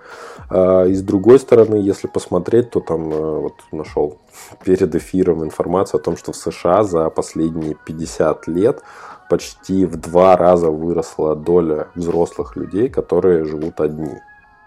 А, 0.48 0.84
и 0.84 0.94
с 0.94 1.02
другой 1.02 1.38
стороны, 1.38 1.76
если 1.76 2.06
посмотреть, 2.08 2.70
то 2.70 2.80
там 2.80 3.12
э, 3.12 3.38
вот 3.40 3.54
нашел 3.70 4.18
перед 4.64 4.94
эфиром 4.94 5.44
информацию 5.44 6.00
о 6.00 6.02
том, 6.02 6.16
что 6.16 6.32
в 6.32 6.36
США 6.36 6.84
за 6.84 7.10
последние 7.10 7.74
50 7.74 8.46
лет 8.48 8.82
почти 9.28 9.84
в 9.86 9.96
два 9.96 10.36
раза 10.36 10.70
выросла 10.70 11.34
доля 11.34 11.88
взрослых 11.94 12.56
людей, 12.56 12.88
которые 12.88 13.44
живут 13.44 13.80
одни. 13.80 14.20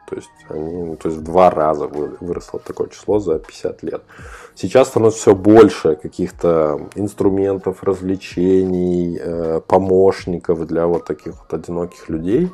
То 0.08 0.15
есть 0.15 0.30
они, 0.50 0.84
ну, 0.84 0.96
то 0.96 1.10
есть 1.10 1.22
в 1.22 1.24
два 1.24 1.50
раза 1.50 1.88
выросло 1.88 2.60
такое 2.60 2.89
число 2.89 3.20
за 3.20 3.39
50 3.39 3.84
лет. 3.84 4.04
Сейчас 4.54 4.89
становится 4.89 5.20
все 5.20 5.36
больше 5.36 5.96
каких-то 5.96 6.89
инструментов, 6.96 7.84
развлечений, 7.84 9.18
э, 9.20 9.62
помощников 9.68 10.65
для 10.68 10.88
вот 10.88 11.06
таких 11.06 11.34
вот 11.39 11.54
одиноких 11.54 12.10
людей. 12.10 12.52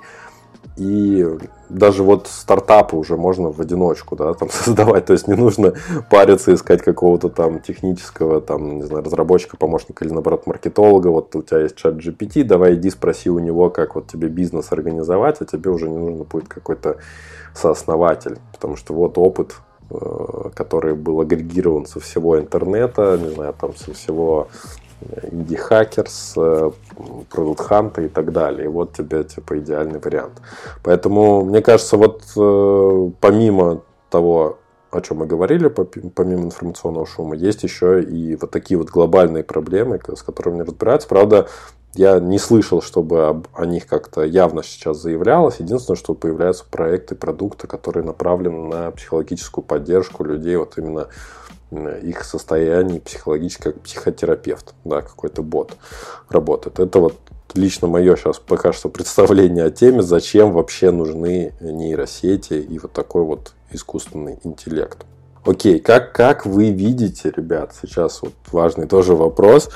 И 0.78 1.28
даже 1.70 2.04
вот 2.04 2.28
стартапы 2.28 2.96
уже 2.96 3.18
можно 3.18 3.52
в 3.52 3.60
одиночку 3.60 4.16
да, 4.16 4.34
там 4.34 4.50
создавать. 4.52 5.06
То 5.06 5.14
есть 5.14 5.28
не 5.28 5.36
нужно 5.36 5.74
париться, 6.10 6.54
искать 6.54 6.82
какого-то 6.82 7.30
там 7.30 7.60
технического 7.60 8.42
там, 8.42 8.78
не 8.78 8.84
знаю, 8.84 9.04
разработчика, 9.04 9.58
помощника 9.58 10.06
или 10.06 10.14
наоборот 10.14 10.48
маркетолога. 10.48 11.08
Вот 11.08 11.36
у 11.36 11.42
тебя 11.42 11.62
есть 11.62 11.76
чат 11.76 11.96
GPT, 11.96 12.44
давай 12.44 12.76
иди 12.76 12.90
спроси 12.90 13.30
у 13.30 13.40
него, 13.40 13.70
как 13.70 13.96
вот 13.96 14.08
тебе 14.08 14.28
бизнес 14.28 14.72
организовать, 14.72 15.42
а 15.42 15.46
тебе 15.46 15.70
уже 15.70 15.90
не 15.90 15.98
нужно 15.98 16.24
будет 16.24 16.48
какой-то 16.48 16.98
сооснователь. 17.54 18.40
Потому 18.54 18.78
что 18.78 18.94
вот 18.94 19.18
опыт, 19.18 19.56
э, 19.90 20.50
который 20.54 20.96
был 20.96 21.20
агрегирован 21.20 21.86
со 21.86 22.00
всего 22.00 22.40
интернета, 22.40 23.20
не 23.22 23.30
знаю, 23.30 23.54
там 23.60 23.76
со 23.76 23.94
всего 23.94 24.48
Hackers, 25.02 26.74
Product 27.32 27.70
Hunt 27.70 28.06
и 28.06 28.08
так 28.08 28.32
далее. 28.32 28.66
И 28.66 28.68
вот 28.68 28.94
тебе 28.94 29.24
типа 29.24 29.60
идеальный 29.60 30.00
вариант. 30.00 30.42
Поэтому, 30.84 31.44
мне 31.44 31.62
кажется, 31.62 31.98
вот 31.98 32.24
э, 32.36 33.12
помимо 33.20 33.82
того, 34.10 34.58
о 34.92 35.02
чем 35.02 35.18
мы 35.18 35.26
говорили, 35.26 35.70
помимо 35.70 36.44
информационного 36.44 37.06
шума, 37.08 37.36
есть 37.36 37.64
еще 37.64 38.04
и 38.04 38.36
вот 38.36 38.52
такие 38.52 38.78
вот 38.78 38.90
глобальные 38.90 39.44
проблемы, 39.44 40.00
с 40.16 40.22
которыми 40.22 40.62
разбираются. 40.64 41.08
Правда, 41.08 41.48
я 41.94 42.20
не 42.20 42.40
слышал, 42.40 42.82
чтобы 42.82 43.28
об, 43.28 43.48
о 43.54 43.66
них 43.66 43.88
как-то 43.88 44.24
явно 44.24 44.64
сейчас 44.64 44.98
заявлялось. 44.98 45.60
Единственное, 45.60 45.98
что 45.98 46.14
появляются 46.14 46.66
проекты, 46.70 47.16
продукты, 47.16 47.68
которые 47.68 48.06
направлены 48.06 48.68
на 48.68 48.92
психологическую 48.92 49.64
поддержку 49.64 50.24
людей, 50.24 50.56
вот 50.56 50.78
именно 50.78 51.08
их 51.72 52.24
состояние 52.24 53.00
психологически 53.00 53.64
как 53.64 53.82
психотерапевт, 53.82 54.74
да, 54.84 55.02
какой-то 55.02 55.42
бот 55.42 55.78
работает. 56.30 56.80
Это 56.80 57.00
вот 57.00 57.18
лично 57.54 57.88
мое 57.88 58.16
сейчас 58.16 58.40
пока 58.40 58.74
что 58.74 58.90
представление 58.90 59.66
о 59.66 59.72
теме, 59.72 60.02
зачем 60.02 60.52
вообще 60.52 60.92
нужны 60.92 61.54
нейросети 61.60 62.54
и 62.54 62.80
вот 62.80 62.94
такой 62.94 63.24
вот 63.24 63.54
искусственный 63.72 64.40
интеллект. 64.44 65.06
Окей, 65.46 65.80
как, 65.80 66.14
как 66.14 66.46
вы 66.46 66.72
видите, 66.72 67.32
ребят, 67.36 67.74
сейчас 67.82 68.22
вот 68.22 68.34
важный 68.52 68.88
тоже 68.88 69.16
вопрос, 69.16 69.70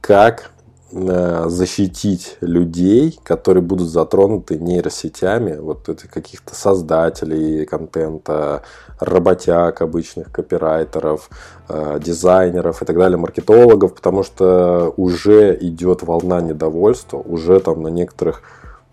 как 0.00 0.52
Э, 0.61 0.61
защитить 0.92 2.36
людей, 2.40 3.18
которые 3.24 3.62
будут 3.62 3.88
затронуты 3.88 4.58
нейросетями, 4.58 5.56
вот 5.56 5.88
это 5.88 6.06
каких-то 6.06 6.54
создателей 6.54 7.64
контента, 7.64 8.62
работяг 9.00 9.80
обычных, 9.80 10.30
копирайтеров, 10.30 11.30
э, 11.68 11.98
дизайнеров 12.02 12.82
и 12.82 12.84
так 12.84 12.96
далее, 12.96 13.16
маркетологов, 13.16 13.94
потому 13.94 14.22
что 14.22 14.92
уже 14.96 15.56
идет 15.60 16.02
волна 16.02 16.40
недовольства, 16.42 17.16
уже 17.16 17.58
там 17.60 17.82
на 17.82 17.88
некоторых 17.88 18.42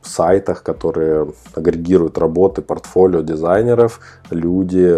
сайтах, 0.02 0.64
которые 0.64 1.34
агрегируют 1.54 2.18
работы, 2.18 2.62
портфолио 2.62 3.22
дизайнеров, 3.22 4.00
люди 4.30 4.98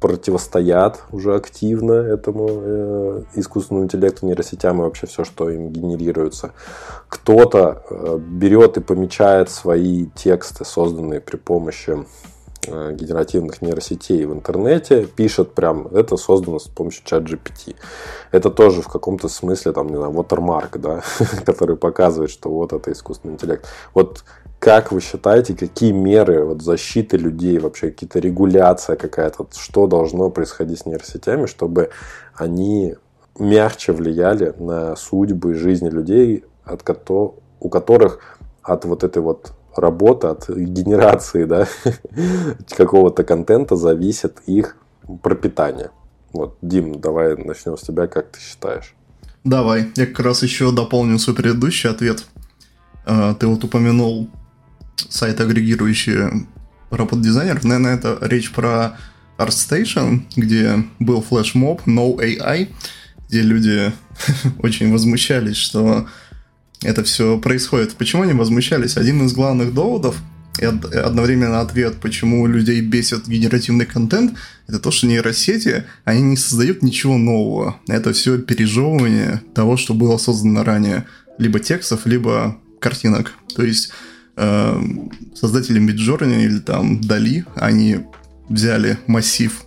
противостоят 0.00 1.02
уже 1.12 1.34
активно 1.34 1.92
этому 1.92 2.46
э, 2.50 3.22
искусственному 3.36 3.86
интеллекту, 3.86 4.26
нейросетям 4.26 4.80
и 4.80 4.84
вообще 4.84 5.06
все, 5.06 5.24
что 5.24 5.48
им 5.48 5.70
генерируется. 5.70 6.52
Кто-то 7.08 7.82
э, 7.88 8.18
берет 8.18 8.76
и 8.76 8.80
помечает 8.80 9.50
свои 9.50 10.06
тексты, 10.14 10.64
созданные 10.64 11.20
при 11.20 11.36
помощи 11.36 12.04
э, 12.66 12.92
генеративных 12.92 13.62
нейросетей 13.62 14.24
в 14.26 14.32
интернете, 14.34 15.06
пишет 15.06 15.54
прям, 15.54 15.86
это 15.88 16.16
создано 16.16 16.58
с 16.58 16.64
помощью 16.64 17.04
чат 17.04 17.22
GPT. 17.22 17.74
Это 18.30 18.50
тоже 18.50 18.82
в 18.82 18.88
каком-то 18.88 19.28
смысле, 19.28 19.72
там, 19.72 19.88
не 19.88 19.96
знаю, 19.96 20.12
watermark, 20.12 20.78
да, 20.78 21.02
который 21.46 21.76
показывает, 21.76 22.30
что 22.30 22.50
вот 22.50 22.72
это 22.72 22.92
искусственный 22.92 23.34
интеллект. 23.34 23.66
Вот 23.94 24.24
как 24.64 24.92
вы 24.92 25.02
считаете, 25.02 25.54
какие 25.54 25.92
меры 25.92 26.42
вот, 26.42 26.62
защиты 26.62 27.18
людей, 27.18 27.58
вообще 27.58 27.90
какие-то 27.90 28.18
регуляция 28.18 28.96
какая-то, 28.96 29.46
что 29.54 29.86
должно 29.86 30.30
происходить 30.30 30.78
с 30.78 30.86
нейросетями, 30.86 31.44
чтобы 31.44 31.90
они 32.34 32.94
мягче 33.38 33.92
влияли 33.92 34.54
на 34.58 34.96
судьбы 34.96 35.54
жизни 35.54 35.90
людей, 35.90 36.44
от 36.64 36.82
кото, 36.82 37.34
у 37.60 37.68
которых 37.68 38.38
от 38.62 38.86
вот 38.86 39.04
этой 39.04 39.20
вот 39.20 39.52
работы, 39.76 40.28
от 40.28 40.48
генерации 40.48 41.44
да, 41.44 41.68
какого-то 42.74 43.22
контента 43.22 43.76
зависит 43.76 44.40
их 44.46 44.78
пропитание. 45.22 45.90
Вот, 46.32 46.56
Дим, 46.62 47.00
давай 47.02 47.36
начнем 47.36 47.76
с 47.76 47.82
тебя, 47.82 48.06
как 48.06 48.30
ты 48.30 48.40
считаешь? 48.40 48.94
Давай, 49.44 49.92
я 49.94 50.06
как 50.06 50.20
раз 50.20 50.42
еще 50.42 50.72
дополню 50.72 51.18
свой 51.18 51.36
предыдущий 51.36 51.90
ответ. 51.90 52.24
А, 53.04 53.34
ты 53.34 53.46
вот 53.46 53.62
упомянул 53.62 54.30
сайт, 54.96 55.40
агрегирующий 55.40 56.46
робот-дизайнеров. 56.90 57.64
Наверное, 57.64 57.96
это 57.96 58.18
речь 58.22 58.50
про 58.50 58.96
ArtStation, 59.38 60.22
где 60.36 60.84
был 60.98 61.22
флешмоб 61.22 61.82
No 61.86 62.16
AI, 62.16 62.68
где 63.28 63.42
люди 63.42 63.92
очень 64.58 64.92
возмущались, 64.92 65.56
что 65.56 66.08
это 66.82 67.02
все 67.04 67.38
происходит. 67.38 67.94
Почему 67.94 68.22
они 68.22 68.32
возмущались? 68.32 68.96
Один 68.96 69.24
из 69.24 69.32
главных 69.32 69.74
доводов 69.74 70.16
и 70.60 70.64
одновременно 70.64 71.60
ответ, 71.60 71.96
почему 72.00 72.46
людей 72.46 72.80
бесит 72.80 73.26
генеративный 73.26 73.86
контент, 73.86 74.38
это 74.68 74.78
то, 74.78 74.92
что 74.92 75.08
нейросети, 75.08 75.84
они 76.04 76.22
не 76.22 76.36
создают 76.36 76.82
ничего 76.82 77.18
нового. 77.18 77.80
Это 77.88 78.12
все 78.12 78.38
пережевывание 78.38 79.42
того, 79.54 79.76
что 79.76 79.94
было 79.94 80.16
создано 80.16 80.62
ранее. 80.62 81.06
Либо 81.38 81.58
текстов, 81.58 82.06
либо 82.06 82.56
картинок. 82.80 83.32
То 83.56 83.64
есть 83.64 83.90
э, 84.36 84.82
создатели 85.34 85.80
Midjourney 85.80 86.44
или 86.44 86.58
там 86.58 87.00
Дали, 87.00 87.44
они 87.56 88.00
взяли 88.48 88.98
массив 89.06 89.64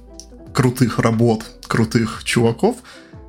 крутых 0.53 0.99
работ, 0.99 1.45
крутых 1.67 2.23
чуваков, 2.23 2.77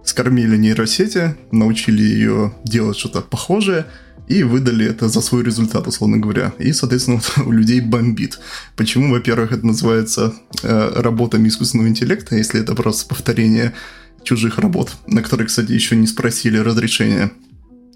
скормили 0.05 0.57
нейросети, 0.57 1.37
научили 1.53 2.03
ее 2.03 2.55
делать 2.65 2.97
что-то 2.97 3.21
похожее, 3.21 3.87
и 4.29 4.43
выдали 4.43 4.87
это 4.87 5.09
за 5.09 5.21
свой 5.21 5.43
результат, 5.43 5.87
условно 5.87 6.19
говоря. 6.19 6.53
И, 6.59 6.73
соответственно, 6.73 7.21
у 7.47 7.51
людей 7.51 7.81
бомбит. 7.81 8.39
Почему, 8.77 9.13
во-первых, 9.13 9.53
это 9.53 9.67
называется 9.67 10.35
э, 10.63 10.93
работами 11.01 11.49
искусственного 11.49 11.89
интеллекта, 11.89 12.37
если 12.37 12.61
это 12.61 12.75
просто 12.75 13.09
повторение 13.09 13.75
чужих 14.23 14.59
работ, 14.59 14.97
на 15.07 15.23
которые, 15.23 15.47
кстати, 15.47 15.73
еще 15.73 15.97
не 15.97 16.07
спросили 16.07 16.59
разрешения 16.59 17.31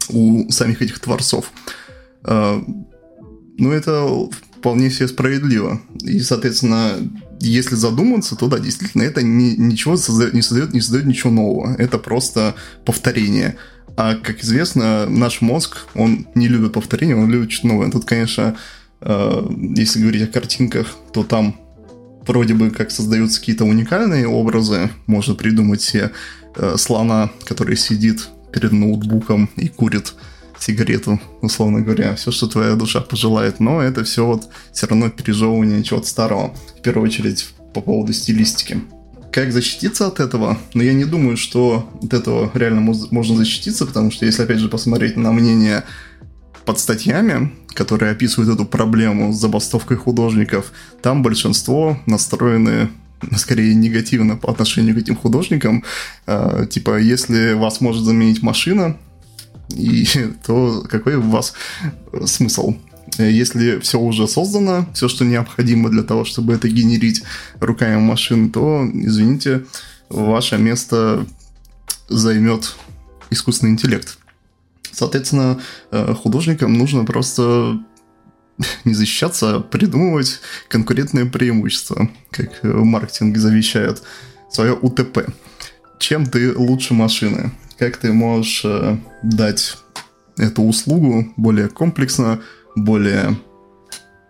у 0.08 0.50
самих 0.50 0.80
этих 0.80 0.98
творцов. 1.00 1.52
Э, 2.24 2.60
ну, 3.58 3.72
это 3.72 4.28
вполне 4.62 4.90
себе 4.90 5.08
справедливо. 5.08 5.80
И, 6.00 6.20
соответственно, 6.20 6.92
если 7.40 7.74
задуматься, 7.74 8.36
то 8.36 8.46
да, 8.46 8.58
действительно, 8.58 9.02
это 9.02 9.22
ни, 9.22 9.56
ничего 9.56 9.94
созда- 9.94 10.32
не 10.32 10.42
создает, 10.42 10.72
не 10.72 10.80
создает 10.80 11.06
ничего 11.06 11.30
нового. 11.30 11.74
Это 11.76 11.98
просто 11.98 12.54
повторение. 12.84 13.56
А, 13.96 14.14
как 14.14 14.42
известно, 14.42 15.06
наш 15.06 15.40
мозг, 15.40 15.86
он 15.94 16.26
не 16.34 16.48
любит 16.48 16.72
повторение, 16.72 17.16
он 17.16 17.30
любит 17.30 17.50
что-то 17.50 17.68
новое. 17.68 17.90
Тут, 17.90 18.04
конечно, 18.04 18.56
э, 19.00 19.46
если 19.76 20.00
говорить 20.00 20.22
о 20.22 20.32
картинках, 20.32 20.96
то 21.12 21.24
там 21.24 21.56
вроде 22.26 22.54
бы 22.54 22.70
как 22.70 22.90
создаются 22.90 23.40
какие-то 23.40 23.64
уникальные 23.64 24.28
образы. 24.28 24.90
Можно 25.06 25.34
придумать 25.34 25.82
себе 25.82 26.12
э, 26.56 26.76
слона, 26.78 27.30
который 27.44 27.76
сидит 27.76 28.28
перед 28.52 28.72
ноутбуком 28.72 29.50
и 29.56 29.68
курит 29.68 30.14
сигарету, 30.62 31.20
условно 31.40 31.80
говоря, 31.80 32.14
все, 32.14 32.30
что 32.30 32.46
твоя 32.46 32.74
душа 32.74 33.00
пожелает, 33.00 33.60
но 33.60 33.82
это 33.82 34.04
все 34.04 34.24
вот 34.24 34.48
все 34.72 34.86
равно 34.86 35.10
пережевывание 35.10 35.82
чего-то 35.82 36.06
старого, 36.06 36.54
в 36.78 36.82
первую 36.82 37.08
очередь 37.08 37.48
по 37.74 37.80
поводу 37.80 38.12
стилистики. 38.12 38.80
Как 39.32 39.50
защититься 39.50 40.06
от 40.06 40.20
этого? 40.20 40.58
Но 40.74 40.82
я 40.82 40.92
не 40.92 41.04
думаю, 41.04 41.36
что 41.36 41.90
от 42.02 42.12
этого 42.12 42.50
реально 42.54 42.80
можно 42.80 43.36
защититься, 43.36 43.86
потому 43.86 44.10
что 44.10 44.26
если, 44.26 44.42
опять 44.42 44.58
же, 44.58 44.68
посмотреть 44.68 45.16
на 45.16 45.32
мнение 45.32 45.84
под 46.64 46.78
статьями, 46.78 47.50
которые 47.74 48.12
описывают 48.12 48.54
эту 48.54 48.66
проблему 48.66 49.32
с 49.32 49.40
забастовкой 49.40 49.96
художников, 49.96 50.72
там 51.00 51.22
большинство 51.22 51.98
настроены 52.06 52.90
скорее 53.36 53.74
негативно 53.74 54.36
по 54.36 54.50
отношению 54.50 54.94
к 54.94 54.98
этим 54.98 55.16
художникам. 55.16 55.82
Э, 56.26 56.66
типа, 56.68 56.98
если 56.98 57.54
вас 57.54 57.80
может 57.80 58.04
заменить 58.04 58.42
машина, 58.42 58.96
и 59.74 60.06
то 60.46 60.84
какой 60.88 61.16
у 61.16 61.22
вас 61.22 61.54
смысл? 62.24 62.76
Если 63.18 63.78
все 63.80 64.00
уже 64.00 64.26
создано, 64.26 64.86
все, 64.94 65.08
что 65.08 65.24
необходимо 65.24 65.90
для 65.90 66.02
того, 66.02 66.24
чтобы 66.24 66.54
это 66.54 66.68
генерить 66.68 67.22
руками 67.60 67.96
машин, 67.96 68.50
то, 68.50 68.88
извините, 68.94 69.66
ваше 70.08 70.56
место 70.56 71.26
займет 72.08 72.74
искусственный 73.30 73.72
интеллект. 73.72 74.18
Соответственно, 74.92 75.60
э, 75.90 76.14
художникам 76.14 76.74
нужно 76.74 77.04
просто 77.04 77.82
не 78.84 78.94
защищаться, 78.94 79.56
а 79.56 79.60
придумывать 79.60 80.40
конкурентные 80.68 81.26
преимущества, 81.26 82.08
как 82.30 82.62
маркетинг 82.62 83.36
завещает, 83.36 84.02
свое 84.50 84.74
УТП. 84.74 85.26
Чем 85.98 86.26
ты 86.26 86.56
лучше 86.56 86.94
машины? 86.94 87.52
Как 87.82 87.96
ты 87.96 88.12
можешь 88.12 88.64
э, 88.64 88.96
дать 89.24 89.76
эту 90.36 90.62
услугу 90.62 91.34
более 91.36 91.68
комплексно, 91.68 92.40
более 92.76 93.36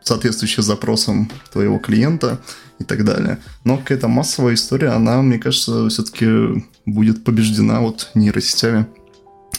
соответствующая 0.03 0.63
запросам 0.63 1.31
твоего 1.53 1.79
клиента 1.79 2.41
и 2.79 2.85
так 2.85 3.05
далее. 3.05 3.41
Но 3.65 3.77
какая-то 3.77 4.09
массовая 4.09 4.55
история, 4.55 4.89
она, 4.89 5.21
мне 5.21 5.39
кажется, 5.39 5.91
все-таки 5.91 6.65
будет 6.87 7.25
побеждена 7.25 7.83
вот 7.83 8.11
нейросетями. 8.15 8.87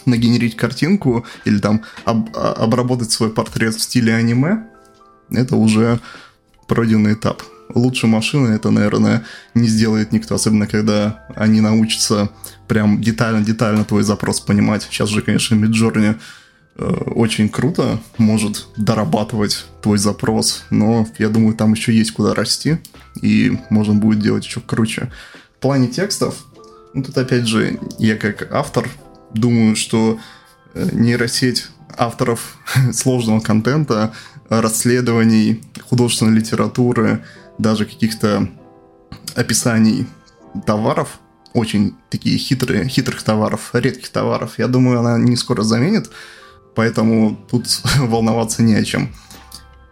Нагенерить 0.08 0.58
картинку 0.58 1.24
или 1.46 1.60
там 1.60 1.84
об, 2.04 2.36
а, 2.36 2.54
обработать 2.54 3.12
свой 3.12 3.30
портрет 3.30 3.76
в 3.76 3.82
стиле 3.82 4.16
аниме, 4.16 4.66
это 5.30 5.56
уже 5.56 6.00
пройденный 6.68 7.14
этап. 7.14 7.44
Лучше 7.74 8.08
машины 8.08 8.50
это, 8.50 8.70
наверное, 8.70 9.24
не 9.54 9.68
сделает 9.68 10.12
никто, 10.12 10.36
особенно 10.36 10.68
когда 10.68 11.26
они 11.36 11.62
научатся 11.62 12.30
прям 12.68 13.02
детально-детально 13.02 13.84
твой 13.86 14.04
запрос 14.04 14.40
понимать. 14.40 14.84
Сейчас 14.84 15.10
же, 15.10 15.22
конечно, 15.22 15.56
Midjourney 15.56 16.16
Э, 16.76 16.86
очень 17.16 17.50
круто, 17.50 18.00
может 18.18 18.68
дорабатывать 18.78 19.66
твой 19.82 19.98
запрос, 19.98 20.64
но 20.72 21.08
я 21.20 21.30
думаю, 21.30 21.56
там 21.56 21.74
еще 21.74 21.94
есть 21.94 22.12
куда 22.12 22.34
расти, 22.34 22.80
и 23.22 23.60
можно 23.70 23.94
будет 23.94 24.20
делать 24.20 24.46
еще 24.46 24.60
круче. 24.60 25.12
В 25.58 25.62
плане 25.62 25.88
текстов, 25.88 26.36
ну 26.94 27.04
тут 27.04 27.18
опять 27.18 27.48
же, 27.48 27.80
я 28.00 28.18
как 28.18 28.52
автор 28.52 28.90
думаю, 29.34 29.76
что 29.76 30.20
э, 30.74 30.90
нейросеть 30.94 31.68
авторов 31.96 32.58
сложного 32.92 33.40
контента, 33.40 34.14
расследований, 34.50 35.62
художественной 35.88 36.34
литературы, 36.34 37.24
даже 37.58 37.86
каких-то 37.86 38.48
описаний 39.36 40.08
товаров, 40.66 41.20
очень 41.54 41.96
такие 42.10 42.38
хитрые, 42.38 42.88
хитрых 42.88 43.22
товаров, 43.24 43.70
редких 43.74 44.10
товаров, 44.10 44.58
я 44.58 44.68
думаю, 44.68 45.00
она 45.00 45.18
не 45.18 45.36
скоро 45.36 45.64
заменит, 45.64 46.10
поэтому 46.76 47.38
тут 47.50 47.66
волноваться 48.00 48.64
не 48.64 48.76
о 48.76 48.84
чем. 48.84 49.14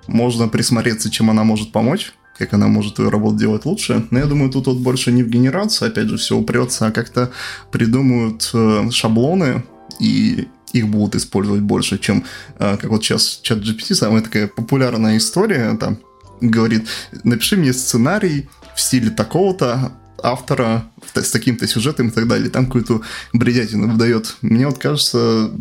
Можно 0.07 0.47
присмотреться, 0.47 1.09
чем 1.09 1.30
она 1.30 1.43
может 1.43 1.72
помочь, 1.72 2.14
как 2.38 2.53
она 2.53 2.68
может 2.68 2.95
твою 2.95 3.12
работу 3.12 3.38
делать 3.38 3.66
лучше. 3.66 4.07
Но 4.09 4.20
я 4.20 4.26
думаю, 4.26 4.51
тут 4.51 4.66
вот 4.68 4.78
больше 4.78 5.12
не 5.12 5.24
в 5.24 5.30
генерацию, 5.30 5.89
опять 5.89 6.09
же, 6.09 6.18
все 6.18 6.36
упрется, 6.36 6.88
а 6.88 6.91
как-то 6.91 7.32
придумают 7.72 8.49
э, 8.53 8.89
шаблоны 8.89 9.64
и 9.99 10.47
их 10.74 10.88
будут 10.88 11.16
использовать 11.16 11.62
больше, 11.62 11.99
чем 11.99 12.24
э, 12.57 12.78
как 12.78 12.89
вот 12.89 13.03
сейчас 13.03 13.39
чат 13.43 13.59
GPT, 13.59 13.93
самая 13.93 14.22
такая 14.24 14.47
популярная 14.47 15.18
история, 15.18 15.78
там 15.78 15.99
говорит, 16.42 16.88
напиши 17.24 17.58
мне 17.58 17.74
сценарий 17.74 18.50
в 18.76 18.82
стиле 18.82 19.10
такого-то, 19.10 19.94
автора 20.24 20.84
с 21.14 21.32
таким-то 21.32 21.68
сюжетом 21.68 22.10
и 22.10 22.12
так 22.12 22.28
далее. 22.28 22.50
Там 22.50 22.66
какую-то 22.66 23.02
бредятину 23.34 23.92
выдает. 23.92 24.36
Мне 24.42 24.68
вот 24.68 24.78
кажется, 24.78 25.52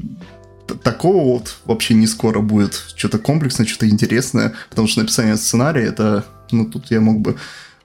такого 0.83 1.35
вот 1.35 1.57
вообще 1.65 1.95
не 1.95 2.07
скоро 2.07 2.41
будет. 2.41 2.75
Что-то 2.97 3.19
комплексное, 3.19 3.67
что-то 3.67 3.89
интересное, 3.89 4.55
потому 4.69 4.89
что 4.89 5.01
написание 5.01 5.37
сценария, 5.37 5.85
это, 5.85 6.25
ну, 6.51 6.67
тут 6.67 6.91
я 6.91 7.01
мог 7.01 7.21
бы 7.21 7.37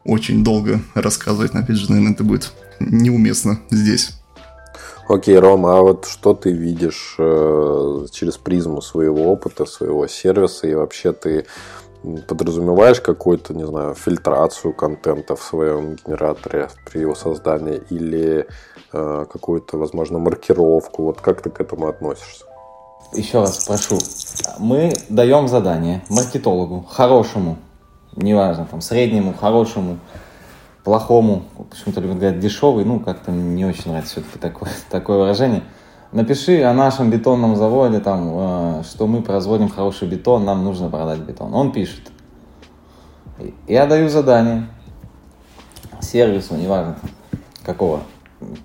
очень 0.04 0.44
долго 0.44 0.82
рассказывать, 0.94 1.54
но 1.54 1.62
опять 1.62 1.78
же, 1.78 1.90
наверное, 1.90 2.14
это 2.14 2.24
будет 2.24 2.52
неуместно 2.80 3.60
здесь. 3.72 4.12
Окей, 5.08 5.38
Рома, 5.38 5.78
а 5.78 5.82
вот 5.82 6.08
что 6.08 6.34
ты 6.34 6.52
видишь 6.52 7.16
э, 7.20 8.06
через 8.12 8.38
призму 8.38 8.82
своего 8.82 9.32
опыта, 9.32 9.66
своего 9.66 10.08
сервиса, 10.08 10.68
и 10.68 10.74
вообще 10.74 11.12
ты 11.12 11.46
подразумеваешь 12.28 13.02
какую-то, 13.02 13.54
не 13.54 13.66
знаю, 13.66 13.96
фильтрацию 13.96 14.74
контента 14.74 15.36
в 15.36 15.44
своем 15.44 15.96
генераторе 15.96 16.70
при 16.86 17.02
его 17.02 17.16
создании 17.16 17.82
или 17.90 18.48
э, 18.94 19.26
какую-то, 19.32 19.78
возможно, 19.78 20.20
маркировку? 20.20 21.04
Вот 21.04 21.22
как 21.22 21.42
ты 21.42 21.50
к 21.50 21.60
этому 21.62 21.88
относишься? 21.88 22.46
еще 23.14 23.40
раз 23.40 23.66
прошу, 23.66 23.98
мы 24.60 24.94
даем 25.10 25.48
задание 25.48 26.04
маркетологу, 26.10 26.86
хорошему, 26.90 27.58
неважно, 28.16 28.68
там, 28.70 28.82
среднему, 28.82 29.34
хорошему, 29.34 30.00
плохому, 30.84 31.44
почему-то 31.70 32.02
любят 32.02 32.20
говорить 32.20 32.40
дешевый, 32.40 32.86
ну, 32.86 33.00
как-то 33.00 33.32
не 33.32 33.66
очень 33.66 33.92
нравится 33.92 34.14
все-таки 34.14 34.40
такое, 34.40 34.70
такое 34.90 35.18
выражение. 35.20 35.64
Напиши 36.16 36.64
о 36.64 36.74
нашем 36.74 37.10
бетонном 37.10 37.58
заводе, 37.58 38.00
там, 38.00 38.30
э, 38.80 38.84
что 38.86 39.06
мы 39.06 39.22
производим 39.22 39.68
хороший 39.68 40.08
бетон, 40.08 40.46
нам 40.46 40.64
нужно 40.64 40.90
продать 40.90 41.20
бетон. 41.20 41.54
Он 41.54 41.74
пишет. 41.74 42.10
Я 43.68 43.86
даю 43.86 44.08
задание 44.08 44.70
сервису, 46.00 46.56
неважно 46.56 46.96
какого, 47.66 48.04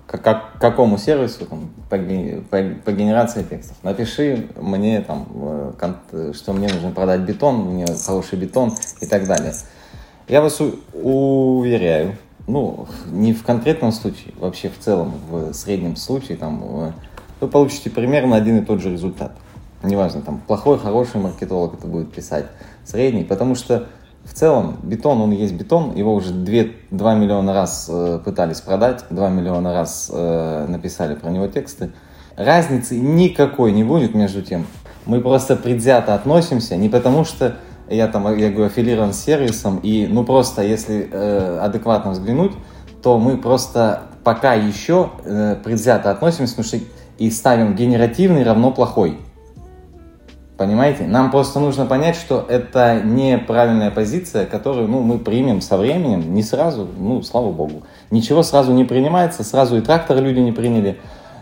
как, 0.07 0.57
какому 0.61 0.97
сервису 0.97 1.45
там, 1.45 1.71
по, 1.89 1.97
по, 1.97 2.63
по 2.85 2.91
генерации 2.93 3.43
текстов. 3.43 3.75
Напиши 3.83 4.47
мне, 4.55 5.01
там, 5.01 5.27
э, 5.33 6.31
что 6.33 6.53
мне 6.53 6.69
нужно 6.69 6.91
продать 6.91 7.19
бетон, 7.19 7.65
мне 7.65 7.85
хороший 7.85 8.39
бетон 8.39 8.71
и 9.01 9.05
так 9.05 9.27
далее. 9.27 9.51
Я 10.29 10.41
вас 10.41 10.61
уверяю, 10.93 12.15
ну, 12.47 12.87
не 13.07 13.33
в 13.33 13.43
конкретном 13.43 13.91
случае, 13.91 14.33
вообще 14.39 14.69
в 14.69 14.79
целом, 14.79 15.15
в 15.29 15.51
среднем 15.51 15.97
случае, 15.97 16.37
там, 16.37 16.93
вы 17.41 17.47
получите 17.47 17.89
примерно 17.89 18.35
один 18.35 18.59
и 18.59 18.65
тот 18.65 18.81
же 18.81 18.91
результат. 18.91 19.33
Неважно, 19.83 20.21
там, 20.21 20.39
плохой, 20.39 20.77
хороший 20.77 21.19
маркетолог 21.19 21.73
это 21.73 21.87
будет 21.87 22.13
писать, 22.13 22.45
средний, 22.85 23.23
потому 23.23 23.55
что 23.55 23.87
в 24.23 24.33
целом, 24.33 24.77
бетон, 24.83 25.19
он 25.19 25.31
есть 25.31 25.53
бетон, 25.53 25.95
его 25.95 26.13
уже 26.13 26.31
2, 26.31 26.63
2 26.91 27.15
миллиона 27.15 27.53
раз 27.53 27.89
э, 27.91 28.19
пытались 28.23 28.61
продать, 28.61 29.03
2 29.09 29.29
миллиона 29.29 29.73
раз 29.73 30.11
э, 30.13 30.65
написали 30.69 31.15
про 31.15 31.31
него 31.31 31.47
тексты. 31.47 31.91
Разницы 32.37 32.99
никакой 32.99 33.71
не 33.71 33.83
будет 33.83 34.13
между 34.13 34.43
тем. 34.43 34.67
Мы 35.07 35.21
просто 35.21 35.55
предвзято 35.55 36.13
относимся, 36.13 36.75
не 36.75 36.87
потому 36.87 37.25
что 37.25 37.55
я 37.89 38.07
там, 38.07 38.23
я 38.37 38.49
говорю, 38.49 38.67
аффилирован 38.67 39.13
с 39.13 39.19
сервисом, 39.19 39.79
и 39.81 40.07
ну 40.07 40.23
просто, 40.23 40.61
если 40.61 41.09
э, 41.11 41.59
адекватно 41.59 42.11
взглянуть, 42.11 42.53
то 43.01 43.17
мы 43.17 43.37
просто 43.37 44.03
пока 44.23 44.53
еще 44.53 45.09
э, 45.25 45.55
предвзято 45.63 46.11
относимся, 46.11 46.55
потому 46.55 46.67
что 46.67 46.77
и 47.21 47.29
ставим 47.29 47.75
генеративный 47.75 48.43
равно 48.43 48.71
плохой. 48.71 49.19
Понимаете? 50.57 51.03
Нам 51.03 51.29
просто 51.29 51.59
нужно 51.59 51.85
понять, 51.85 52.15
что 52.15 52.43
это 52.49 52.99
неправильная 53.03 53.91
позиция, 53.91 54.47
которую 54.47 54.87
ну, 54.87 55.01
мы 55.01 55.19
примем 55.19 55.61
со 55.61 55.77
временем, 55.77 56.33
не 56.33 56.41
сразу, 56.41 56.87
ну, 56.97 57.21
слава 57.21 57.51
богу. 57.51 57.83
Ничего 58.09 58.41
сразу 58.41 58.73
не 58.73 58.85
принимается, 58.85 59.43
сразу 59.43 59.77
и 59.77 59.81
трактор 59.81 60.17
люди 60.17 60.39
не 60.39 60.51
приняли. 60.51 60.99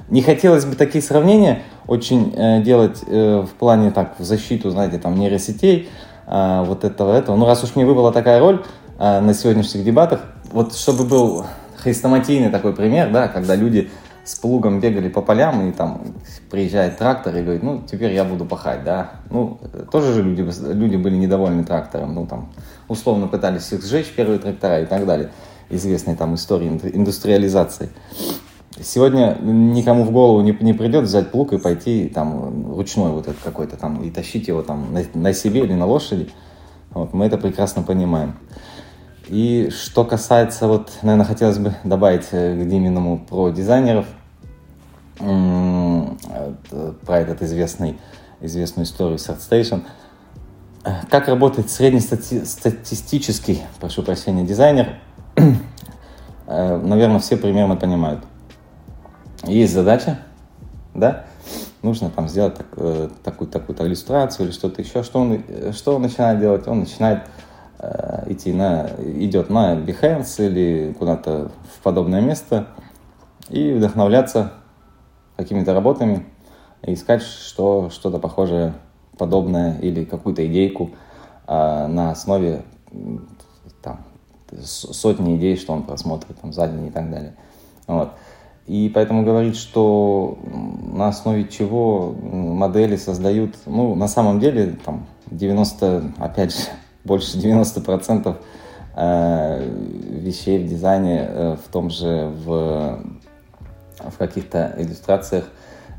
Не 0.10 0.22
хотелось 0.22 0.66
бы 0.66 0.76
такие 0.76 1.02
сравнения 1.02 1.62
очень 1.88 2.34
э, 2.36 2.62
делать 2.62 3.00
э, 3.08 3.46
в 3.50 3.58
плане 3.58 3.92
так, 3.92 4.20
в 4.20 4.24
защиту, 4.26 4.72
знаете, 4.72 4.98
там, 4.98 5.16
нейросетей, 5.18 5.88
э, 6.28 6.64
вот 6.66 6.84
этого, 6.84 7.14
этого. 7.14 7.38
Ну, 7.38 7.46
раз 7.46 7.64
уж 7.64 7.76
мне 7.76 7.86
выпала 7.86 8.12
такая 8.12 8.42
роль 8.42 8.66
э, 9.00 9.22
на 9.22 9.34
сегодняшних 9.34 9.86
дебатах, 9.86 10.26
вот 10.52 10.76
чтобы 10.76 11.06
был 11.06 11.46
хрестоматийный 11.78 12.50
такой 12.50 12.74
пример, 12.74 13.12
да, 13.12 13.30
когда 13.30 13.56
люди 13.56 13.90
с 14.24 14.36
плугом 14.36 14.80
бегали 14.80 15.09
по 15.09 15.22
полям, 15.22 15.70
и 15.70 15.72
там 15.72 16.01
приезжает 16.49 16.97
трактор 16.97 17.36
и 17.36 17.41
говорит, 17.41 17.63
ну, 17.63 17.82
теперь 17.89 18.13
я 18.13 18.24
буду 18.24 18.45
пахать, 18.45 18.84
да. 18.84 19.11
Ну, 19.30 19.59
тоже 19.91 20.13
же 20.13 20.24
люди, 20.24 20.45
люди 20.72 20.95
были 20.95 21.15
недовольны 21.15 21.63
трактором, 21.63 22.13
ну, 22.13 22.26
там, 22.26 22.49
условно 22.88 23.28
пытались 23.28 23.72
их 23.72 23.84
сжечь, 23.84 24.13
первые 24.15 24.39
трактора 24.39 24.82
и 24.82 24.86
так 24.86 25.05
далее. 25.05 25.32
Известные 25.70 26.15
там 26.15 26.36
истории 26.36 26.67
индустриализации. 26.67 27.89
Сегодня 28.82 29.38
никому 29.41 30.03
в 30.03 30.11
голову 30.11 30.41
не, 30.41 30.57
не 30.61 30.74
придет 30.74 31.03
взять 31.03 31.32
плуг 31.32 31.53
и 31.53 31.57
пойти 31.57 32.07
там 32.07 32.74
ручной 32.76 33.11
вот 33.11 33.28
этот 33.28 33.41
какой-то 33.43 33.76
там 33.76 34.01
и 34.03 34.09
тащить 34.09 34.47
его 34.47 34.61
там 34.61 34.93
на, 34.93 35.03
на 35.13 35.34
себе 35.34 35.61
или 35.61 35.74
на 35.74 35.86
лошади. 35.86 36.30
Вот, 36.91 37.13
мы 37.13 37.26
это 37.26 37.38
прекрасно 37.38 37.84
понимаем. 37.84 38.36
И 39.30 39.70
что 39.70 40.04
касается, 40.04 40.68
вот, 40.68 40.92
наверное, 41.04 41.26
хотелось 41.26 41.60
бы 41.60 41.76
добавить 41.84 42.28
э, 42.32 42.56
к 42.56 42.68
Диминому 42.68 43.20
про 43.20 43.50
дизайнеров– 43.50 44.08
про 45.20 47.20
этот 47.20 47.42
известный, 47.42 48.00
известную 48.40 48.86
историю 48.86 49.18
с 49.18 49.28
ArtStation. 49.28 49.84
Как 51.10 51.28
работает 51.28 51.70
среднестатистический, 51.70 53.64
прошу 53.82 54.02
прощения, 54.02 54.46
дизайнер, 54.46 54.98
э, 55.36 56.78
наверное, 56.78 57.20
все 57.20 57.36
примерно 57.36 57.76
понимают. 57.76 58.24
Есть 59.44 59.74
задача, 59.74 60.20
да, 60.94 61.26
нужно 61.82 62.10
там 62.10 62.30
сделать 62.30 62.56
так, 62.56 62.68
э, 62.78 63.10
такую, 63.24 63.50
такую-то 63.50 63.86
иллюстрацию 63.86 64.46
или 64.46 64.54
что-то 64.54 64.82
еще. 64.82 65.04
Что 65.04 65.20
он, 65.20 65.44
что 65.74 65.98
он 65.98 66.04
начинает 66.04 66.40
делать? 66.40 66.66
Он 66.66 66.80
начинает 66.80 67.24
э, 67.24 67.28
идти 68.28 68.52
на, 68.52 68.90
идет 68.98 69.50
на 69.50 69.76
Behance 69.76 70.46
или 70.46 70.94
куда-то 70.98 71.52
в 71.76 71.84
подобное 71.84 72.22
место 72.22 72.68
и 73.50 73.74
вдохновляться 73.74 74.54
какими-то 75.38 75.74
работами 75.74 76.26
и 76.84 76.94
искать 76.94 77.22
что, 77.22 77.90
что-то 77.90 78.20
похожее, 78.20 78.74
подобное 79.18 79.78
или 79.80 80.04
какую-то 80.04 80.46
идейку 80.46 80.92
а, 81.48 81.88
на 81.88 82.12
основе 82.12 82.64
там, 83.82 84.06
сотни 84.62 85.38
идей, 85.38 85.58
что 85.58 85.74
он 85.74 85.84
просмотрит 85.84 86.40
там, 86.40 86.54
за 86.54 86.68
день 86.68 86.88
и 86.88 86.92
так 86.92 87.10
далее. 87.10 87.36
Вот. 87.88 88.12
И 88.68 88.92
поэтому 88.94 89.24
говорить, 89.24 89.56
что 89.56 90.38
на 90.94 91.08
основе 91.08 91.48
чего 91.48 92.12
модели 92.12 92.98
создают, 92.98 93.56
ну, 93.66 93.96
на 93.96 94.08
самом 94.08 94.40
деле, 94.40 94.78
там, 94.86 95.08
90, 95.32 96.14
опять 96.20 96.56
же, 96.56 96.66
больше 97.04 97.38
90% 97.38 98.36
э, 98.95 99.70
вещей 100.20 100.64
в 100.64 100.68
дизайне 100.68 101.26
э, 101.28 101.58
в 101.64 101.72
том 101.72 101.89
же, 101.89 102.32
в, 102.45 103.00
в 104.00 104.18
каких-то 104.18 104.76
иллюстрациях 104.78 105.45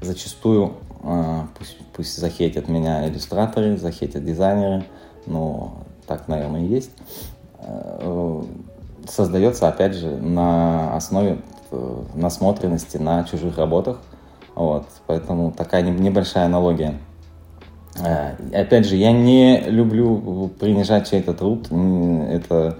зачастую, 0.01 0.75
э, 1.03 1.41
пусть, 1.59 1.79
пусть 1.93 2.19
захейтят 2.19 2.69
меня 2.69 3.09
иллюстраторы, 3.09 3.77
захейтят 3.77 4.25
дизайнеры, 4.25 4.85
но 5.27 5.85
так, 6.07 6.27
наверное, 6.27 6.63
и 6.63 6.67
есть, 6.67 6.91
создается, 9.09 9.69
опять 9.69 9.95
же, 9.95 10.17
на 10.17 10.97
основе 10.97 11.39
насмотренности 12.15 12.97
на 12.97 13.23
чужих 13.25 13.59
работах. 13.59 14.01
Вот, 14.57 14.87
поэтому 15.07 15.53
такая 15.53 15.83
небольшая 15.83 16.47
аналогия. 16.47 16.99
Э, 17.97 18.35
опять 18.53 18.87
же, 18.87 18.97
я 18.97 19.13
не 19.13 19.61
люблю 19.69 20.51
принижать 20.59 21.11
чей-то 21.11 21.35
труд. 21.35 21.69
Это 21.71 22.79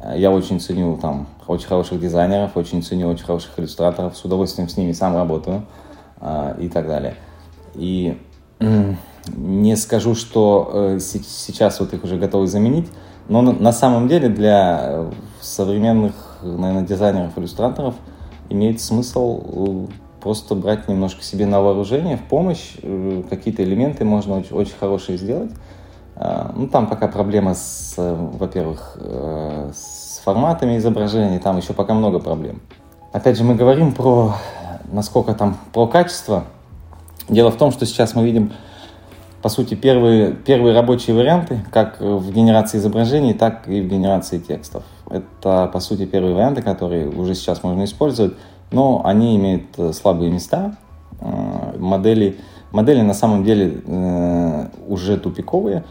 э, 0.00 0.14
я 0.18 0.30
очень 0.30 0.60
ценю 0.60 0.96
там 0.98 1.28
очень 1.46 1.66
хороших 1.66 2.00
дизайнеров, 2.00 2.56
очень 2.56 2.82
ценю 2.82 3.08
очень 3.08 3.24
хороших 3.24 3.58
иллюстраторов, 3.58 4.16
с 4.16 4.24
удовольствием 4.24 4.68
с 4.68 4.76
ними 4.76 4.92
сам 4.92 5.16
работаю 5.16 5.66
э, 6.20 6.56
и 6.60 6.68
так 6.68 6.86
далее. 6.86 7.14
И 7.74 8.18
не 9.36 9.76
скажу, 9.76 10.14
что 10.14 10.98
сейчас 11.00 11.80
вот 11.80 11.94
их 11.94 12.04
уже 12.04 12.18
готовы 12.18 12.46
заменить, 12.46 12.88
но 13.28 13.40
на 13.40 13.72
самом 13.72 14.06
деле 14.06 14.28
для 14.28 15.06
современных, 15.40 16.38
наверное, 16.42 16.82
дизайнеров, 16.82 17.38
иллюстраторов 17.38 17.94
имеет 18.50 18.80
смысл 18.80 19.88
просто 20.20 20.54
брать 20.54 20.88
немножко 20.88 21.22
себе 21.22 21.46
на 21.46 21.60
вооружение, 21.60 22.16
в 22.16 22.22
помощь, 22.22 22.74
э, 22.82 23.22
какие-то 23.28 23.62
элементы 23.62 24.04
можно 24.04 24.36
очень, 24.38 24.54
очень 24.54 24.74
хорошие 24.78 25.18
сделать. 25.18 25.50
А, 26.16 26.52
ну, 26.54 26.68
там 26.68 26.86
пока 26.86 27.08
проблема 27.08 27.54
с, 27.54 27.94
во-первых, 27.96 28.98
э, 29.00 29.70
с 29.74 30.20
форматами 30.24 30.76
изображений, 30.76 31.38
там 31.38 31.56
еще 31.56 31.72
пока 31.72 31.94
много 31.94 32.18
проблем. 32.18 32.60
Опять 33.12 33.38
же, 33.38 33.44
мы 33.44 33.54
говорим 33.54 33.92
про, 33.92 34.34
насколько 34.92 35.34
там, 35.34 35.56
про 35.72 35.86
качество. 35.86 36.44
Дело 37.28 37.50
в 37.50 37.56
том, 37.56 37.72
что 37.72 37.86
сейчас 37.86 38.14
мы 38.14 38.24
видим, 38.24 38.52
по 39.40 39.48
сути, 39.48 39.74
первые, 39.74 40.32
первые 40.32 40.74
рабочие 40.74 41.16
варианты, 41.16 41.64
как 41.72 42.00
в 42.00 42.30
генерации 42.32 42.78
изображений, 42.78 43.32
так 43.32 43.66
и 43.66 43.80
в 43.80 43.88
генерации 43.88 44.38
текстов. 44.38 44.82
Это, 45.08 45.70
по 45.72 45.80
сути, 45.80 46.04
первые 46.04 46.34
варианты, 46.34 46.60
которые 46.60 47.08
уже 47.08 47.34
сейчас 47.34 47.62
можно 47.62 47.84
использовать 47.84 48.34
но 48.70 49.02
они 49.04 49.36
имеют 49.36 49.78
э, 49.78 49.92
слабые 49.92 50.30
места. 50.30 50.76
Э, 51.20 51.76
модели, 51.78 52.38
модели 52.72 53.02
на 53.02 53.14
самом 53.14 53.44
деле 53.44 53.82
э, 53.84 54.68
уже 54.86 55.16
тупиковые, 55.18 55.84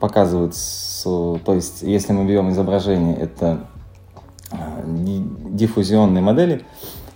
показывают, 0.00 0.56
то 1.04 1.54
есть 1.54 1.82
если 1.82 2.12
мы 2.12 2.24
берем 2.24 2.50
изображение, 2.50 3.16
это 3.16 3.66
диффузионные 4.82 6.24
модели, 6.24 6.64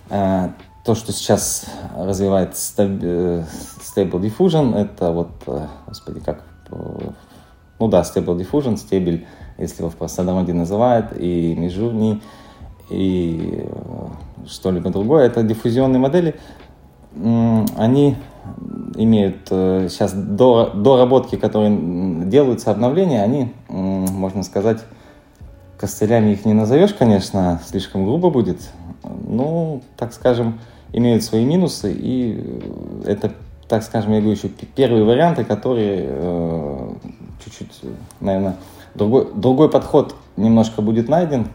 то, 0.07 0.95
что 0.95 1.11
сейчас 1.11 1.65
развивает 1.97 2.53
Stable 2.53 3.45
Diffusion, 3.97 4.73
это 4.73 5.11
вот, 5.11 5.31
господи, 5.85 6.21
как, 6.21 6.45
ну 6.69 7.89
да, 7.89 8.03
Stable 8.03 8.39
Diffusion, 8.39 8.77
стебель, 8.77 9.27
если 9.57 9.81
его 9.81 9.89
в 9.89 9.97
простонародье 9.97 10.53
называют, 10.53 11.11
и 11.17 11.55
Midjourney, 11.55 12.21
и 12.89 13.67
что-либо 14.47 14.89
другое. 14.89 15.25
Это 15.25 15.43
диффузионные 15.43 15.99
модели. 15.99 16.35
Они 17.15 18.15
имеют 18.95 19.47
сейчас 19.47 20.13
э, 20.13 20.17
до, 20.17 20.71
доработки, 20.73 21.35
которые 21.35 22.25
делаются, 22.25 22.71
обновления, 22.71 23.23
они, 23.23 23.53
можно 23.67 24.43
сказать, 24.43 24.79
костылями 25.79 26.31
их 26.31 26.45
не 26.45 26.53
назовешь, 26.53 26.93
конечно, 26.93 27.61
слишком 27.65 28.05
грубо 28.05 28.29
будет. 28.29 28.59
Ну, 29.03 29.81
так 29.97 30.13
скажем, 30.13 30.59
имеют 30.91 31.23
свои 31.23 31.45
минусы, 31.45 31.93
и 31.93 32.61
это, 33.05 33.31
так 33.67 33.83
скажем, 33.83 34.11
я 34.11 34.19
говорю, 34.19 34.35
еще 34.35 34.49
первые 34.49 35.03
варианты, 35.03 35.45
которые 35.45 36.05
э, 36.07 36.93
чуть-чуть, 37.43 37.81
наверное, 38.19 38.57
другой, 38.95 39.29
другой 39.33 39.69
подход 39.69 40.15
немножко 40.35 40.81
будет 40.81 41.07
найден, 41.07 41.47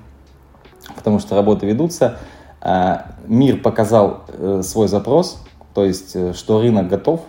потому 0.97 1.19
что 1.19 1.35
работы 1.35 1.67
ведутся. 1.67 2.19
А, 2.67 3.09
мир 3.27 3.61
показал 3.61 4.23
э, 4.29 4.63
свой 4.65 4.89
запрос, 4.89 5.39
то 5.75 5.85
есть, 5.85 6.17
э, 6.17 6.33
что 6.33 6.63
рынок 6.63 6.89
готов 6.89 7.21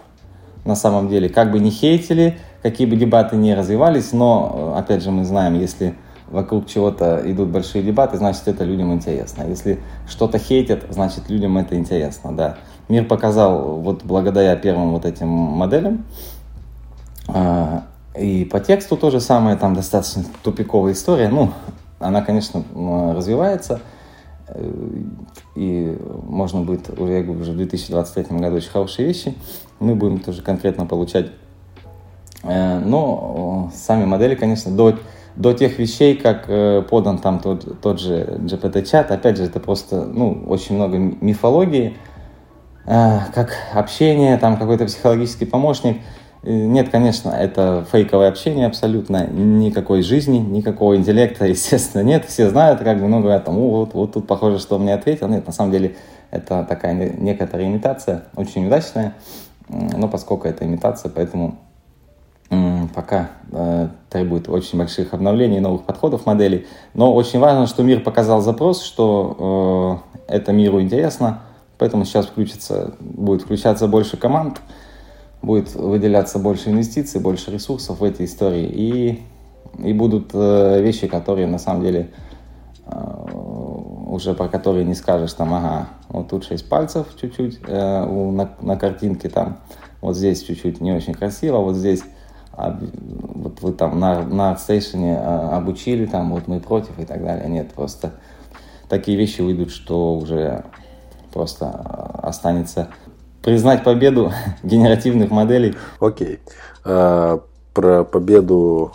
на 0.64 0.76
самом 0.76 1.10
деле. 1.10 1.28
Как 1.28 1.52
бы 1.52 1.60
не 1.60 1.72
хейтили, 1.72 2.40
какие 2.64 2.88
бы 2.88 2.96
дебаты 2.96 3.36
не 3.36 3.54
развивались, 3.54 4.14
но, 4.14 4.74
э, 4.76 4.80
опять 4.80 5.04
же, 5.04 5.12
мы 5.12 5.26
знаем, 5.26 5.60
если 5.60 5.96
вокруг 6.30 6.68
чего-то 6.68 7.22
идут 7.26 7.50
большие 7.50 7.84
дебаты, 7.84 8.16
значит, 8.16 8.48
это 8.48 8.64
людям 8.64 8.94
интересно. 8.94 9.44
Если 9.44 9.80
что-то 10.08 10.40
хейтят, 10.40 10.86
значит, 10.90 11.30
людям 11.30 11.58
это 11.58 11.76
интересно, 11.76 12.32
да. 12.32 12.56
Мир 12.88 13.04
показал, 13.04 13.76
вот 13.82 14.06
благодаря 14.06 14.56
первым 14.56 14.92
вот 14.92 15.04
этим 15.04 15.28
моделям, 15.28 16.06
а, 17.28 17.84
и 18.18 18.46
по 18.46 18.62
тексту 18.62 18.96
то 18.96 19.12
же 19.12 19.20
самое, 19.20 19.58
там 19.58 19.76
достаточно 19.76 20.24
тупиковая 20.44 20.94
история, 20.94 21.28
ну, 21.28 21.52
она, 22.00 22.22
конечно, 22.22 22.64
развивается– 23.14 23.82
и 25.56 25.98
можно 26.28 26.62
будет, 26.62 26.90
я 26.90 27.24
говорю, 27.24 27.42
уже 27.42 27.52
в 27.52 27.58
2023 27.58 28.38
году 28.38 28.58
очень 28.58 28.70
хорошие 28.70 29.08
вещи. 29.08 29.34
Мы 29.80 29.96
будем 29.96 30.20
тоже 30.20 30.42
конкретно 30.42 30.86
получать. 30.86 31.32
Э, 32.44 32.80
но 32.80 33.72
сами 33.74 34.06
модели, 34.06 34.36
конечно, 34.36 34.72
до, 34.72 34.98
до 35.36 35.54
тех 35.54 35.80
вещей, 35.80 36.16
как 36.16 36.46
э, 36.48 36.84
подан 36.88 37.18
там 37.18 37.40
тот, 37.40 37.82
тот 37.82 38.00
же 38.00 38.40
GPT-чат, 38.42 39.12
опять 39.12 39.38
же, 39.38 39.44
это 39.44 39.60
просто, 39.60 40.06
ну, 40.06 40.44
очень 40.48 40.76
много 40.76 40.98
мифологии, 40.98 41.98
как 42.86 43.50
общение, 43.74 44.38
там 44.38 44.58
какой-то 44.58 44.86
психологический 44.86 45.46
помощник– 45.46 46.02
нет, 46.46 46.90
конечно, 46.90 47.30
это 47.30 47.86
фейковое 47.92 48.30
общение 48.30 48.68
абсолютно, 48.68 49.26
никакой 49.28 50.04
жизни, 50.04 50.38
никакого 50.38 50.96
интеллекта, 50.96 51.46
естественно, 51.48 52.04
нет. 52.04 52.26
Все 52.26 52.50
знают, 52.50 52.82
как 52.82 53.00
бы, 53.00 53.08
ну, 53.08 53.20
говорят, 53.20 53.46
там, 53.46 53.56
вот, 53.56 53.94
вот 53.94 54.14
тут 54.14 54.28
похоже, 54.28 54.60
что 54.60 54.76
он 54.76 54.84
мне 54.84 54.94
ответил. 54.94 55.28
Нет, 55.28 55.46
на 55.48 55.54
самом 55.54 55.72
деле, 55.72 55.96
это 56.32 56.66
такая 56.68 56.94
некоторая 56.94 57.68
имитация, 57.68 58.26
очень 58.36 58.68
удачная, 58.68 59.14
но 59.70 60.08
поскольку 60.08 60.48
это 60.48 60.66
имитация, 60.66 61.10
поэтому 61.10 61.58
пока 62.94 63.32
э, 63.52 63.88
требует 64.10 64.48
очень 64.48 64.78
больших 64.78 65.14
обновлений, 65.14 65.60
новых 65.60 65.84
подходов 65.84 66.26
моделей. 66.26 66.68
Но 66.94 67.14
очень 67.14 67.40
важно, 67.40 67.66
что 67.68 67.84
мир 67.84 68.02
показал 68.02 68.42
запрос, 68.42 68.84
что 68.84 70.04
э, 70.28 70.36
это 70.36 70.54
миру 70.54 70.80
интересно, 70.80 71.42
поэтому 71.78 72.06
сейчас 72.06 72.28
включится, 72.28 72.94
будет 73.00 73.42
включаться 73.42 73.88
больше 73.88 74.18
команд, 74.18 74.62
будет 75.46 75.76
выделяться 75.76 76.40
больше 76.40 76.72
инвестиций, 76.72 77.22
больше 77.22 77.52
ресурсов 77.52 78.00
в 78.00 78.04
эти 78.04 78.26
истории, 78.26 78.66
и, 78.66 79.24
и 79.80 79.94
будут 79.94 80.32
э, 80.34 80.82
вещи, 80.82 81.08
которые 81.08 81.48
на 81.48 81.60
самом 81.60 81.84
деле 81.84 82.10
э, 82.88 83.32
уже 84.08 84.34
про 84.34 84.48
которые 84.48 84.86
не 84.86 84.96
скажешь, 84.96 85.34
там, 85.34 85.54
ага, 85.54 85.88
вот 86.10 86.30
тут 86.30 86.46
6 86.46 86.68
пальцев 86.68 87.08
чуть-чуть 87.20 87.60
э, 87.68 88.06
у, 88.06 88.32
на, 88.32 88.52
на 88.62 88.76
картинке, 88.76 89.30
там, 89.30 89.60
вот 90.02 90.16
здесь 90.16 90.44
чуть-чуть 90.44 90.82
не 90.82 90.92
очень 90.92 91.14
красиво, 91.14 91.58
вот 91.58 91.76
здесь 91.76 92.02
а, 92.58 92.80
вот 93.10 93.62
вы 93.62 93.74
там 93.74 94.00
на, 94.00 94.24
на 94.24 94.54
ArtStation 94.54 95.16
а, 95.18 95.58
обучили, 95.58 96.06
там, 96.06 96.32
вот 96.32 96.48
мы 96.48 96.60
против 96.60 96.98
и 97.00 97.06
так 97.06 97.22
далее. 97.22 97.50
Нет, 97.50 97.74
просто 97.74 98.14
такие 98.88 99.18
вещи 99.18 99.42
выйдут, 99.42 99.72
что 99.72 100.16
уже 100.18 100.64
просто 101.34 101.70
останется 101.70 102.90
признать 103.46 103.84
победу 103.84 104.34
генеративных 104.64 105.30
моделей. 105.30 105.76
Окей. 106.00 106.40
А, 106.84 107.42
про 107.74 108.04
победу 108.04 108.92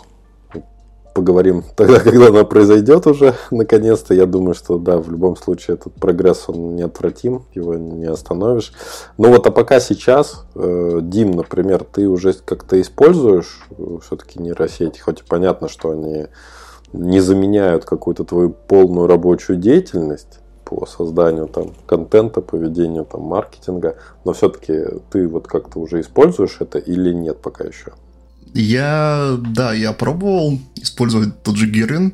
поговорим 1.13 1.63
тогда, 1.75 1.99
когда 2.03 2.27
она 2.27 2.43
произойдет 2.43 3.07
уже, 3.07 3.33
наконец-то. 3.49 4.13
Я 4.13 4.25
думаю, 4.25 4.53
что 4.53 4.77
да, 4.77 4.97
в 4.97 5.09
любом 5.09 5.37
случае 5.37 5.75
этот 5.75 5.93
прогресс, 5.93 6.45
он 6.47 6.75
неотвратим, 6.75 7.43
его 7.53 7.75
не 7.75 8.05
остановишь. 8.05 8.73
Ну 9.17 9.29
вот, 9.29 9.47
а 9.47 9.51
пока 9.51 9.79
сейчас, 9.79 10.45
э, 10.55 10.99
Дим, 11.01 11.31
например, 11.31 11.85
ты 11.85 12.07
уже 12.07 12.33
как-то 12.33 12.79
используешь 12.79 13.61
э, 13.71 13.97
все-таки 14.05 14.41
нейросети, 14.41 14.99
хоть 14.99 15.21
и 15.21 15.23
понятно, 15.27 15.69
что 15.69 15.91
они 15.91 16.27
не 16.91 17.21
заменяют 17.21 17.85
какую-то 17.85 18.25
твою 18.25 18.49
полную 18.49 19.07
рабочую 19.07 19.57
деятельность, 19.57 20.39
по 20.71 20.85
созданию 20.85 21.47
там 21.47 21.73
контента, 21.85 22.39
по 22.39 22.55
ведению 22.55 23.03
там 23.03 23.23
маркетинга, 23.23 23.97
но 24.23 24.31
все-таки 24.31 24.73
ты 25.11 25.27
вот 25.27 25.47
как-то 25.47 25.79
уже 25.79 25.99
используешь 25.99 26.57
это 26.61 26.77
или 26.77 27.11
нет 27.11 27.41
пока 27.41 27.65
еще? 27.65 27.91
Я, 28.53 29.37
да, 29.37 29.73
я 29.73 29.91
пробовал 29.91 30.59
использовать 30.75 31.43
тот 31.43 31.57
же 31.57 31.67
Гирин 31.67 32.13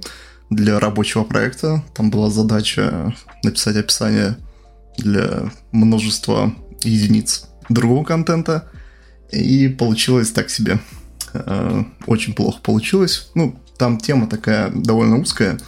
для 0.49 0.79
рабочего 0.79 1.23
проекта. 1.23 1.83
Там 1.93 2.09
была 2.09 2.31
задача 2.31 3.13
написать 3.43 3.75
описание 3.75 4.37
для 4.97 5.51
множества 5.71 6.51
единиц 6.83 7.45
другого 7.69 8.03
контента. 8.03 8.69
И 9.31 9.67
получилось 9.67 10.31
так 10.31 10.49
себе. 10.49 10.79
Э, 11.33 11.83
очень 12.07 12.33
плохо 12.33 12.59
получилось. 12.63 13.29
Ну, 13.35 13.55
там 13.77 13.99
тема 13.99 14.27
такая 14.27 14.71
довольно 14.71 15.19
узкая. 15.19 15.59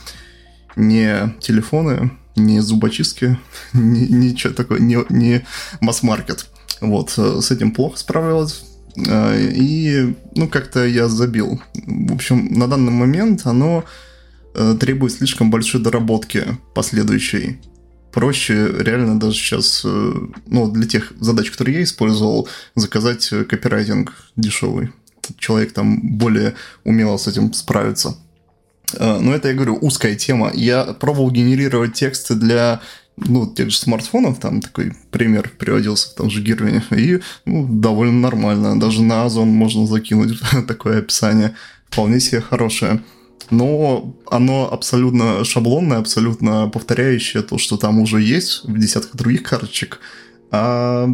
Не 0.75 1.35
телефоны, 1.39 2.11
не 2.35 2.61
зубочистки, 2.61 3.37
ни, 3.73 4.05
ничего 4.05 4.53
такое, 4.53 4.79
не, 4.79 4.97
не 5.09 5.45
масс-маркет. 5.81 6.47
Вот, 6.81 7.13
э, 7.17 7.41
с 7.41 7.51
этим 7.51 7.71
плохо 7.71 7.97
справлялась. 7.97 8.63
Э, 9.07 9.37
и, 9.39 10.15
ну, 10.35 10.47
как-то 10.47 10.85
я 10.85 11.07
забил. 11.07 11.61
В 11.85 12.13
общем, 12.13 12.53
на 12.53 12.67
данный 12.67 12.91
момент 12.91 13.41
оно 13.45 13.83
требует 14.79 15.13
слишком 15.13 15.51
большой 15.51 15.79
доработки 15.79 16.57
последующей 16.73 17.59
проще 18.11 18.71
реально 18.79 19.19
даже 19.19 19.37
сейчас, 19.37 19.81
э, 19.85 20.13
ну, 20.47 20.71
для 20.71 20.87
тех 20.87 21.13
задач, 21.19 21.51
которые 21.51 21.77
я 21.77 21.83
использовал, 21.83 22.47
заказать 22.75 23.31
э, 23.31 23.43
копирайтинг 23.43 24.13
дешевый. 24.35 24.91
Человек 25.37 25.73
там 25.73 26.17
более 26.17 26.55
умело 26.83 27.17
с 27.17 27.27
этим 27.27 27.53
справится. 27.53 28.17
Э, 28.97 29.19
но 29.19 29.33
это, 29.33 29.49
я 29.49 29.53
говорю, 29.53 29.77
узкая 29.81 30.15
тема. 30.15 30.51
Я 30.53 30.83
пробовал 30.85 31.31
генерировать 31.31 31.93
тексты 31.93 32.35
для 32.35 32.81
ну, 33.17 33.47
тех 33.47 33.69
же 33.69 33.77
смартфонов, 33.77 34.39
там 34.39 34.61
такой 34.61 34.93
пример 35.11 35.51
приводился 35.57 36.09
в 36.09 36.13
том 36.15 36.29
же 36.29 36.41
Гирвине, 36.41 36.83
и 36.91 37.19
ну, 37.45 37.67
довольно 37.67 38.19
нормально. 38.19 38.79
Даже 38.79 39.01
на 39.01 39.25
Озон 39.25 39.49
можно 39.49 39.85
закинуть 39.85 40.39
такое 40.67 40.99
описание. 40.99 41.55
Вполне 41.89 42.19
себе 42.19 42.41
хорошее 42.41 43.01
но 43.51 44.15
оно 44.29 44.71
абсолютно 44.71 45.43
шаблонное, 45.43 45.97
абсолютно 45.97 46.69
повторяющее 46.69 47.41
то, 47.41 47.57
что 47.57 47.77
там 47.77 47.99
уже 47.99 48.21
есть 48.21 48.63
в 48.63 48.77
десятках 48.77 49.15
других 49.15 49.43
карточек. 49.43 49.99
А 50.51 51.09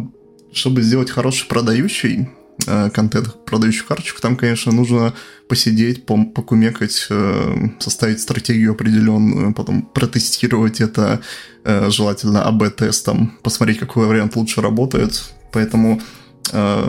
чтобы 0.52 0.82
сделать 0.82 1.10
хороший 1.10 1.48
продающий 1.48 2.28
контент, 2.64 3.44
продающий 3.44 3.84
карточку, 3.86 4.20
там, 4.20 4.36
конечно, 4.36 4.72
нужно 4.72 5.14
посидеть, 5.48 6.06
покумекать, 6.06 7.06
э, 7.10 7.68
составить 7.78 8.20
стратегию 8.20 8.72
определенную, 8.72 9.54
потом 9.54 9.82
протестировать 9.82 10.80
это, 10.80 11.20
э, 11.64 11.90
желательно 11.90 12.44
АБ-тестом, 12.44 13.38
посмотреть, 13.42 13.78
какой 13.78 14.06
вариант 14.06 14.36
лучше 14.36 14.60
работает. 14.60 15.22
Поэтому 15.52 16.00
Э, 16.52 16.86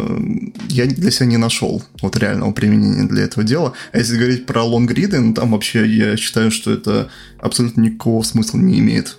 я 0.70 0.86
для 0.86 1.12
себя 1.12 1.26
не 1.26 1.38
нашел 1.38 1.82
вот 2.02 2.18
реального 2.18 2.52
применения 2.52 3.08
для 3.08 3.24
этого 3.24 3.44
дела. 3.44 3.74
А 3.92 3.98
если 3.98 4.18
говорить 4.18 4.46
про 4.46 4.64
лонгриды, 4.64 5.20
ну, 5.20 5.34
там 5.34 5.52
вообще 5.52 5.86
я 5.88 6.18
считаю, 6.18 6.52
что 6.52 6.72
это 6.72 7.10
абсолютно 7.40 7.82
никакого 7.82 8.24
смысла 8.24 8.58
не 8.58 8.80
имеет 8.80 9.18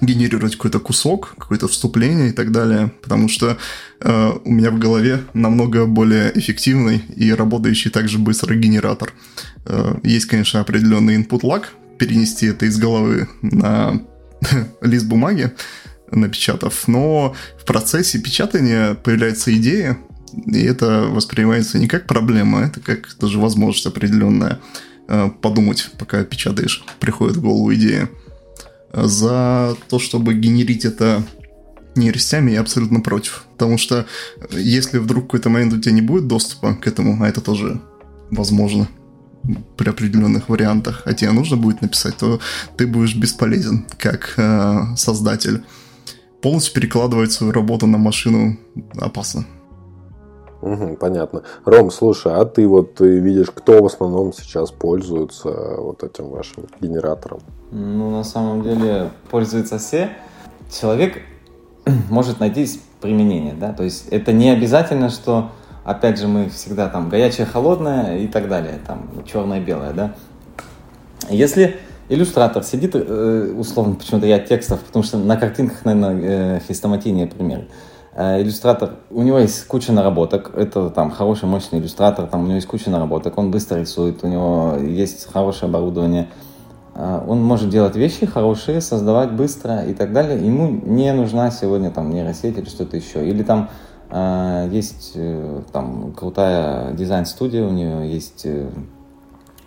генерировать 0.00 0.56
какой-то 0.56 0.80
кусок, 0.80 1.34
какое-то 1.38 1.68
вступление 1.68 2.30
и 2.30 2.32
так 2.32 2.52
далее, 2.52 2.92
потому 3.02 3.28
что 3.28 3.56
э, 4.00 4.32
у 4.44 4.50
меня 4.50 4.70
в 4.70 4.78
голове 4.78 5.22
намного 5.34 5.86
более 5.86 6.36
эффективный 6.38 7.02
и 7.16 7.32
работающий 7.32 7.90
также 7.90 8.18
быстро 8.18 8.54
генератор. 8.54 9.12
Э, 9.64 9.96
есть, 10.02 10.26
конечно, 10.26 10.60
определенный 10.60 11.16
input 11.16 11.40
lag, 11.40 11.64
перенести 11.98 12.46
это 12.46 12.66
из 12.66 12.78
головы 12.78 13.28
на 13.42 14.02
лист 14.82 15.06
бумаги, 15.06 15.52
напечатав, 16.10 16.86
но 16.88 17.34
в 17.60 17.64
процессе 17.64 18.18
печатания 18.18 18.94
появляется 18.94 19.54
идея, 19.56 19.98
и 20.46 20.62
это 20.62 21.06
воспринимается 21.08 21.78
не 21.78 21.88
как 21.88 22.06
проблема, 22.06 22.62
это 22.62 22.80
как 22.80 23.16
даже 23.18 23.38
возможность 23.38 23.86
определенная 23.86 24.60
э, 25.08 25.30
подумать, 25.40 25.90
пока 25.98 26.24
печатаешь, 26.24 26.84
приходит 27.00 27.36
в 27.36 27.42
голову 27.42 27.72
идея. 27.74 28.08
За 28.96 29.76
то, 29.88 29.98
чтобы 29.98 30.34
генерить 30.34 30.84
это 30.84 31.22
нейросетями, 31.94 32.52
я 32.52 32.60
абсолютно 32.60 33.00
против. 33.00 33.44
Потому 33.52 33.78
что 33.78 34.06
э, 34.50 34.60
если 34.60 34.98
вдруг 34.98 35.24
в 35.24 35.26
какой-то 35.26 35.50
момент 35.50 35.72
у 35.74 35.80
тебя 35.80 35.92
не 35.92 36.02
будет 36.02 36.26
доступа 36.26 36.74
к 36.74 36.86
этому, 36.86 37.22
а 37.22 37.28
это 37.28 37.40
тоже 37.40 37.80
возможно, 38.30 38.88
при 39.76 39.88
определенных 39.88 40.48
вариантах, 40.48 41.02
а 41.04 41.14
тебе 41.14 41.30
нужно 41.30 41.56
будет 41.56 41.82
написать, 41.82 42.16
то 42.16 42.40
ты 42.76 42.86
будешь 42.86 43.14
бесполезен 43.14 43.86
как 43.98 44.34
э, 44.36 44.96
создатель 44.96 45.62
полностью 46.42 46.74
перекладывать 46.74 47.32
свою 47.32 47.52
работу 47.52 47.86
на 47.86 47.98
машину 47.98 48.58
опасно. 48.98 49.46
Угу, 50.66 50.96
понятно. 50.96 51.42
Ром, 51.64 51.92
слушай, 51.92 52.32
а 52.34 52.44
ты 52.44 52.66
вот 52.66 52.94
ты 52.94 53.20
видишь, 53.20 53.52
кто 53.54 53.80
в 53.80 53.86
основном 53.86 54.32
сейчас 54.32 54.72
пользуется 54.72 55.48
вот 55.78 56.02
этим 56.02 56.28
вашим 56.28 56.64
генератором? 56.80 57.38
Ну, 57.70 58.10
на 58.10 58.24
самом 58.24 58.64
деле, 58.64 59.10
пользуются 59.30 59.78
все. 59.78 60.10
Человек 60.68 61.22
может 62.10 62.40
найти 62.40 62.66
применение, 63.00 63.54
да, 63.54 63.72
то 63.72 63.84
есть 63.84 64.08
это 64.08 64.32
не 64.32 64.50
обязательно, 64.50 65.08
что, 65.08 65.50
опять 65.84 66.18
же, 66.18 66.26
мы 66.26 66.48
всегда 66.48 66.88
там 66.88 67.10
горячее, 67.10 67.46
холодное 67.46 68.18
и 68.18 68.26
так 68.26 68.48
далее, 68.48 68.80
там 68.84 69.08
черное, 69.24 69.60
белое, 69.60 69.92
да. 69.92 70.14
Если 71.28 71.76
иллюстратор 72.08 72.64
сидит, 72.64 72.96
э, 72.96 73.54
условно, 73.56 73.94
почему-то 73.94 74.26
я 74.26 74.40
текстов, 74.40 74.80
потому 74.80 75.04
что 75.04 75.18
на 75.18 75.36
картинках, 75.36 75.84
наверное, 75.84 76.56
э, 76.56 76.60
хрестоматийнее 76.66 77.28
пример. 77.28 77.60
Э, 77.60 77.64
иллюстратор, 78.16 78.96
у 79.10 79.22
него 79.22 79.38
есть 79.38 79.66
куча 79.66 79.92
наработок, 79.92 80.52
это 80.56 80.88
там 80.88 81.10
хороший, 81.10 81.48
мощный 81.48 81.78
иллюстратор, 81.80 82.26
там 82.26 82.40
у 82.40 82.44
него 82.44 82.54
есть 82.54 82.66
куча 82.66 82.88
наработок, 82.88 83.36
он 83.36 83.50
быстро 83.50 83.78
рисует, 83.78 84.24
у 84.24 84.26
него 84.26 84.76
есть 84.80 85.30
хорошее 85.30 85.68
оборудование, 85.68 86.28
он 86.94 87.42
может 87.42 87.68
делать 87.68 87.94
вещи 87.94 88.24
хорошие, 88.24 88.80
создавать 88.80 89.32
быстро 89.32 89.84
и 89.84 89.92
так 89.92 90.14
далее. 90.14 90.38
Ему 90.38 90.68
не 90.68 91.12
нужна 91.12 91.50
сегодня 91.50 91.90
там 91.90 92.08
нейросеть 92.08 92.56
или 92.56 92.64
что-то 92.64 92.96
еще. 92.96 93.28
Или 93.28 93.42
там 93.42 93.68
есть 94.72 95.14
там 95.72 96.14
крутая 96.14 96.94
дизайн-студия, 96.94 97.66
у 97.66 97.70
нее 97.70 98.10
есть 98.10 98.46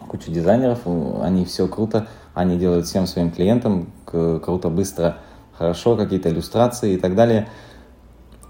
куча 0.07 0.31
дизайнеров, 0.31 0.79
они 1.21 1.45
все 1.45 1.67
круто, 1.67 2.07
они 2.33 2.57
делают 2.57 2.87
всем 2.87 3.05
своим 3.05 3.29
клиентам 3.29 3.91
круто, 4.05 4.69
быстро, 4.69 5.17
хорошо, 5.55 5.95
какие-то 5.95 6.29
иллюстрации 6.29 6.93
и 6.93 6.97
так 6.97 7.13
далее. 7.13 7.47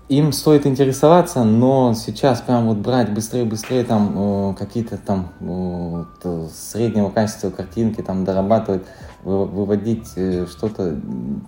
Им 0.10 0.32
стоит 0.32 0.66
интересоваться, 0.66 1.43
но 1.43 1.93
сейчас 1.93 2.41
прям 2.41 2.66
вот 2.66 2.78
брать 2.78 3.14
быстрее-быстрее 3.14 3.84
там 3.84 4.14
э, 4.16 4.55
какие-то 4.57 4.97
там 4.97 5.30
э, 5.39 6.47
среднего 6.51 7.12
качества 7.12 7.51
картинки 7.51 8.01
там 8.01 8.26
дорабатывать, 8.26 8.82
выводить 9.24 10.07
э, 10.16 10.47
что-то 10.47 10.99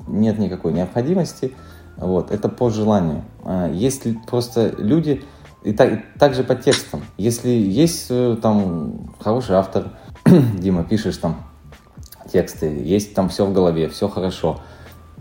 нет 0.06 0.38
никакой 0.38 0.74
необходимости. 0.74 1.56
Вот, 1.98 2.30
это 2.30 2.50
по 2.50 2.70
желанию. 2.70 3.24
А 3.44 3.68
если 3.68 4.16
просто 4.28 4.76
люди, 4.78 5.24
и 5.64 5.74
так, 5.74 5.94
и 5.94 6.20
также 6.20 6.44
по 6.44 6.54
текстам, 6.54 7.02
если 7.18 7.50
есть 7.50 8.12
там 8.44 9.12
хороший 9.20 9.56
автор, 9.56 9.86
Дима, 10.60 10.84
пишешь 10.84 11.18
там 11.18 11.46
тексты, 12.32 12.68
есть 12.68 13.16
там 13.16 13.30
все 13.30 13.48
в 13.48 13.54
голове, 13.54 13.90
все 13.90 14.08
хорошо. 14.08 14.60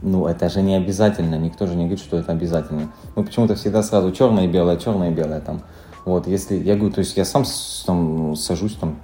Ну, 0.02 0.26
это 0.26 0.48
же 0.48 0.62
не 0.62 0.74
обязательно, 0.74 1.34
никто 1.36 1.66
же 1.66 1.74
не 1.74 1.84
говорит, 1.84 2.00
что 2.00 2.16
это 2.16 2.32
обязательно. 2.32 2.90
Мы 3.16 3.24
почему-то 3.24 3.54
всегда 3.54 3.82
сразу 3.82 4.12
черное 4.12 4.44
и 4.44 4.48
белое, 4.48 4.76
черное 4.76 5.10
и 5.10 5.14
белое 5.14 5.40
там. 5.40 5.62
Вот, 6.04 6.26
если, 6.26 6.56
я 6.56 6.76
говорю, 6.76 6.94
то 6.94 7.00
есть 7.00 7.16
я 7.16 7.24
сам 7.26 7.44
там 7.84 8.34
сажусь 8.34 8.74
там 8.76 8.96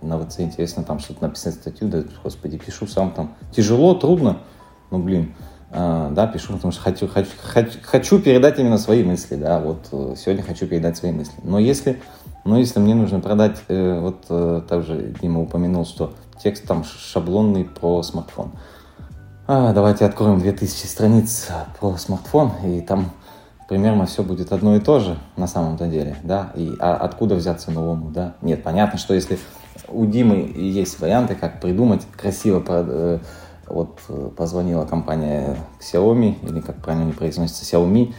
на 0.00 0.18
ВЦ, 0.18 0.40
интересно 0.40 0.82
там 0.82 0.98
что-то 0.98 1.24
написать 1.24 1.54
статью, 1.54 1.88
да, 1.88 2.02
господи, 2.24 2.56
пишу 2.56 2.86
сам 2.86 3.10
там. 3.10 3.34
Тяжело, 3.54 3.94
трудно, 3.94 4.38
ну, 4.90 4.98
блин, 4.98 5.34
э, 5.70 6.08
да, 6.12 6.26
пишу, 6.26 6.54
потому 6.54 6.72
что 6.72 6.80
хочу, 6.80 7.06
хочу, 7.06 7.30
хочу, 7.42 7.78
хочу 7.82 8.18
передать 8.20 8.58
именно 8.58 8.78
свои 8.78 9.04
мысли, 9.04 9.36
да, 9.36 9.60
вот 9.60 9.88
э, 9.92 10.14
сегодня 10.16 10.42
хочу 10.42 10.66
передать 10.66 10.96
свои 10.96 11.12
мысли. 11.12 11.34
Но 11.42 11.58
если, 11.58 12.00
но 12.46 12.58
если 12.58 12.80
мне 12.80 12.94
нужно 12.94 13.20
продать, 13.20 13.58
э, 13.68 14.00
вот 14.00 14.24
э, 14.30 14.62
также 14.66 15.14
Дима 15.20 15.42
упомянул, 15.42 15.84
что 15.84 16.14
текст 16.42 16.66
там 16.66 16.84
шаблонный 16.84 17.64
про 17.64 18.02
смартфон. 18.02 18.52
А, 19.52 19.72
давайте 19.72 20.04
откроем 20.04 20.38
2000 20.38 20.86
страниц 20.86 21.48
про 21.80 21.96
смартфон, 21.96 22.52
и 22.64 22.80
там 22.82 23.10
примерно 23.68 24.06
все 24.06 24.22
будет 24.22 24.52
одно 24.52 24.76
и 24.76 24.78
то 24.78 25.00
же 25.00 25.18
на 25.36 25.48
самом-то 25.48 25.88
деле, 25.88 26.14
да, 26.22 26.52
и 26.54 26.70
а 26.78 26.94
откуда 26.94 27.34
взяться 27.34 27.72
новому, 27.72 28.12
да. 28.12 28.36
Нет, 28.42 28.62
понятно, 28.62 28.96
что 28.96 29.12
если 29.12 29.40
у 29.88 30.06
Димы 30.06 30.52
есть 30.54 31.00
варианты, 31.00 31.34
как 31.34 31.60
придумать 31.60 32.06
красиво, 32.16 32.62
э, 32.64 33.18
вот 33.66 33.98
э, 34.08 34.30
позвонила 34.36 34.84
компания 34.84 35.56
Xiaomi, 35.80 36.48
или 36.48 36.60
как 36.60 36.76
правильно 36.76 37.06
не 37.06 37.12
произносится, 37.12 37.64
Xiaomi, 37.64 38.14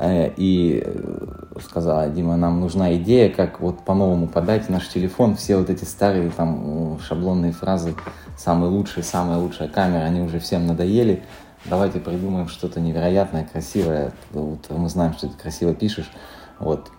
и 0.00 0.82
э, 0.84 1.60
сказала, 1.60 2.08
Дима, 2.08 2.36
нам 2.36 2.60
нужна 2.60 2.94
идея, 2.96 3.30
как 3.30 3.60
вот 3.60 3.84
по-новому 3.84 4.26
подать 4.26 4.68
наш 4.68 4.88
телефон. 4.88 5.36
Все 5.36 5.56
вот 5.56 5.70
эти 5.70 5.84
старые 5.84 6.30
там 6.30 6.98
шаблонные 7.00 7.52
фразы, 7.52 7.94
самый 8.36 8.70
лучший, 8.70 9.02
самая 9.02 9.38
лучшая 9.38 9.68
камера, 9.68 10.02
они 10.02 10.20
уже 10.20 10.40
всем 10.40 10.66
надоели. 10.66 11.22
Давайте 11.66 12.00
придумаем 12.00 12.48
что-то 12.48 12.80
невероятное, 12.80 13.48
красивое. 13.50 14.12
Вот 14.32 14.68
мы 14.68 14.88
знаем, 14.88 15.14
что 15.14 15.28
ты 15.28 15.34
красиво 15.36 15.74
пишешь. 15.74 16.10
Вот. 16.58 16.90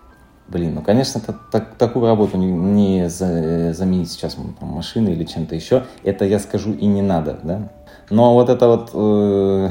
Блин, 0.48 0.74
ну, 0.76 0.82
конечно, 0.82 1.18
это, 1.18 1.36
так, 1.50 1.74
такую 1.74 2.06
работу 2.06 2.36
не, 2.36 2.46
не 2.46 3.08
за, 3.08 3.72
заменить 3.72 4.10
сейчас 4.10 4.34
там, 4.34 4.68
машиной 4.68 5.12
или 5.12 5.24
чем-то 5.24 5.54
еще. 5.54 5.84
Это 6.04 6.24
я 6.24 6.38
скажу 6.38 6.72
и 6.72 6.86
не 6.86 7.02
надо, 7.02 7.38
да. 7.42 7.68
Но 8.10 8.34
вот 8.34 8.48
это 8.48 8.68
вот 8.68 8.90
э, 8.94 9.70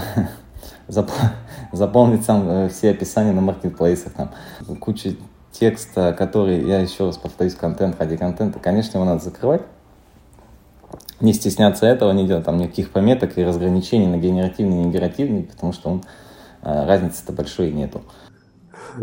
заполнить 1.76 2.24
сам 2.26 2.48
э, 2.48 2.70
все 2.70 2.92
описания 2.92 3.32
на 3.32 3.42
маркетплейсах, 3.42 4.14
там, 4.14 4.32
куча 4.80 5.16
текста, 5.52 6.14
который, 6.18 6.66
я 6.68 6.80
еще 6.80 7.06
раз 7.06 7.18
повторюсь, 7.18 7.56
контент 7.56 8.00
ради 8.00 8.18
контента, 8.18 8.60
конечно, 8.60 8.98
его 8.98 9.06
надо 9.06 9.24
закрывать. 9.24 9.62
Не 11.22 11.34
стесняться 11.34 11.86
этого, 11.86 12.12
не 12.12 12.28
делать 12.28 12.44
там 12.44 12.58
никаких 12.58 12.92
пометок 12.92 13.38
и 13.38 13.44
разграничений 13.44 14.08
на 14.08 14.18
генеративный 14.18 14.82
и 14.82 14.86
негеративный, 14.86 15.44
потому 15.44 15.72
что 15.72 15.90
он, 15.90 16.04
э, 16.62 16.86
разницы-то 16.86 17.32
большой 17.32 17.72
нету. 17.72 18.02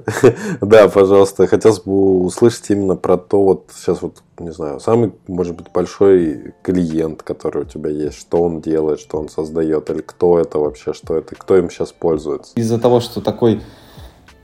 Да, 0.60 0.88
пожалуйста, 0.88 1.46
хотелось 1.46 1.80
бы 1.80 2.24
услышать 2.24 2.70
именно 2.70 2.96
про 2.96 3.16
то, 3.16 3.42
вот 3.42 3.70
сейчас 3.74 4.02
вот, 4.02 4.22
не 4.38 4.52
знаю, 4.52 4.80
самый, 4.80 5.12
может 5.26 5.56
быть, 5.56 5.66
большой 5.72 6.54
клиент, 6.62 7.22
который 7.22 7.62
у 7.62 7.66
тебя 7.66 7.90
есть, 7.90 8.18
что 8.18 8.42
он 8.42 8.60
делает, 8.60 9.00
что 9.00 9.18
он 9.18 9.28
создает, 9.28 9.90
или 9.90 10.00
кто 10.00 10.38
это 10.38 10.58
вообще, 10.58 10.92
что 10.92 11.16
это, 11.16 11.34
кто 11.34 11.56
им 11.56 11.70
сейчас 11.70 11.92
пользуется. 11.92 12.52
Из-за 12.54 12.78
того, 12.78 13.00
что 13.00 13.20
такой 13.20 13.62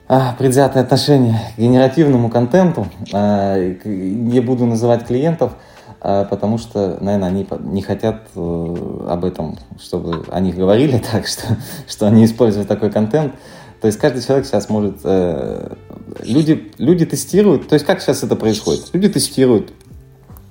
а, 0.08 0.34
предвзятое 0.38 0.82
отношение 0.82 1.38
к 1.54 1.58
генеративному 1.58 2.30
контенту, 2.30 2.86
а, 3.12 3.56
не 3.84 4.40
буду 4.40 4.64
называть 4.66 5.06
клиентов, 5.06 5.52
а, 6.00 6.24
потому 6.24 6.58
что, 6.58 6.96
наверное, 7.00 7.28
они 7.28 7.46
не 7.60 7.82
хотят 7.82 8.28
э, 8.36 8.76
об 9.08 9.24
этом, 9.24 9.58
чтобы 9.80 10.24
о 10.30 10.40
них 10.40 10.56
говорили 10.56 11.02
так, 11.12 11.26
что, 11.26 11.56
что 11.88 12.06
они 12.06 12.24
используют 12.24 12.68
такой 12.68 12.90
контент. 12.90 13.34
То 13.80 13.86
есть 13.86 13.98
каждый 13.98 14.22
человек 14.22 14.46
сейчас 14.46 14.68
может... 14.68 15.00
Э, 15.04 15.74
люди, 16.22 16.72
люди 16.78 17.06
тестируют, 17.06 17.68
то 17.68 17.74
есть 17.74 17.86
как 17.86 18.00
сейчас 18.00 18.22
это 18.22 18.34
происходит? 18.34 18.90
Люди 18.92 19.08
тестируют, 19.08 19.72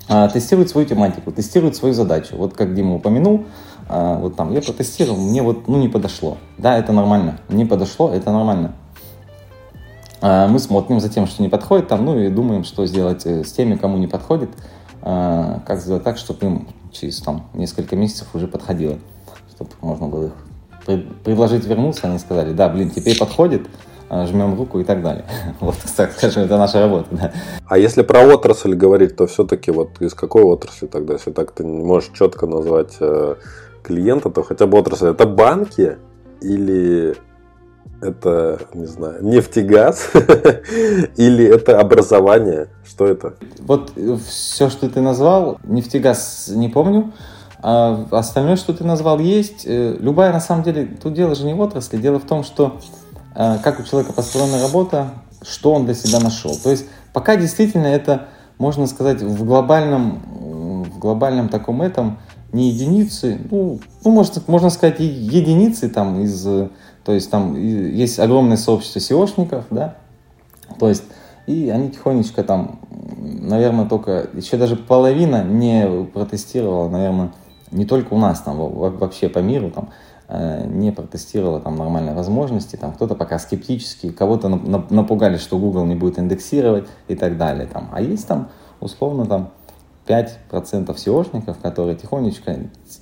э, 0.07 0.29
тестируют 0.31 0.69
свою 0.69 0.87
тематику, 0.87 1.31
тестируют 1.31 1.75
свою 1.75 1.93
задачу. 1.93 2.35
Вот 2.37 2.53
как 2.53 2.73
Дима 2.73 2.95
упомянул, 2.95 3.45
э, 3.89 4.17
вот 4.19 4.37
там 4.37 4.53
я 4.53 4.61
протестировал, 4.61 5.19
мне 5.19 5.41
вот 5.41 5.67
ну, 5.67 5.77
не 5.77 5.89
подошло. 5.89 6.37
Да, 6.57 6.77
это 6.77 6.93
нормально. 6.93 7.39
Не 7.49 7.65
подошло, 7.65 8.13
это 8.13 8.31
нормально. 8.31 8.75
Э, 10.21 10.47
мы 10.47 10.59
смотрим 10.59 10.99
за 11.01 11.09
тем, 11.09 11.27
что 11.27 11.41
не 11.41 11.49
подходит, 11.49 11.89
там, 11.89 12.05
ну 12.05 12.17
и 12.17 12.29
думаем, 12.29 12.63
что 12.63 12.85
сделать 12.85 13.25
э, 13.25 13.43
с 13.43 13.51
теми, 13.51 13.75
кому 13.75 13.97
не 13.97 14.07
подходит, 14.07 14.49
э, 15.01 15.59
как 15.65 15.81
сделать 15.81 16.03
так, 16.03 16.17
чтобы 16.17 16.45
им 16.45 16.67
через 16.93 17.19
там, 17.19 17.47
несколько 17.53 17.97
месяцев 17.97 18.27
уже 18.33 18.47
подходило, 18.47 18.97
чтобы 19.53 19.71
можно 19.81 20.07
было 20.07 20.27
их 20.27 20.46
предложить 21.23 21.65
вернуться, 21.65 22.07
они 22.07 22.19
сказали, 22.19 22.53
да, 22.53 22.69
блин, 22.69 22.89
теперь 22.89 23.17
подходит, 23.17 23.67
а, 24.09 24.25
жмем 24.25 24.55
руку 24.55 24.79
и 24.79 24.83
так 24.83 25.03
далее. 25.03 25.25
Вот, 25.59 25.75
так 25.95 26.13
скажем, 26.13 26.43
это 26.43 26.57
наша 26.57 26.79
работа. 26.79 27.07
Да. 27.11 27.31
А 27.67 27.77
если 27.77 28.03
про 28.03 28.21
отрасль 28.21 28.73
говорить, 28.73 29.15
то 29.15 29.27
все-таки 29.27 29.71
вот 29.71 30.01
из 30.01 30.13
какой 30.13 30.43
отрасли 30.43 30.87
тогда, 30.87 31.13
если 31.13 31.31
так 31.31 31.51
ты 31.51 31.63
не 31.63 31.83
можешь 31.83 32.11
четко 32.13 32.47
назвать 32.47 32.95
э, 32.99 33.35
клиента, 33.83 34.29
то 34.29 34.43
хотя 34.43 34.65
бы 34.65 34.77
отрасль. 34.77 35.09
Это 35.09 35.25
банки 35.25 35.97
или 36.41 37.15
это, 38.01 38.59
не 38.73 38.85
знаю, 38.85 39.23
нефтегаз 39.23 40.11
или 41.17 41.45
это 41.45 41.79
образование? 41.79 42.69
Что 42.85 43.07
это? 43.07 43.33
Вот 43.59 43.91
все, 44.27 44.69
что 44.69 44.89
ты 44.89 45.01
назвал, 45.01 45.59
нефтегаз 45.63 46.49
не 46.53 46.69
помню, 46.69 47.11
а 47.69 48.07
остальное, 48.11 48.55
что 48.55 48.71
ты 48.71 48.85
назвал, 48.85 49.19
есть. 49.19 49.63
Э, 49.65 49.97
любая, 49.99 50.31
на 50.31 50.39
самом 50.39 50.63
деле, 50.63 50.85
тут 50.85 51.13
дело 51.13 51.35
же 51.35 51.43
не 51.43 51.53
в 51.53 51.59
отрасли. 51.59 51.97
Дело 51.97 52.17
в 52.17 52.23
том, 52.23 52.45
что 52.45 52.79
э, 53.35 53.57
как 53.61 53.81
у 53.81 53.83
человека 53.83 54.13
построена 54.13 54.61
работа, 54.61 55.09
что 55.41 55.73
он 55.73 55.83
для 55.83 55.93
себя 55.93 56.21
нашел. 56.21 56.55
То 56.55 56.71
есть 56.71 56.85
пока 57.11 57.35
действительно 57.35 57.87
это, 57.87 58.27
можно 58.57 58.87
сказать, 58.87 59.21
в 59.21 59.43
глобальном, 59.43 60.85
в 60.85 60.97
глобальном 60.97 61.49
таком 61.49 61.81
этом 61.81 62.19
не 62.53 62.69
единицы, 62.69 63.37
ну, 63.51 63.81
ну 64.05 64.11
можно, 64.11 64.41
можно 64.47 64.69
сказать, 64.69 65.01
единицы 65.01 65.89
там 65.89 66.21
из, 66.21 66.41
то 67.03 67.11
есть 67.11 67.29
там 67.29 67.57
есть 67.57 68.17
огромное 68.17 68.55
сообщество 68.55 68.99
SEOшников, 68.99 69.65
да, 69.71 69.97
то 70.79 70.87
есть 70.87 71.03
и 71.47 71.69
они 71.69 71.89
тихонечко 71.89 72.43
там, 72.43 72.79
наверное, 73.17 73.89
только 73.89 74.29
еще 74.33 74.55
даже 74.55 74.77
половина 74.77 75.43
не 75.43 76.05
протестировала, 76.05 76.87
наверное, 76.87 77.31
не 77.71 77.85
только 77.85 78.13
у 78.13 78.17
нас, 78.17 78.41
там 78.41 78.57
вообще 78.57 79.29
по 79.29 79.39
миру, 79.39 79.71
там, 79.71 79.89
э, 80.27 80.65
не 80.67 80.91
протестировала 80.91 81.59
там 81.59 81.75
нормальные 81.75 82.15
возможности, 82.15 82.75
там 82.75 82.93
кто-то 82.93 83.15
пока 83.15 83.39
скептически, 83.39 84.11
кого-то 84.11 84.49
напугали, 84.49 85.37
что 85.37 85.57
Google 85.57 85.85
не 85.85 85.95
будет 85.95 86.19
индексировать 86.19 86.87
и 87.07 87.15
так 87.15 87.37
далее. 87.37 87.67
Там. 87.67 87.89
А 87.91 88.01
есть 88.01 88.27
там 88.27 88.49
условно 88.79 89.25
там 89.25 89.49
5% 90.07 90.95
SEOшников, 90.95 91.57
которые 91.61 91.95
тихонечко 91.95 92.57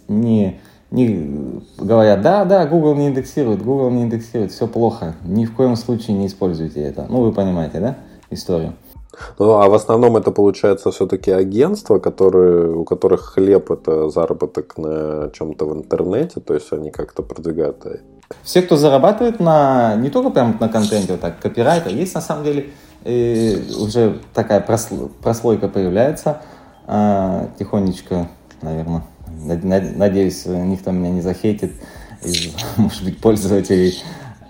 не, 0.07 0.59
не 0.91 1.61
говорят, 1.77 2.21
да, 2.21 2.45
да, 2.45 2.65
Google 2.65 2.95
не 2.95 3.07
индексирует, 3.07 3.63
Google 3.63 3.91
не 3.91 4.03
индексирует, 4.03 4.51
все 4.51 4.67
плохо, 4.67 5.15
ни 5.23 5.45
в 5.45 5.53
коем 5.53 5.75
случае 5.75 6.17
не 6.17 6.27
используйте 6.27 6.81
это. 6.81 7.05
Ну, 7.09 7.21
вы 7.21 7.31
понимаете, 7.31 7.79
да, 7.79 7.97
историю. 8.29 8.73
Ну, 9.39 9.51
а 9.53 9.67
в 9.69 9.73
основном 9.73 10.17
это 10.17 10.31
получается 10.31 10.91
все-таки 10.91 11.31
агентства, 11.31 11.99
которые, 11.99 12.71
у 12.71 12.83
которых 12.83 13.33
хлеб 13.33 13.71
это 13.71 14.09
заработок 14.09 14.77
на 14.77 15.29
чем-то 15.33 15.65
в 15.65 15.73
интернете, 15.73 16.39
то 16.39 16.53
есть 16.53 16.71
они 16.71 16.91
как-то 16.91 17.21
продвигают. 17.21 17.85
Все, 18.43 18.61
кто 18.61 18.75
зарабатывает 18.75 19.39
на 19.39 19.95
не 19.95 20.09
только 20.09 20.31
прям 20.31 20.57
на 20.59 20.69
контенте, 20.69 21.13
вот 21.13 21.21
так, 21.21 21.39
копирайтер, 21.39 21.91
есть 21.91 22.15
на 22.15 22.21
самом 22.21 22.43
деле 22.43 22.69
э, 23.03 23.57
уже 23.79 24.19
такая 24.33 24.61
прослойка 24.61 25.67
появляется 25.67 26.41
э, 26.87 27.47
тихонечко, 27.59 28.27
наверное. 28.61 29.03
Надеюсь, 29.27 30.45
никто 30.45 30.91
меня 30.91 31.11
не 31.11 31.21
захейтит 31.21 31.73
из, 32.23 32.53
может 32.77 33.03
быть, 33.03 33.19
пользователей 33.19 34.01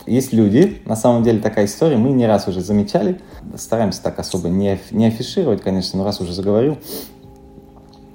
есть 0.06 0.34
люди, 0.34 0.82
на 0.86 0.96
самом 0.96 1.24
деле 1.24 1.40
такая 1.40 1.66
история, 1.66 1.98
мы 1.98 2.12
не 2.12 2.28
раз 2.28 2.48
уже 2.48 2.62
замечали, 2.62 3.20
стараемся 3.56 4.02
так 4.04 4.20
особо 4.20 4.50
не, 4.50 4.80
не 4.92 5.08
афишировать, 5.08 5.62
конечно, 5.62 5.98
но 6.00 6.06
раз 6.06 6.22
уже 6.22 6.34
заговорил. 6.34 6.78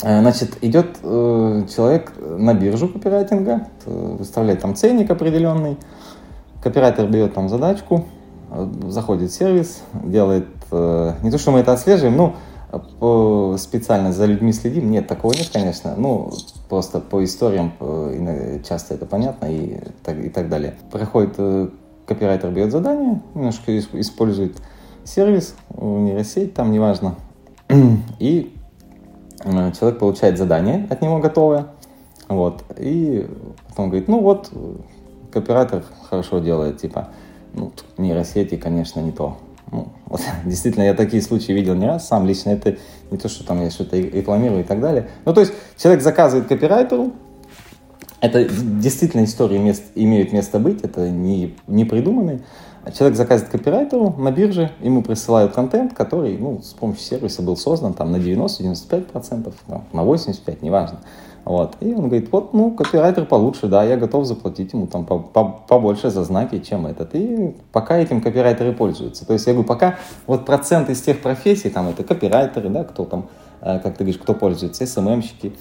Э, 0.02 0.20
значит, 0.20 0.58
идет 0.62 0.98
э, 1.02 1.62
человек 1.74 2.12
на 2.18 2.54
биржу 2.54 2.88
копирайтинга, 2.88 3.68
э, 3.86 4.16
выставляет 4.18 4.60
там 4.60 4.74
ценник 4.74 5.10
определенный, 5.10 5.76
копирайтер 6.62 7.08
берет 7.08 7.34
там 7.34 7.48
задачку, 7.48 8.06
э, 8.50 8.70
заходит 8.88 9.30
в 9.30 9.34
сервис, 9.34 9.82
делает, 10.04 10.46
э, 10.70 11.14
не 11.22 11.30
то, 11.30 11.38
что 11.38 11.50
мы 11.50 11.60
это 11.60 11.72
отслеживаем, 11.72 12.16
ну, 12.16 12.34
специально 13.58 14.12
за 14.12 14.26
людьми 14.26 14.52
следим. 14.52 14.92
Нет, 14.92 15.08
такого 15.08 15.32
нет, 15.32 15.50
конечно. 15.52 15.94
Ну, 15.96 16.30
просто 16.68 17.00
по 17.00 17.24
историям 17.24 17.72
часто 18.62 18.94
это 18.94 19.06
понятно 19.06 19.46
и 19.46 19.80
так, 20.04 20.16
и 20.16 20.28
так 20.28 20.48
далее. 20.48 20.74
Проходит 20.92 21.36
копирайтер 22.10 22.50
берет 22.50 22.72
задание, 22.72 23.22
немножко 23.36 23.78
использует 23.78 24.56
сервис, 25.04 25.54
нейросеть, 25.78 26.54
там 26.54 26.72
неважно, 26.72 27.14
и 28.18 28.52
э, 29.44 29.72
человек 29.78 30.00
получает 30.00 30.36
задание 30.36 30.88
от 30.90 31.02
него 31.02 31.20
готовое, 31.20 31.66
вот, 32.26 32.64
и 32.76 33.30
потом 33.68 33.90
говорит, 33.90 34.08
ну 34.08 34.18
вот, 34.22 34.50
копирайтер 35.32 35.84
хорошо 36.08 36.40
делает, 36.40 36.78
типа, 36.78 37.10
ну, 37.54 37.70
нейросети, 37.96 38.56
конечно, 38.56 38.98
не 38.98 39.12
то. 39.12 39.36
Ну, 39.70 39.86
вот, 40.06 40.20
действительно, 40.44 40.82
я 40.82 40.94
такие 40.94 41.22
случаи 41.22 41.52
видел 41.52 41.76
не 41.76 41.86
раз, 41.86 42.08
сам 42.08 42.26
лично 42.26 42.50
это 42.50 42.76
не 43.12 43.18
то, 43.18 43.28
что 43.28 43.46
там 43.46 43.62
я 43.62 43.70
что-то 43.70 43.96
рекламирую 43.96 44.62
и 44.62 44.64
так 44.64 44.80
далее. 44.80 45.08
Ну, 45.24 45.32
то 45.32 45.42
есть, 45.42 45.52
человек 45.76 46.02
заказывает 46.02 46.48
копирайтеру, 46.48 47.12
это 48.20 48.44
действительно 48.44 49.24
истории 49.24 49.58
мест, 49.58 49.84
имеют 49.94 50.32
место 50.32 50.58
быть, 50.58 50.82
это 50.82 51.08
не, 51.08 51.56
не 51.66 51.84
придуманные. 51.84 52.40
Человек 52.96 53.16
заказывает 53.16 53.52
копирайтеру 53.52 54.14
на 54.18 54.30
бирже, 54.30 54.70
ему 54.80 55.02
присылают 55.02 55.52
контент, 55.52 55.92
который 55.92 56.38
ну, 56.38 56.62
с 56.62 56.72
помощью 56.72 57.02
сервиса 57.02 57.42
был 57.42 57.56
создан 57.56 57.92
там, 57.92 58.10
на 58.10 58.16
90-95%, 58.16 59.52
там, 59.66 59.84
на 59.92 60.00
85%, 60.00 60.58
неважно. 60.62 61.00
Вот. 61.44 61.76
И 61.80 61.92
он 61.92 62.08
говорит, 62.08 62.30
вот, 62.32 62.52
ну, 62.52 62.70
копирайтер 62.70 63.24
получше, 63.24 63.66
да, 63.66 63.84
я 63.84 63.96
готов 63.96 64.26
заплатить 64.26 64.72
ему 64.72 64.86
там 64.86 65.06
побольше 65.06 66.10
за 66.10 66.24
знаки, 66.24 66.58
чем 66.58 66.86
этот. 66.86 67.14
И 67.14 67.54
пока 67.72 67.98
этим 67.98 68.20
копирайтеры 68.20 68.72
пользуются. 68.72 69.26
То 69.26 69.32
есть 69.32 69.46
я 69.46 69.52
говорю, 69.52 69.66
пока 69.66 69.98
вот 70.26 70.44
процент 70.44 70.90
из 70.90 71.00
тех 71.00 71.20
профессий, 71.20 71.70
там 71.70 71.88
это 71.88 72.04
копирайтеры, 72.04 72.68
да, 72.68 72.84
кто 72.84 73.04
там, 73.04 73.28
э, 73.62 73.78
как 73.78 73.96
ты 73.96 74.04
говоришь, 74.04 74.20
кто 74.20 74.34
пользуется, 74.34 74.86
СММщики, 74.86 75.54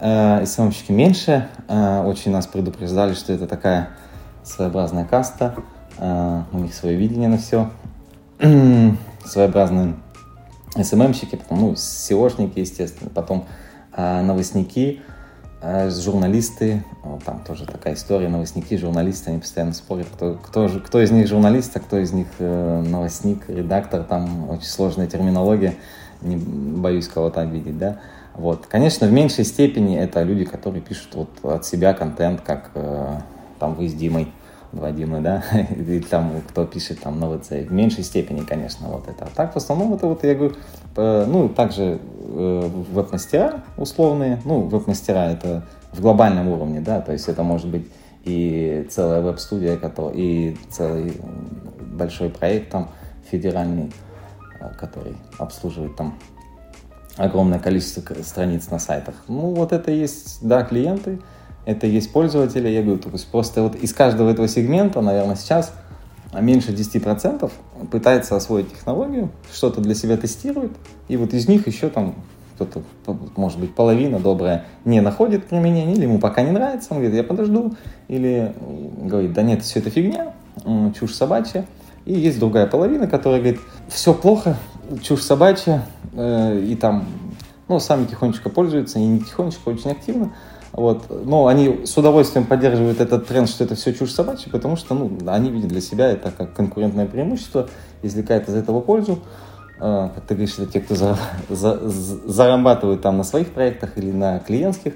СММщики 0.00 0.92
меньше. 0.92 1.48
Э, 1.68 2.02
очень 2.02 2.32
нас 2.32 2.46
предупреждали, 2.46 3.14
что 3.14 3.32
это 3.32 3.46
такая 3.46 3.90
своеобразная 4.42 5.04
каста. 5.04 5.54
Э, 5.98 6.42
у 6.52 6.58
них 6.58 6.74
свое 6.74 6.96
видение 6.96 7.28
на 7.28 7.38
все. 7.38 7.70
Своеобразные 9.24 9.94
СММщики, 10.74 11.36
потом 11.36 11.60
ну, 11.60 11.72
SEOшники, 11.72 12.60
естественно, 12.60 13.10
потом 13.14 13.46
новостники. 13.96 15.02
э, 15.60 15.90
журналисты, 15.90 16.84
там 17.24 17.42
тоже 17.46 17.66
такая 17.66 17.94
история, 17.94 18.28
новостники, 18.28 18.76
журналисты, 18.76 19.30
они 19.30 19.40
постоянно 19.40 19.72
спорят, 19.72 20.06
кто, 20.14 20.34
кто, 20.34 20.68
же, 20.68 20.80
кто 20.80 21.00
из 21.02 21.10
них 21.10 21.28
журналист, 21.28 21.76
а 21.76 21.80
кто 21.80 21.98
из 21.98 22.12
них 22.12 22.28
э, 22.38 22.82
новостник, 22.86 23.48
редактор, 23.48 24.04
там 24.04 24.48
очень 24.48 24.68
сложная 24.68 25.06
терминология, 25.06 25.74
не 26.22 26.36
боюсь 26.36 27.08
кого-то 27.08 27.42
обидеть, 27.42 27.78
да. 27.78 27.98
Вот. 28.34 28.66
Конечно, 28.66 29.06
в 29.06 29.12
меньшей 29.12 29.44
степени 29.44 29.98
это 29.98 30.22
люди, 30.22 30.44
которые 30.44 30.82
пишут 30.82 31.14
вот 31.14 31.30
от 31.42 31.64
себя 31.64 31.92
контент, 31.92 32.40
как 32.40 32.70
э, 32.74 33.20
там 33.58 33.74
вы 33.74 33.88
с 33.88 33.94
Димой, 33.94 34.32
два 34.72 34.92
Димы, 34.92 35.20
да, 35.20 35.42
и 35.70 36.00
там 36.00 36.32
кто 36.48 36.64
пишет 36.64 37.00
там 37.00 37.18
на 37.18 37.36
ВЦ. 37.38 37.50
В 37.50 37.72
меньшей 37.72 38.04
степени, 38.04 38.40
конечно, 38.40 38.88
вот 38.88 39.08
это. 39.08 39.24
А 39.24 39.28
так, 39.34 39.54
в 39.54 39.56
основном, 39.56 39.94
это 39.94 40.06
вот, 40.06 40.22
я 40.24 40.34
говорю, 40.34 40.54
э, 40.96 41.24
ну, 41.26 41.48
также 41.48 41.98
э, 42.00 42.70
веб-мастера 42.92 43.62
условные, 43.76 44.40
ну, 44.44 44.62
веб-мастера 44.62 45.30
это 45.30 45.64
в 45.92 46.00
глобальном 46.00 46.48
уровне, 46.48 46.80
да, 46.80 47.00
то 47.00 47.12
есть 47.12 47.28
это 47.28 47.42
может 47.42 47.68
быть 47.68 47.86
и 48.24 48.86
целая 48.90 49.22
веб-студия, 49.22 49.78
и 50.14 50.56
целый 50.68 51.14
большой 51.80 52.28
проект 52.28 52.70
там 52.70 52.90
федеральный, 53.30 53.92
э, 54.60 54.70
который 54.78 55.16
обслуживает 55.38 55.96
там 55.96 56.18
огромное 57.20 57.58
количество 57.58 58.02
страниц 58.22 58.70
на 58.70 58.78
сайтах. 58.78 59.14
Ну, 59.28 59.54
вот 59.54 59.72
это 59.72 59.90
есть, 59.90 60.38
да, 60.40 60.62
клиенты, 60.62 61.20
это 61.66 61.86
есть 61.86 62.12
пользователи. 62.12 62.68
Я 62.68 62.82
говорю, 62.82 62.98
то 62.98 63.10
есть 63.10 63.28
просто 63.28 63.62
вот 63.62 63.76
из 63.76 63.92
каждого 63.92 64.30
этого 64.30 64.48
сегмента, 64.48 65.00
наверное, 65.00 65.36
сейчас 65.36 65.72
меньше 66.32 66.72
10% 66.72 67.50
пытается 67.90 68.36
освоить 68.36 68.72
технологию, 68.72 69.30
что-то 69.52 69.80
для 69.80 69.94
себя 69.94 70.16
тестирует, 70.16 70.72
и 71.08 71.16
вот 71.16 71.34
из 71.34 71.48
них 71.48 71.66
еще 71.66 71.88
там 71.88 72.14
кто-то, 72.54 72.82
может 73.36 73.58
быть, 73.58 73.74
половина 73.74 74.18
добрая 74.18 74.66
не 74.84 75.00
находит 75.00 75.46
применение, 75.46 75.96
или 75.96 76.02
ему 76.02 76.18
пока 76.18 76.42
не 76.42 76.50
нравится, 76.50 76.88
он 76.90 76.98
говорит, 76.98 77.16
я 77.16 77.24
подожду, 77.24 77.74
или 78.08 78.54
говорит, 79.02 79.32
да 79.32 79.42
нет, 79.42 79.62
все 79.62 79.80
это 79.80 79.90
фигня, 79.90 80.34
чушь 80.98 81.14
собачья. 81.14 81.66
И 82.04 82.12
есть 82.12 82.38
другая 82.38 82.66
половина, 82.66 83.06
которая 83.06 83.40
говорит, 83.40 83.60
все 83.88 84.14
плохо, 84.14 84.56
чушь 85.02 85.22
собачья, 85.22 85.84
э, 86.12 86.60
и 86.60 86.74
там, 86.76 87.06
ну, 87.68 87.80
сами 87.80 88.06
тихонечко 88.06 88.48
пользуются, 88.48 88.98
и 88.98 89.04
не 89.04 89.20
тихонечко, 89.20 89.68
очень 89.68 89.90
активно. 89.90 90.32
Вот. 90.72 91.06
Но 91.26 91.46
они 91.46 91.84
с 91.84 91.96
удовольствием 91.96 92.46
поддерживают 92.46 93.00
этот 93.00 93.26
тренд, 93.26 93.48
что 93.48 93.64
это 93.64 93.74
все 93.74 93.92
чушь 93.92 94.12
собачья, 94.12 94.50
потому 94.50 94.76
что 94.76 94.94
ну, 94.94 95.18
они 95.26 95.50
видят 95.50 95.68
для 95.68 95.80
себя 95.80 96.10
это 96.10 96.30
как 96.30 96.54
конкурентное 96.54 97.06
преимущество, 97.06 97.68
извлекают 98.02 98.48
из 98.48 98.54
этого 98.54 98.80
пользу. 98.80 99.18
Э, 99.80 100.10
как 100.14 100.24
ты 100.24 100.34
говоришь, 100.34 100.58
это 100.58 100.66
те, 100.66 100.80
кто 100.80 100.94
за, 100.94 101.18
за, 101.48 101.80
зарабатывают 101.88 103.02
там 103.02 103.16
на 103.16 103.24
своих 103.24 103.52
проектах 103.52 103.98
или 103.98 104.12
на 104.12 104.38
клиентских 104.38 104.94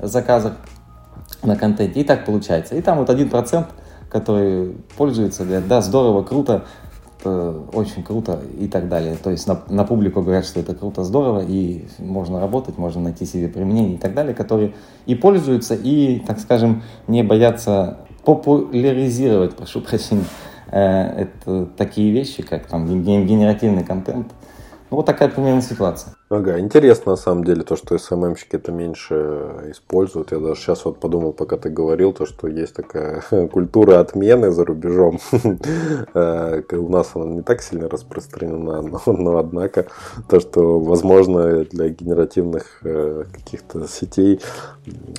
заказах 0.00 0.54
на 1.42 1.56
контенте. 1.56 2.00
И 2.00 2.04
так 2.04 2.24
получается. 2.24 2.74
И 2.74 2.82
там 2.82 2.98
вот 2.98 3.10
один 3.10 3.30
процент, 3.30 3.68
который 4.08 4.76
пользуется, 4.96 5.44
говорят, 5.44 5.68
да, 5.68 5.80
здорово, 5.80 6.22
круто, 6.22 6.64
очень 7.28 8.02
круто 8.02 8.40
и 8.58 8.68
так 8.68 8.88
далее. 8.88 9.16
То 9.16 9.30
есть 9.30 9.46
на, 9.46 9.60
на 9.68 9.84
публику 9.84 10.22
говорят, 10.22 10.44
что 10.44 10.60
это 10.60 10.74
круто, 10.74 11.04
здорово, 11.04 11.44
и 11.46 11.86
можно 11.98 12.40
работать, 12.40 12.78
можно 12.78 13.00
найти 13.02 13.26
себе 13.26 13.48
применение 13.48 13.94
и 13.94 13.98
так 13.98 14.14
далее, 14.14 14.34
которые 14.34 14.74
и 15.06 15.14
пользуются, 15.14 15.74
и, 15.74 16.20
так 16.20 16.38
скажем, 16.38 16.82
не 17.06 17.22
боятся 17.22 17.98
популяризировать, 18.24 19.56
прошу 19.56 19.80
прощения, 19.80 20.24
э, 20.70 20.80
это 20.80 21.66
такие 21.76 22.12
вещи, 22.12 22.42
как 22.42 22.66
там 22.66 22.86
генеративный 23.02 23.84
контент. 23.84 24.28
Ну, 24.90 24.98
вот 24.98 25.06
такая 25.06 25.28
примерно 25.28 25.62
ситуация. 25.62 26.14
Ага, 26.32 26.58
интересно 26.58 27.12
на 27.12 27.16
самом 27.16 27.44
деле 27.44 27.62
то, 27.62 27.76
что 27.76 27.98
СММщики 27.98 28.56
это 28.56 28.72
меньше 28.72 29.14
используют. 29.68 30.32
Я 30.32 30.38
даже 30.38 30.62
сейчас 30.62 30.86
вот 30.86 30.98
подумал, 30.98 31.34
пока 31.34 31.58
ты 31.58 31.68
говорил, 31.68 32.14
то, 32.14 32.24
что 32.24 32.48
есть 32.48 32.72
такая 32.74 33.22
культура 33.52 34.00
отмены 34.00 34.50
за 34.50 34.64
рубежом. 34.64 35.18
Э, 36.14 36.62
у 36.72 36.88
нас 36.88 37.10
она 37.14 37.26
не 37.26 37.42
так 37.42 37.62
сильно 37.62 37.88
распространена, 37.88 38.82
но, 39.06 39.36
однако 39.38 39.86
то, 40.28 40.40
что 40.40 40.78
возможно 40.80 41.64
для 41.64 41.88
генеративных 41.88 42.80
э, 42.84 43.24
каких-то 43.32 43.86
сетей 43.86 44.40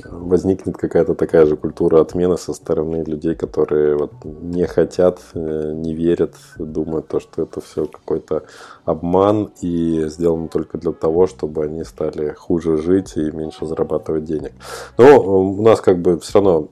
возникнет 0.05 0.78
какая-то 0.78 1.16
такая 1.16 1.45
же 1.45 1.55
культура 1.55 2.01
отмены 2.01 2.38
со 2.38 2.53
стороны 2.53 3.03
людей, 3.03 3.36
которые 3.36 3.97
вот 3.97 4.14
не 4.24 4.66
хотят, 4.66 5.20
э, 5.34 5.72
не 5.74 5.93
верят, 5.93 6.36
думают 6.57 7.07
то, 7.07 7.20
что 7.20 7.43
это 7.43 7.61
все 7.61 7.86
какой-то 7.86 8.43
обман 8.86 9.51
и 9.61 10.05
сделано 10.07 10.47
только 10.47 10.77
для 10.77 10.91
того, 10.91 11.27
чтобы 11.27 11.65
они 11.65 11.84
стали 11.84 12.34
хуже 12.34 12.77
жить 12.77 13.15
и 13.15 13.31
меньше 13.31 13.65
зарабатывать 13.65 14.25
денег. 14.25 14.53
Но 14.97 15.05
э, 15.05 15.17
у 15.17 15.61
нас 15.61 15.81
как 15.81 15.99
бы 15.99 16.19
все 16.19 16.39
равно 16.39 16.67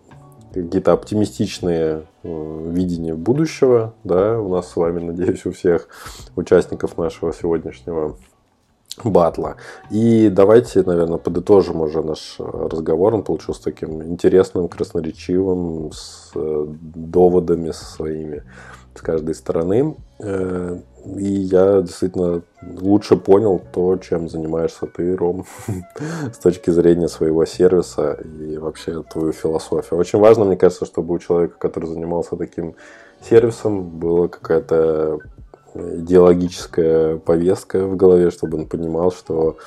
какие-то 0.53 0.91
оптимистичные 0.91 2.03
э, 2.23 2.71
видения 2.71 3.13
будущего, 3.13 3.93
да, 4.03 4.39
у 4.39 4.49
нас 4.49 4.69
с 4.69 4.75
вами, 4.75 4.99
надеюсь, 4.99 5.45
у 5.45 5.51
всех 5.51 5.87
участников 6.35 6.97
нашего 6.97 7.33
сегодняшнего 7.33 8.17
батла. 9.03 9.55
И 9.89 10.29
давайте, 10.29 10.83
наверное, 10.83 11.17
подытожим 11.17 11.81
уже 11.81 12.01
наш 12.01 12.35
разговор. 12.39 13.15
Он 13.15 13.23
получился 13.23 13.63
таким 13.63 14.03
интересным, 14.03 14.67
красноречивым, 14.67 15.91
с 15.93 16.31
э, 16.35 16.65
доводами 16.67 17.71
своими 17.71 18.43
с 18.95 19.01
каждой 19.01 19.35
стороны. 19.35 19.95
И 21.15 21.25
я 21.25 21.81
действительно 21.81 22.43
лучше 22.61 23.15
понял 23.17 23.61
то, 23.73 23.97
чем 23.97 24.29
занимаешься 24.29 24.85
ты, 24.85 25.15
Ром, 25.15 25.45
с 26.33 26.37
точки 26.37 26.69
зрения 26.69 27.07
своего 27.07 27.45
сервиса 27.45 28.13
и 28.13 28.57
вообще 28.57 29.01
твою 29.03 29.31
философию. 29.31 29.99
Очень 29.99 30.19
важно, 30.19 30.45
мне 30.45 30.57
кажется, 30.57 30.85
чтобы 30.85 31.15
у 31.15 31.19
человека, 31.19 31.55
который 31.57 31.87
занимался 31.87 32.35
таким 32.35 32.75
сервисом, 33.27 33.83
была 33.83 34.27
какая-то 34.27 35.19
идеологическая 35.73 37.17
повестка 37.17 37.87
в 37.87 37.95
голове, 37.95 38.29
чтобы 38.29 38.59
он 38.59 38.67
понимал, 38.67 39.11
что 39.11 39.57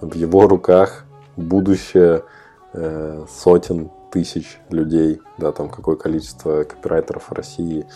в 0.00 0.14
его 0.14 0.48
руках 0.48 1.04
будущее 1.36 2.24
э, 2.72 3.24
сотен 3.28 3.90
тысяч 4.10 4.58
людей, 4.70 5.20
да, 5.38 5.52
там 5.52 5.68
какое 5.68 5.96
количество 5.96 6.64
копирайтеров 6.64 7.30
в 7.30 7.32
России. 7.32 7.86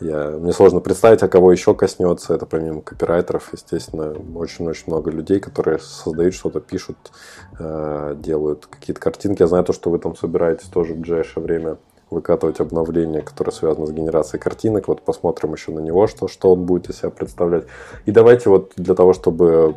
Я, 0.00 0.30
мне 0.30 0.52
сложно 0.52 0.80
представить, 0.80 1.22
а 1.22 1.28
кого 1.28 1.52
еще 1.52 1.74
коснется. 1.74 2.34
Это 2.34 2.46
помимо 2.46 2.82
копирайтеров, 2.82 3.52
естественно, 3.52 4.14
очень-очень 4.34 4.84
много 4.86 5.10
людей, 5.10 5.40
которые 5.40 5.78
создают 5.78 6.34
что-то, 6.34 6.60
пишут, 6.60 6.96
э, 7.58 8.14
делают 8.18 8.66
какие-то 8.66 9.00
картинки. 9.00 9.42
Я 9.42 9.48
знаю 9.48 9.64
то, 9.64 9.72
что 9.72 9.90
вы 9.90 9.98
там 9.98 10.16
собираетесь 10.16 10.68
тоже 10.68 10.94
в 10.94 10.98
ближайшее 10.98 11.42
время 11.42 11.78
выкатывать 12.10 12.60
обновление, 12.60 13.22
которое 13.22 13.52
связано 13.52 13.86
с 13.86 13.90
генерацией 13.90 14.40
картинок. 14.40 14.88
Вот 14.88 15.02
посмотрим 15.02 15.52
еще 15.52 15.72
на 15.72 15.80
него, 15.80 16.06
что, 16.06 16.28
что 16.28 16.52
он 16.52 16.64
будет 16.64 16.88
из 16.88 16.98
себя 16.98 17.10
представлять. 17.10 17.64
И 18.06 18.10
давайте 18.10 18.50
вот 18.50 18.72
для 18.76 18.94
того, 18.94 19.12
чтобы 19.12 19.76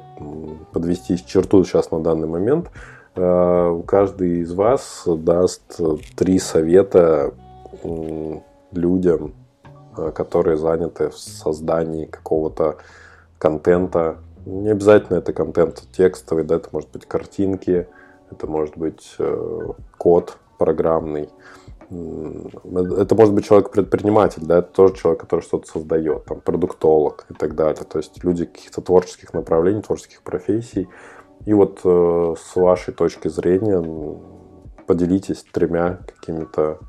подвести 0.71 1.17
черту 1.17 1.63
сейчас 1.63 1.91
на 1.91 1.99
данный 1.99 2.27
момент, 2.27 2.69
каждый 3.13 4.39
из 4.39 4.53
вас 4.53 5.03
даст 5.05 5.79
три 6.15 6.39
совета 6.39 7.33
людям, 8.71 9.33
э, 9.97 10.11
которые 10.11 10.57
заняты 10.57 11.09
в 11.09 11.17
создании 11.17 12.05
какого-то 12.05 12.77
контента. 13.37 14.17
Не 14.45 14.69
обязательно 14.69 15.17
это 15.17 15.33
контент 15.33 15.83
текстовый, 15.91 16.43
да, 16.43 16.55
это 16.55 16.69
может 16.71 16.89
быть 16.91 17.05
картинки, 17.05 17.87
это 18.31 18.47
может 18.47 18.77
быть 18.77 19.15
э, 19.19 19.59
код 19.97 20.37
программный, 20.57 21.29
это 21.89 23.15
может 23.15 23.33
быть 23.33 23.45
человек-предприниматель, 23.45 24.43
да, 24.45 24.59
это 24.59 24.71
тоже 24.71 24.95
человек, 24.95 25.21
который 25.21 25.41
что-то 25.41 25.67
создает, 25.69 26.25
там, 26.25 26.39
продуктолог 26.39 27.25
и 27.29 27.33
так 27.33 27.55
далее. 27.55 27.83
То 27.83 27.97
есть 27.97 28.23
люди 28.23 28.45
каких-то 28.45 28.81
творческих 28.81 29.33
направлений, 29.33 29.81
творческих 29.81 30.21
профессий, 30.21 30.87
и 31.45 31.53
вот 31.53 31.79
э, 31.83 32.35
с 32.37 32.55
вашей 32.55 32.93
точки 32.93 33.27
зрения 33.27 33.81
поделитесь 34.85 35.45
тремя 35.51 35.99
какими-то 36.05 36.79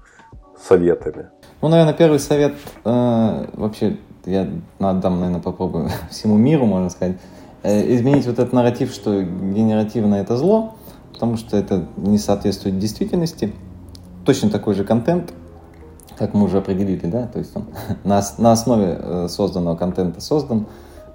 советами. 0.61 1.29
Ну, 1.61 1.69
наверное, 1.69 1.95
первый 1.95 2.19
совет 2.19 2.55
э, 2.85 3.47
вообще 3.55 3.99
я 4.25 4.49
надам, 4.79 5.21
наверное, 5.21 5.41
попробую 5.41 5.91
всему 6.11 6.37
миру, 6.37 6.67
можно 6.67 6.91
сказать, 6.91 7.17
э, 7.63 7.95
изменить 7.95 8.27
вот 8.27 8.39
этот 8.39 8.53
нарратив, 8.53 8.93
что 8.93 9.23
генеративно 9.23 10.17
это 10.17 10.37
зло, 10.37 10.75
потому 11.13 11.37
что 11.37 11.57
это 11.57 11.87
не 11.97 12.19
соответствует 12.19 12.79
действительности. 12.79 13.53
Точно 14.25 14.51
такой 14.51 14.75
же 14.75 14.85
контент, 14.85 15.33
как 16.17 16.35
мы 16.35 16.45
уже 16.45 16.59
определили, 16.59 17.07
да, 17.07 17.27
то 17.27 17.39
есть 17.39 17.57
он 17.57 17.67
на, 18.05 18.23
на 18.39 18.53
основе 18.53 18.99
э, 18.99 19.29
созданного 19.29 19.77
контента 19.77 20.21
создан, 20.21 20.67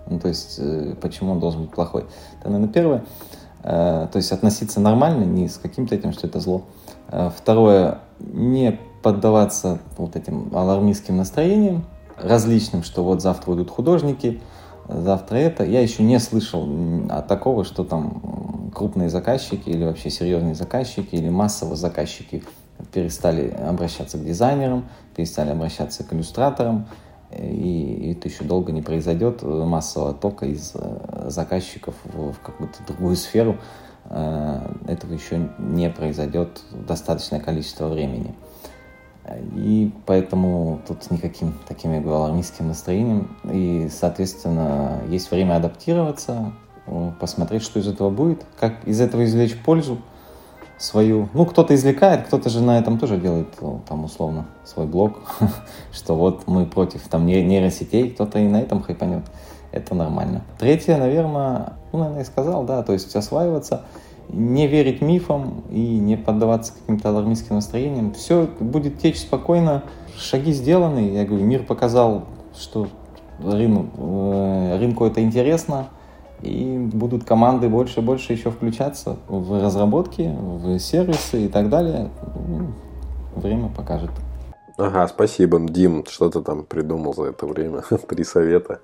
ну, 0.09 0.19
то 0.19 0.27
есть, 0.27 0.55
э, 0.59 0.95
почему 1.01 1.31
он 1.31 1.39
должен 1.39 1.63
быть 1.63 1.71
плохой? 1.71 2.05
Это, 2.39 2.49
наверное, 2.49 2.73
первое. 2.73 3.05
Э, 3.63 4.07
то 4.11 4.17
есть, 4.17 4.31
относиться 4.31 4.79
нормально, 4.79 5.23
не 5.23 5.47
с 5.47 5.57
каким-то 5.57 5.95
этим, 5.95 6.13
что 6.13 6.27
это 6.27 6.39
зло. 6.39 6.63
Э, 7.09 7.29
второе, 7.35 7.99
не 8.19 8.79
поддаваться 9.03 9.79
вот 9.97 10.15
этим 10.15 10.51
алармистским 10.55 11.17
настроениям, 11.17 11.85
различным, 12.21 12.83
что 12.83 13.03
вот 13.03 13.21
завтра 13.21 13.53
идут 13.53 13.69
художники, 13.69 14.41
завтра 14.87 15.37
это. 15.37 15.63
Я 15.63 15.81
еще 15.81 16.03
не 16.03 16.19
слышал 16.19 16.67
от 17.09 17.27
такого, 17.27 17.63
что 17.63 17.83
там 17.83 18.71
крупные 18.73 19.09
заказчики 19.09 19.69
или 19.69 19.85
вообще 19.85 20.09
серьезные 20.09 20.55
заказчики 20.55 21.15
или 21.15 21.29
массово 21.29 21.75
заказчики 21.75 22.43
перестали 22.91 23.49
обращаться 23.49 24.17
к 24.17 24.23
дизайнерам, 24.25 24.87
перестали 25.15 25.49
обращаться 25.49 26.03
к 26.03 26.13
иллюстраторам, 26.13 26.87
и 27.31 28.15
это 28.17 28.29
еще 28.29 28.43
долго 28.43 28.71
не 28.71 28.81
произойдет 28.81 29.41
массового 29.43 30.13
тока 30.13 30.45
из 30.45 30.71
э, 30.75 31.29
заказчиков 31.29 31.95
в 32.05 32.35
какую-то 32.41 32.77
другую 32.87 33.15
сферу. 33.17 33.57
Э, 34.05 34.61
этого 34.87 35.13
еще 35.13 35.49
не 35.59 35.89
произойдет 35.89 36.61
достаточное 36.71 37.39
количество 37.39 37.87
времени. 37.87 38.33
И 39.55 39.91
поэтому 40.05 40.79
тут 40.87 41.11
никаким 41.11 41.53
таким, 41.67 41.93
я 41.93 41.99
говорю, 41.99 42.33
низким 42.33 42.67
настроением. 42.69 43.35
И, 43.51 43.89
соответственно, 43.91 45.01
есть 45.09 45.29
время 45.29 45.57
адаптироваться, 45.57 46.53
э, 46.85 47.11
посмотреть, 47.19 47.63
что 47.63 47.79
из 47.79 47.87
этого 47.87 48.09
будет, 48.09 48.45
как 48.57 48.87
из 48.87 49.01
этого 49.01 49.25
извлечь 49.25 49.57
пользу 49.57 49.97
свою. 50.77 51.29
Ну, 51.33 51.45
кто-то 51.45 51.73
извлекает, 51.75 52.27
кто-то 52.27 52.49
же 52.49 52.61
на 52.61 52.77
этом 52.77 52.99
тоже 52.99 53.17
делает, 53.17 53.47
ну, 53.61 53.81
там, 53.87 54.05
условно, 54.05 54.45
свой 54.63 54.85
блог, 54.85 55.19
что 55.91 56.15
вот 56.15 56.47
мы 56.47 56.65
против 56.65 57.07
там 57.07 57.25
нейросетей, 57.25 58.11
кто-то 58.11 58.39
и 58.39 58.47
на 58.47 58.61
этом 58.61 58.81
хайпанет. 58.81 59.23
Это 59.71 59.95
нормально. 59.95 60.43
Третье, 60.59 60.97
наверное, 60.97 61.73
ну, 61.91 61.99
наверное, 61.99 62.19
я 62.19 62.25
сказал, 62.25 62.63
да, 62.63 62.83
то 62.83 62.93
есть 62.93 63.15
осваиваться– 63.15 63.83
не 64.29 64.67
верить 64.67 65.01
мифам 65.01 65.63
и 65.69 65.79
не 65.79 66.17
поддаваться 66.17 66.73
каким-то 66.73 67.09
алармистским 67.09 67.55
настроениям. 67.55 68.13
Все 68.13 68.47
будет 68.59 68.99
течь 68.99 69.19
спокойно, 69.19 69.83
шаги 70.17 70.51
сделаны. 70.51 71.11
Я 71.11 71.25
говорю, 71.25 71.45
мир 71.45 71.63
показал, 71.63 72.25
что 72.57 72.87
рынку, 73.39 73.89
э, 73.97 74.77
рынку 74.79 75.05
это 75.05 75.21
интересно, 75.21 75.87
и 76.41 76.77
будут 76.77 77.23
команды 77.23 77.69
больше 77.69 77.99
и 77.99 78.03
больше 78.03 78.33
еще 78.33 78.51
включаться 78.51 79.17
в 79.27 79.61
разработки, 79.61 80.33
в 80.37 80.79
сервисы 80.79 81.45
и 81.45 81.47
так 81.47 81.69
далее. 81.69 82.11
Ну, 82.47 82.73
время 83.35 83.69
покажет. 83.69 84.11
Ага, 84.77 85.07
спасибо, 85.07 85.59
Дим, 85.59 86.05
что 86.07 86.29
ты 86.29 86.41
там 86.41 86.63
придумал 86.63 87.13
за 87.13 87.23
это 87.23 87.47
время? 87.47 87.81
Три 88.09 88.23
совета. 88.23 88.79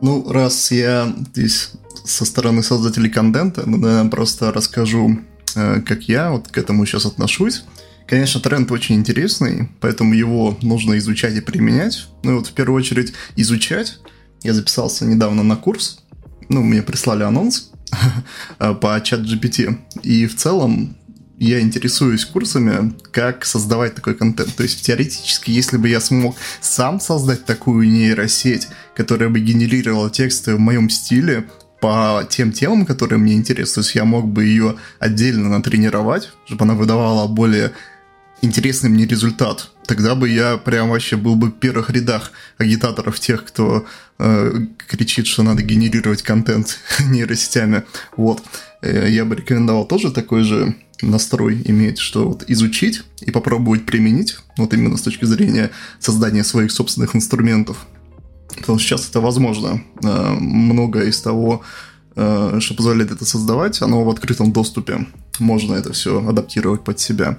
Ну, 0.00 0.30
раз 0.30 0.70
я 0.70 1.12
здесь 1.32 1.72
со 2.04 2.24
стороны 2.24 2.62
создателей 2.62 3.10
контента, 3.10 3.62
ну, 3.66 3.78
наверное, 3.78 4.10
просто 4.10 4.52
расскажу, 4.52 5.18
э, 5.56 5.80
как 5.80 6.02
я 6.02 6.30
вот 6.30 6.48
к 6.48 6.58
этому 6.58 6.86
сейчас 6.86 7.06
отношусь. 7.06 7.64
Конечно, 8.06 8.40
тренд 8.40 8.70
очень 8.70 8.94
интересный, 8.94 9.68
поэтому 9.80 10.14
его 10.14 10.56
нужно 10.62 10.96
изучать 10.98 11.34
и 11.34 11.40
применять. 11.40 12.08
Ну 12.22 12.32
и 12.32 12.34
вот 12.36 12.46
в 12.46 12.52
первую 12.52 12.78
очередь 12.78 13.12
изучать. 13.36 13.98
Я 14.42 14.54
записался 14.54 15.04
недавно 15.04 15.42
на 15.42 15.56
курс, 15.56 16.04
ну, 16.48 16.62
мне 16.62 16.82
прислали 16.82 17.22
анонс 17.22 17.70
по 18.58 19.00
чат 19.02 19.20
GPT. 19.20 19.76
И 20.02 20.26
в 20.26 20.36
целом 20.36 20.96
я 21.38 21.60
интересуюсь 21.60 22.24
курсами, 22.24 22.92
как 23.12 23.44
создавать 23.44 23.94
такой 23.94 24.14
контент. 24.14 24.54
То 24.56 24.64
есть 24.64 24.84
теоретически, 24.84 25.50
если 25.50 25.76
бы 25.76 25.88
я 25.88 26.00
смог 26.00 26.36
сам 26.60 27.00
создать 27.00 27.44
такую 27.44 27.88
нейросеть, 27.88 28.68
которая 28.96 29.28
бы 29.28 29.40
генерировала 29.40 30.10
тексты 30.10 30.56
в 30.56 30.60
моем 30.60 30.90
стиле, 30.90 31.48
по 31.80 32.26
тем 32.28 32.50
темам, 32.50 32.84
которые 32.84 33.20
мне 33.20 33.34
интересны, 33.34 33.74
то 33.74 33.80
есть 33.80 33.94
я 33.94 34.04
мог 34.04 34.26
бы 34.26 34.44
ее 34.44 34.76
отдельно 34.98 35.48
натренировать, 35.48 36.30
чтобы 36.46 36.64
она 36.64 36.74
выдавала 36.74 37.28
более 37.28 37.72
интересный 38.42 38.90
мне 38.90 39.06
результат. 39.06 39.70
Тогда 39.86 40.14
бы 40.14 40.28
я 40.28 40.56
прям 40.56 40.90
вообще 40.90 41.16
был 41.16 41.34
бы 41.36 41.48
в 41.48 41.52
первых 41.52 41.90
рядах 41.90 42.32
агитаторов 42.58 43.18
тех, 43.18 43.44
кто 43.44 43.86
э, 44.18 44.52
кричит, 44.86 45.26
что 45.26 45.42
надо 45.42 45.62
генерировать 45.62 46.22
контент 46.22 46.78
нейросетями. 47.00 47.84
Вот. 48.16 48.42
Э, 48.82 49.08
я 49.08 49.24
бы 49.24 49.36
рекомендовал 49.36 49.86
тоже 49.86 50.10
такой 50.10 50.44
же 50.44 50.74
настрой 51.02 51.62
иметь, 51.64 51.98
что 51.98 52.28
вот 52.28 52.44
изучить 52.48 53.02
и 53.20 53.30
попробовать 53.30 53.86
применить, 53.86 54.36
вот 54.56 54.74
именно 54.74 54.96
с 54.96 55.02
точки 55.02 55.24
зрения 55.24 55.70
создания 56.00 56.44
своих 56.44 56.72
собственных 56.72 57.14
инструментов. 57.14 57.86
Потому 58.56 58.78
что 58.78 58.88
сейчас 58.88 59.08
это 59.08 59.20
возможно. 59.20 59.82
Э, 60.02 60.34
многое 60.38 61.06
из 61.06 61.20
того, 61.20 61.62
э, 62.16 62.58
что 62.60 62.74
позволяет 62.74 63.12
это 63.12 63.24
создавать, 63.24 63.80
оно 63.82 64.04
в 64.04 64.10
открытом 64.10 64.52
доступе. 64.52 65.06
Можно 65.38 65.74
это 65.74 65.92
все 65.92 66.26
адаптировать 66.26 66.84
под 66.84 66.98
себя. 66.98 67.38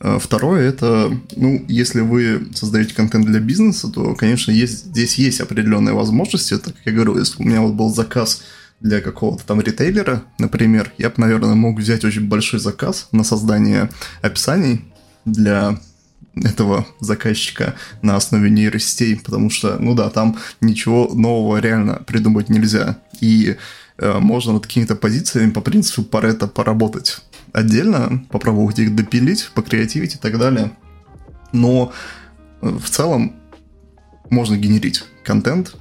Э, 0.00 0.18
второе 0.20 0.68
это, 0.68 1.10
ну, 1.36 1.64
если 1.68 2.00
вы 2.00 2.48
создаете 2.54 2.94
контент 2.94 3.26
для 3.26 3.40
бизнеса, 3.40 3.88
то, 3.88 4.14
конечно, 4.14 4.50
есть, 4.50 4.86
здесь 4.86 5.16
есть 5.16 5.40
определенные 5.40 5.94
возможности. 5.94 6.58
Так 6.58 6.74
как 6.74 6.86
я 6.86 6.92
говорю, 6.92 7.18
если 7.18 7.42
у 7.42 7.46
меня 7.46 7.60
вот 7.62 7.74
был 7.74 7.94
заказ 7.94 8.42
для 8.80 9.00
какого-то 9.00 9.44
там 9.46 9.60
ритейлера, 9.60 10.22
например, 10.38 10.92
я 10.98 11.08
бы, 11.08 11.14
наверное, 11.16 11.54
мог 11.54 11.78
взять 11.78 12.04
очень 12.04 12.28
большой 12.28 12.60
заказ 12.60 13.08
на 13.12 13.24
создание 13.24 13.88
описаний 14.20 14.84
для 15.24 15.80
этого 16.34 16.86
заказчика 17.00 17.74
на 18.02 18.16
основе 18.16 18.50
нейросетей, 18.50 19.18
потому 19.18 19.48
что, 19.48 19.78
ну 19.78 19.94
да, 19.94 20.10
там 20.10 20.36
ничего 20.60 21.10
нового 21.14 21.58
реально 21.58 22.02
придумать 22.06 22.50
нельзя. 22.50 22.98
И 23.22 23.56
э, 23.96 24.18
можно 24.18 24.52
над 24.52 24.64
какими-то 24.64 24.96
позициями 24.96 25.50
по 25.50 25.62
принципу 25.62 26.02
Парета 26.02 26.46
поработать 26.46 27.22
отдельно, 27.52 28.24
попробовать 28.30 28.78
их 28.78 28.94
допилить, 28.94 29.50
покреативить 29.54 30.14
и 30.14 30.18
так 30.18 30.38
далее. 30.38 30.72
Но 31.52 31.92
э, 32.60 32.68
в 32.68 32.88
целом 32.90 33.36
можно 34.30 34.56
генерить 34.56 35.04
контент 35.24 35.76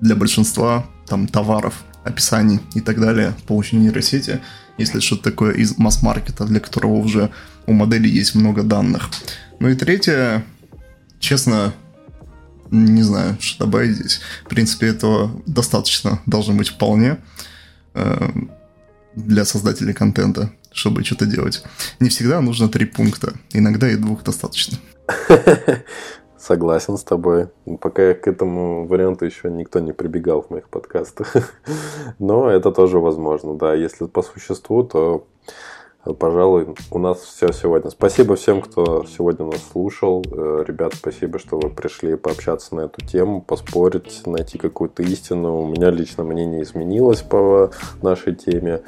для 0.00 0.14
большинства 0.16 0.86
там 1.06 1.26
товаров, 1.28 1.84
описаний 2.04 2.60
и 2.74 2.80
так 2.80 3.00
далее 3.00 3.34
с 3.38 3.42
помощью 3.42 3.80
нейросети, 3.80 4.40
если 4.78 5.00
что-то 5.00 5.24
такое 5.24 5.52
из 5.54 5.76
масс-маркета, 5.78 6.44
для 6.44 6.60
которого 6.60 6.94
уже 6.94 7.30
у 7.66 7.72
модели 7.72 8.08
есть 8.08 8.34
много 8.34 8.62
данных. 8.62 9.10
Ну 9.58 9.68
и 9.68 9.74
третье, 9.74 10.44
честно, 11.18 11.74
не 12.70 13.02
знаю, 13.02 13.36
что 13.40 13.64
добавить 13.64 13.96
здесь. 13.96 14.20
В 14.44 14.48
принципе, 14.48 14.88
этого 14.88 15.42
достаточно 15.46 16.20
должно 16.26 16.54
быть 16.54 16.68
вполне 16.68 17.18
э, 17.94 18.30
для 19.16 19.44
создателей 19.44 19.94
контента, 19.94 20.50
чтобы 20.70 21.02
что-то 21.02 21.26
делать. 21.26 21.64
Не 22.00 22.10
всегда 22.10 22.40
нужно 22.40 22.68
три 22.68 22.84
пункта, 22.84 23.32
иногда 23.52 23.90
и 23.90 23.96
двух 23.96 24.22
достаточно. 24.22 24.78
Согласен 26.38 26.96
с 26.96 27.02
тобой. 27.02 27.48
Пока 27.80 28.14
к 28.14 28.28
этому 28.28 28.86
варианту 28.86 29.24
еще 29.24 29.50
никто 29.50 29.80
не 29.80 29.92
прибегал 29.92 30.42
в 30.42 30.50
моих 30.50 30.68
подкастах. 30.68 31.34
Но 32.18 32.50
это 32.50 32.70
тоже 32.70 32.98
возможно, 32.98 33.54
да. 33.54 33.74
Если 33.74 34.06
по 34.06 34.22
существу, 34.22 34.84
то 34.84 35.26
пожалуй, 36.14 36.68
у 36.90 36.98
нас 36.98 37.18
все 37.18 37.52
сегодня. 37.52 37.90
Спасибо 37.90 38.36
всем, 38.36 38.60
кто 38.60 39.04
сегодня 39.04 39.46
нас 39.46 39.60
слушал. 39.72 40.24
Э, 40.30 40.64
ребят, 40.66 40.94
спасибо, 40.94 41.38
что 41.38 41.58
вы 41.58 41.70
пришли 41.70 42.16
пообщаться 42.16 42.74
на 42.74 42.82
эту 42.82 43.04
тему, 43.04 43.40
поспорить, 43.40 44.22
найти 44.26 44.58
какую-то 44.58 45.02
истину. 45.02 45.62
У 45.62 45.66
меня 45.66 45.90
лично 45.90 46.24
мнение 46.24 46.62
изменилось 46.62 47.22
по 47.22 47.70
нашей 48.02 48.34
теме. 48.34 48.82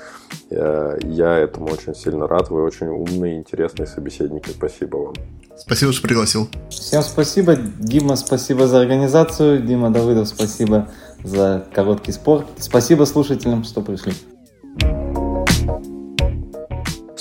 Э, 0.51 0.99
я 1.03 1.39
этому 1.39 1.67
очень 1.67 1.95
сильно 1.95 2.27
рад. 2.27 2.51
Вы 2.51 2.63
очень 2.63 2.89
умные, 2.89 3.39
интересные 3.39 3.87
собеседники. 3.87 4.51
Спасибо 4.51 4.97
вам. 4.97 5.15
Спасибо, 5.57 5.93
что 5.93 6.07
пригласил. 6.07 6.49
Всем 6.71 7.03
спасибо. 7.03 7.57
Дима, 7.57 8.17
спасибо 8.17 8.67
за 8.67 8.81
организацию. 8.81 9.61
Дима 9.61 9.91
Давыдов, 9.91 10.29
спасибо 10.29 10.89
за 11.25 11.67
короткий 11.75 12.13
спор. 12.13 12.47
Спасибо 12.59 13.05
слушателям, 13.05 13.65
что 13.65 13.81
пришли. 13.81 14.13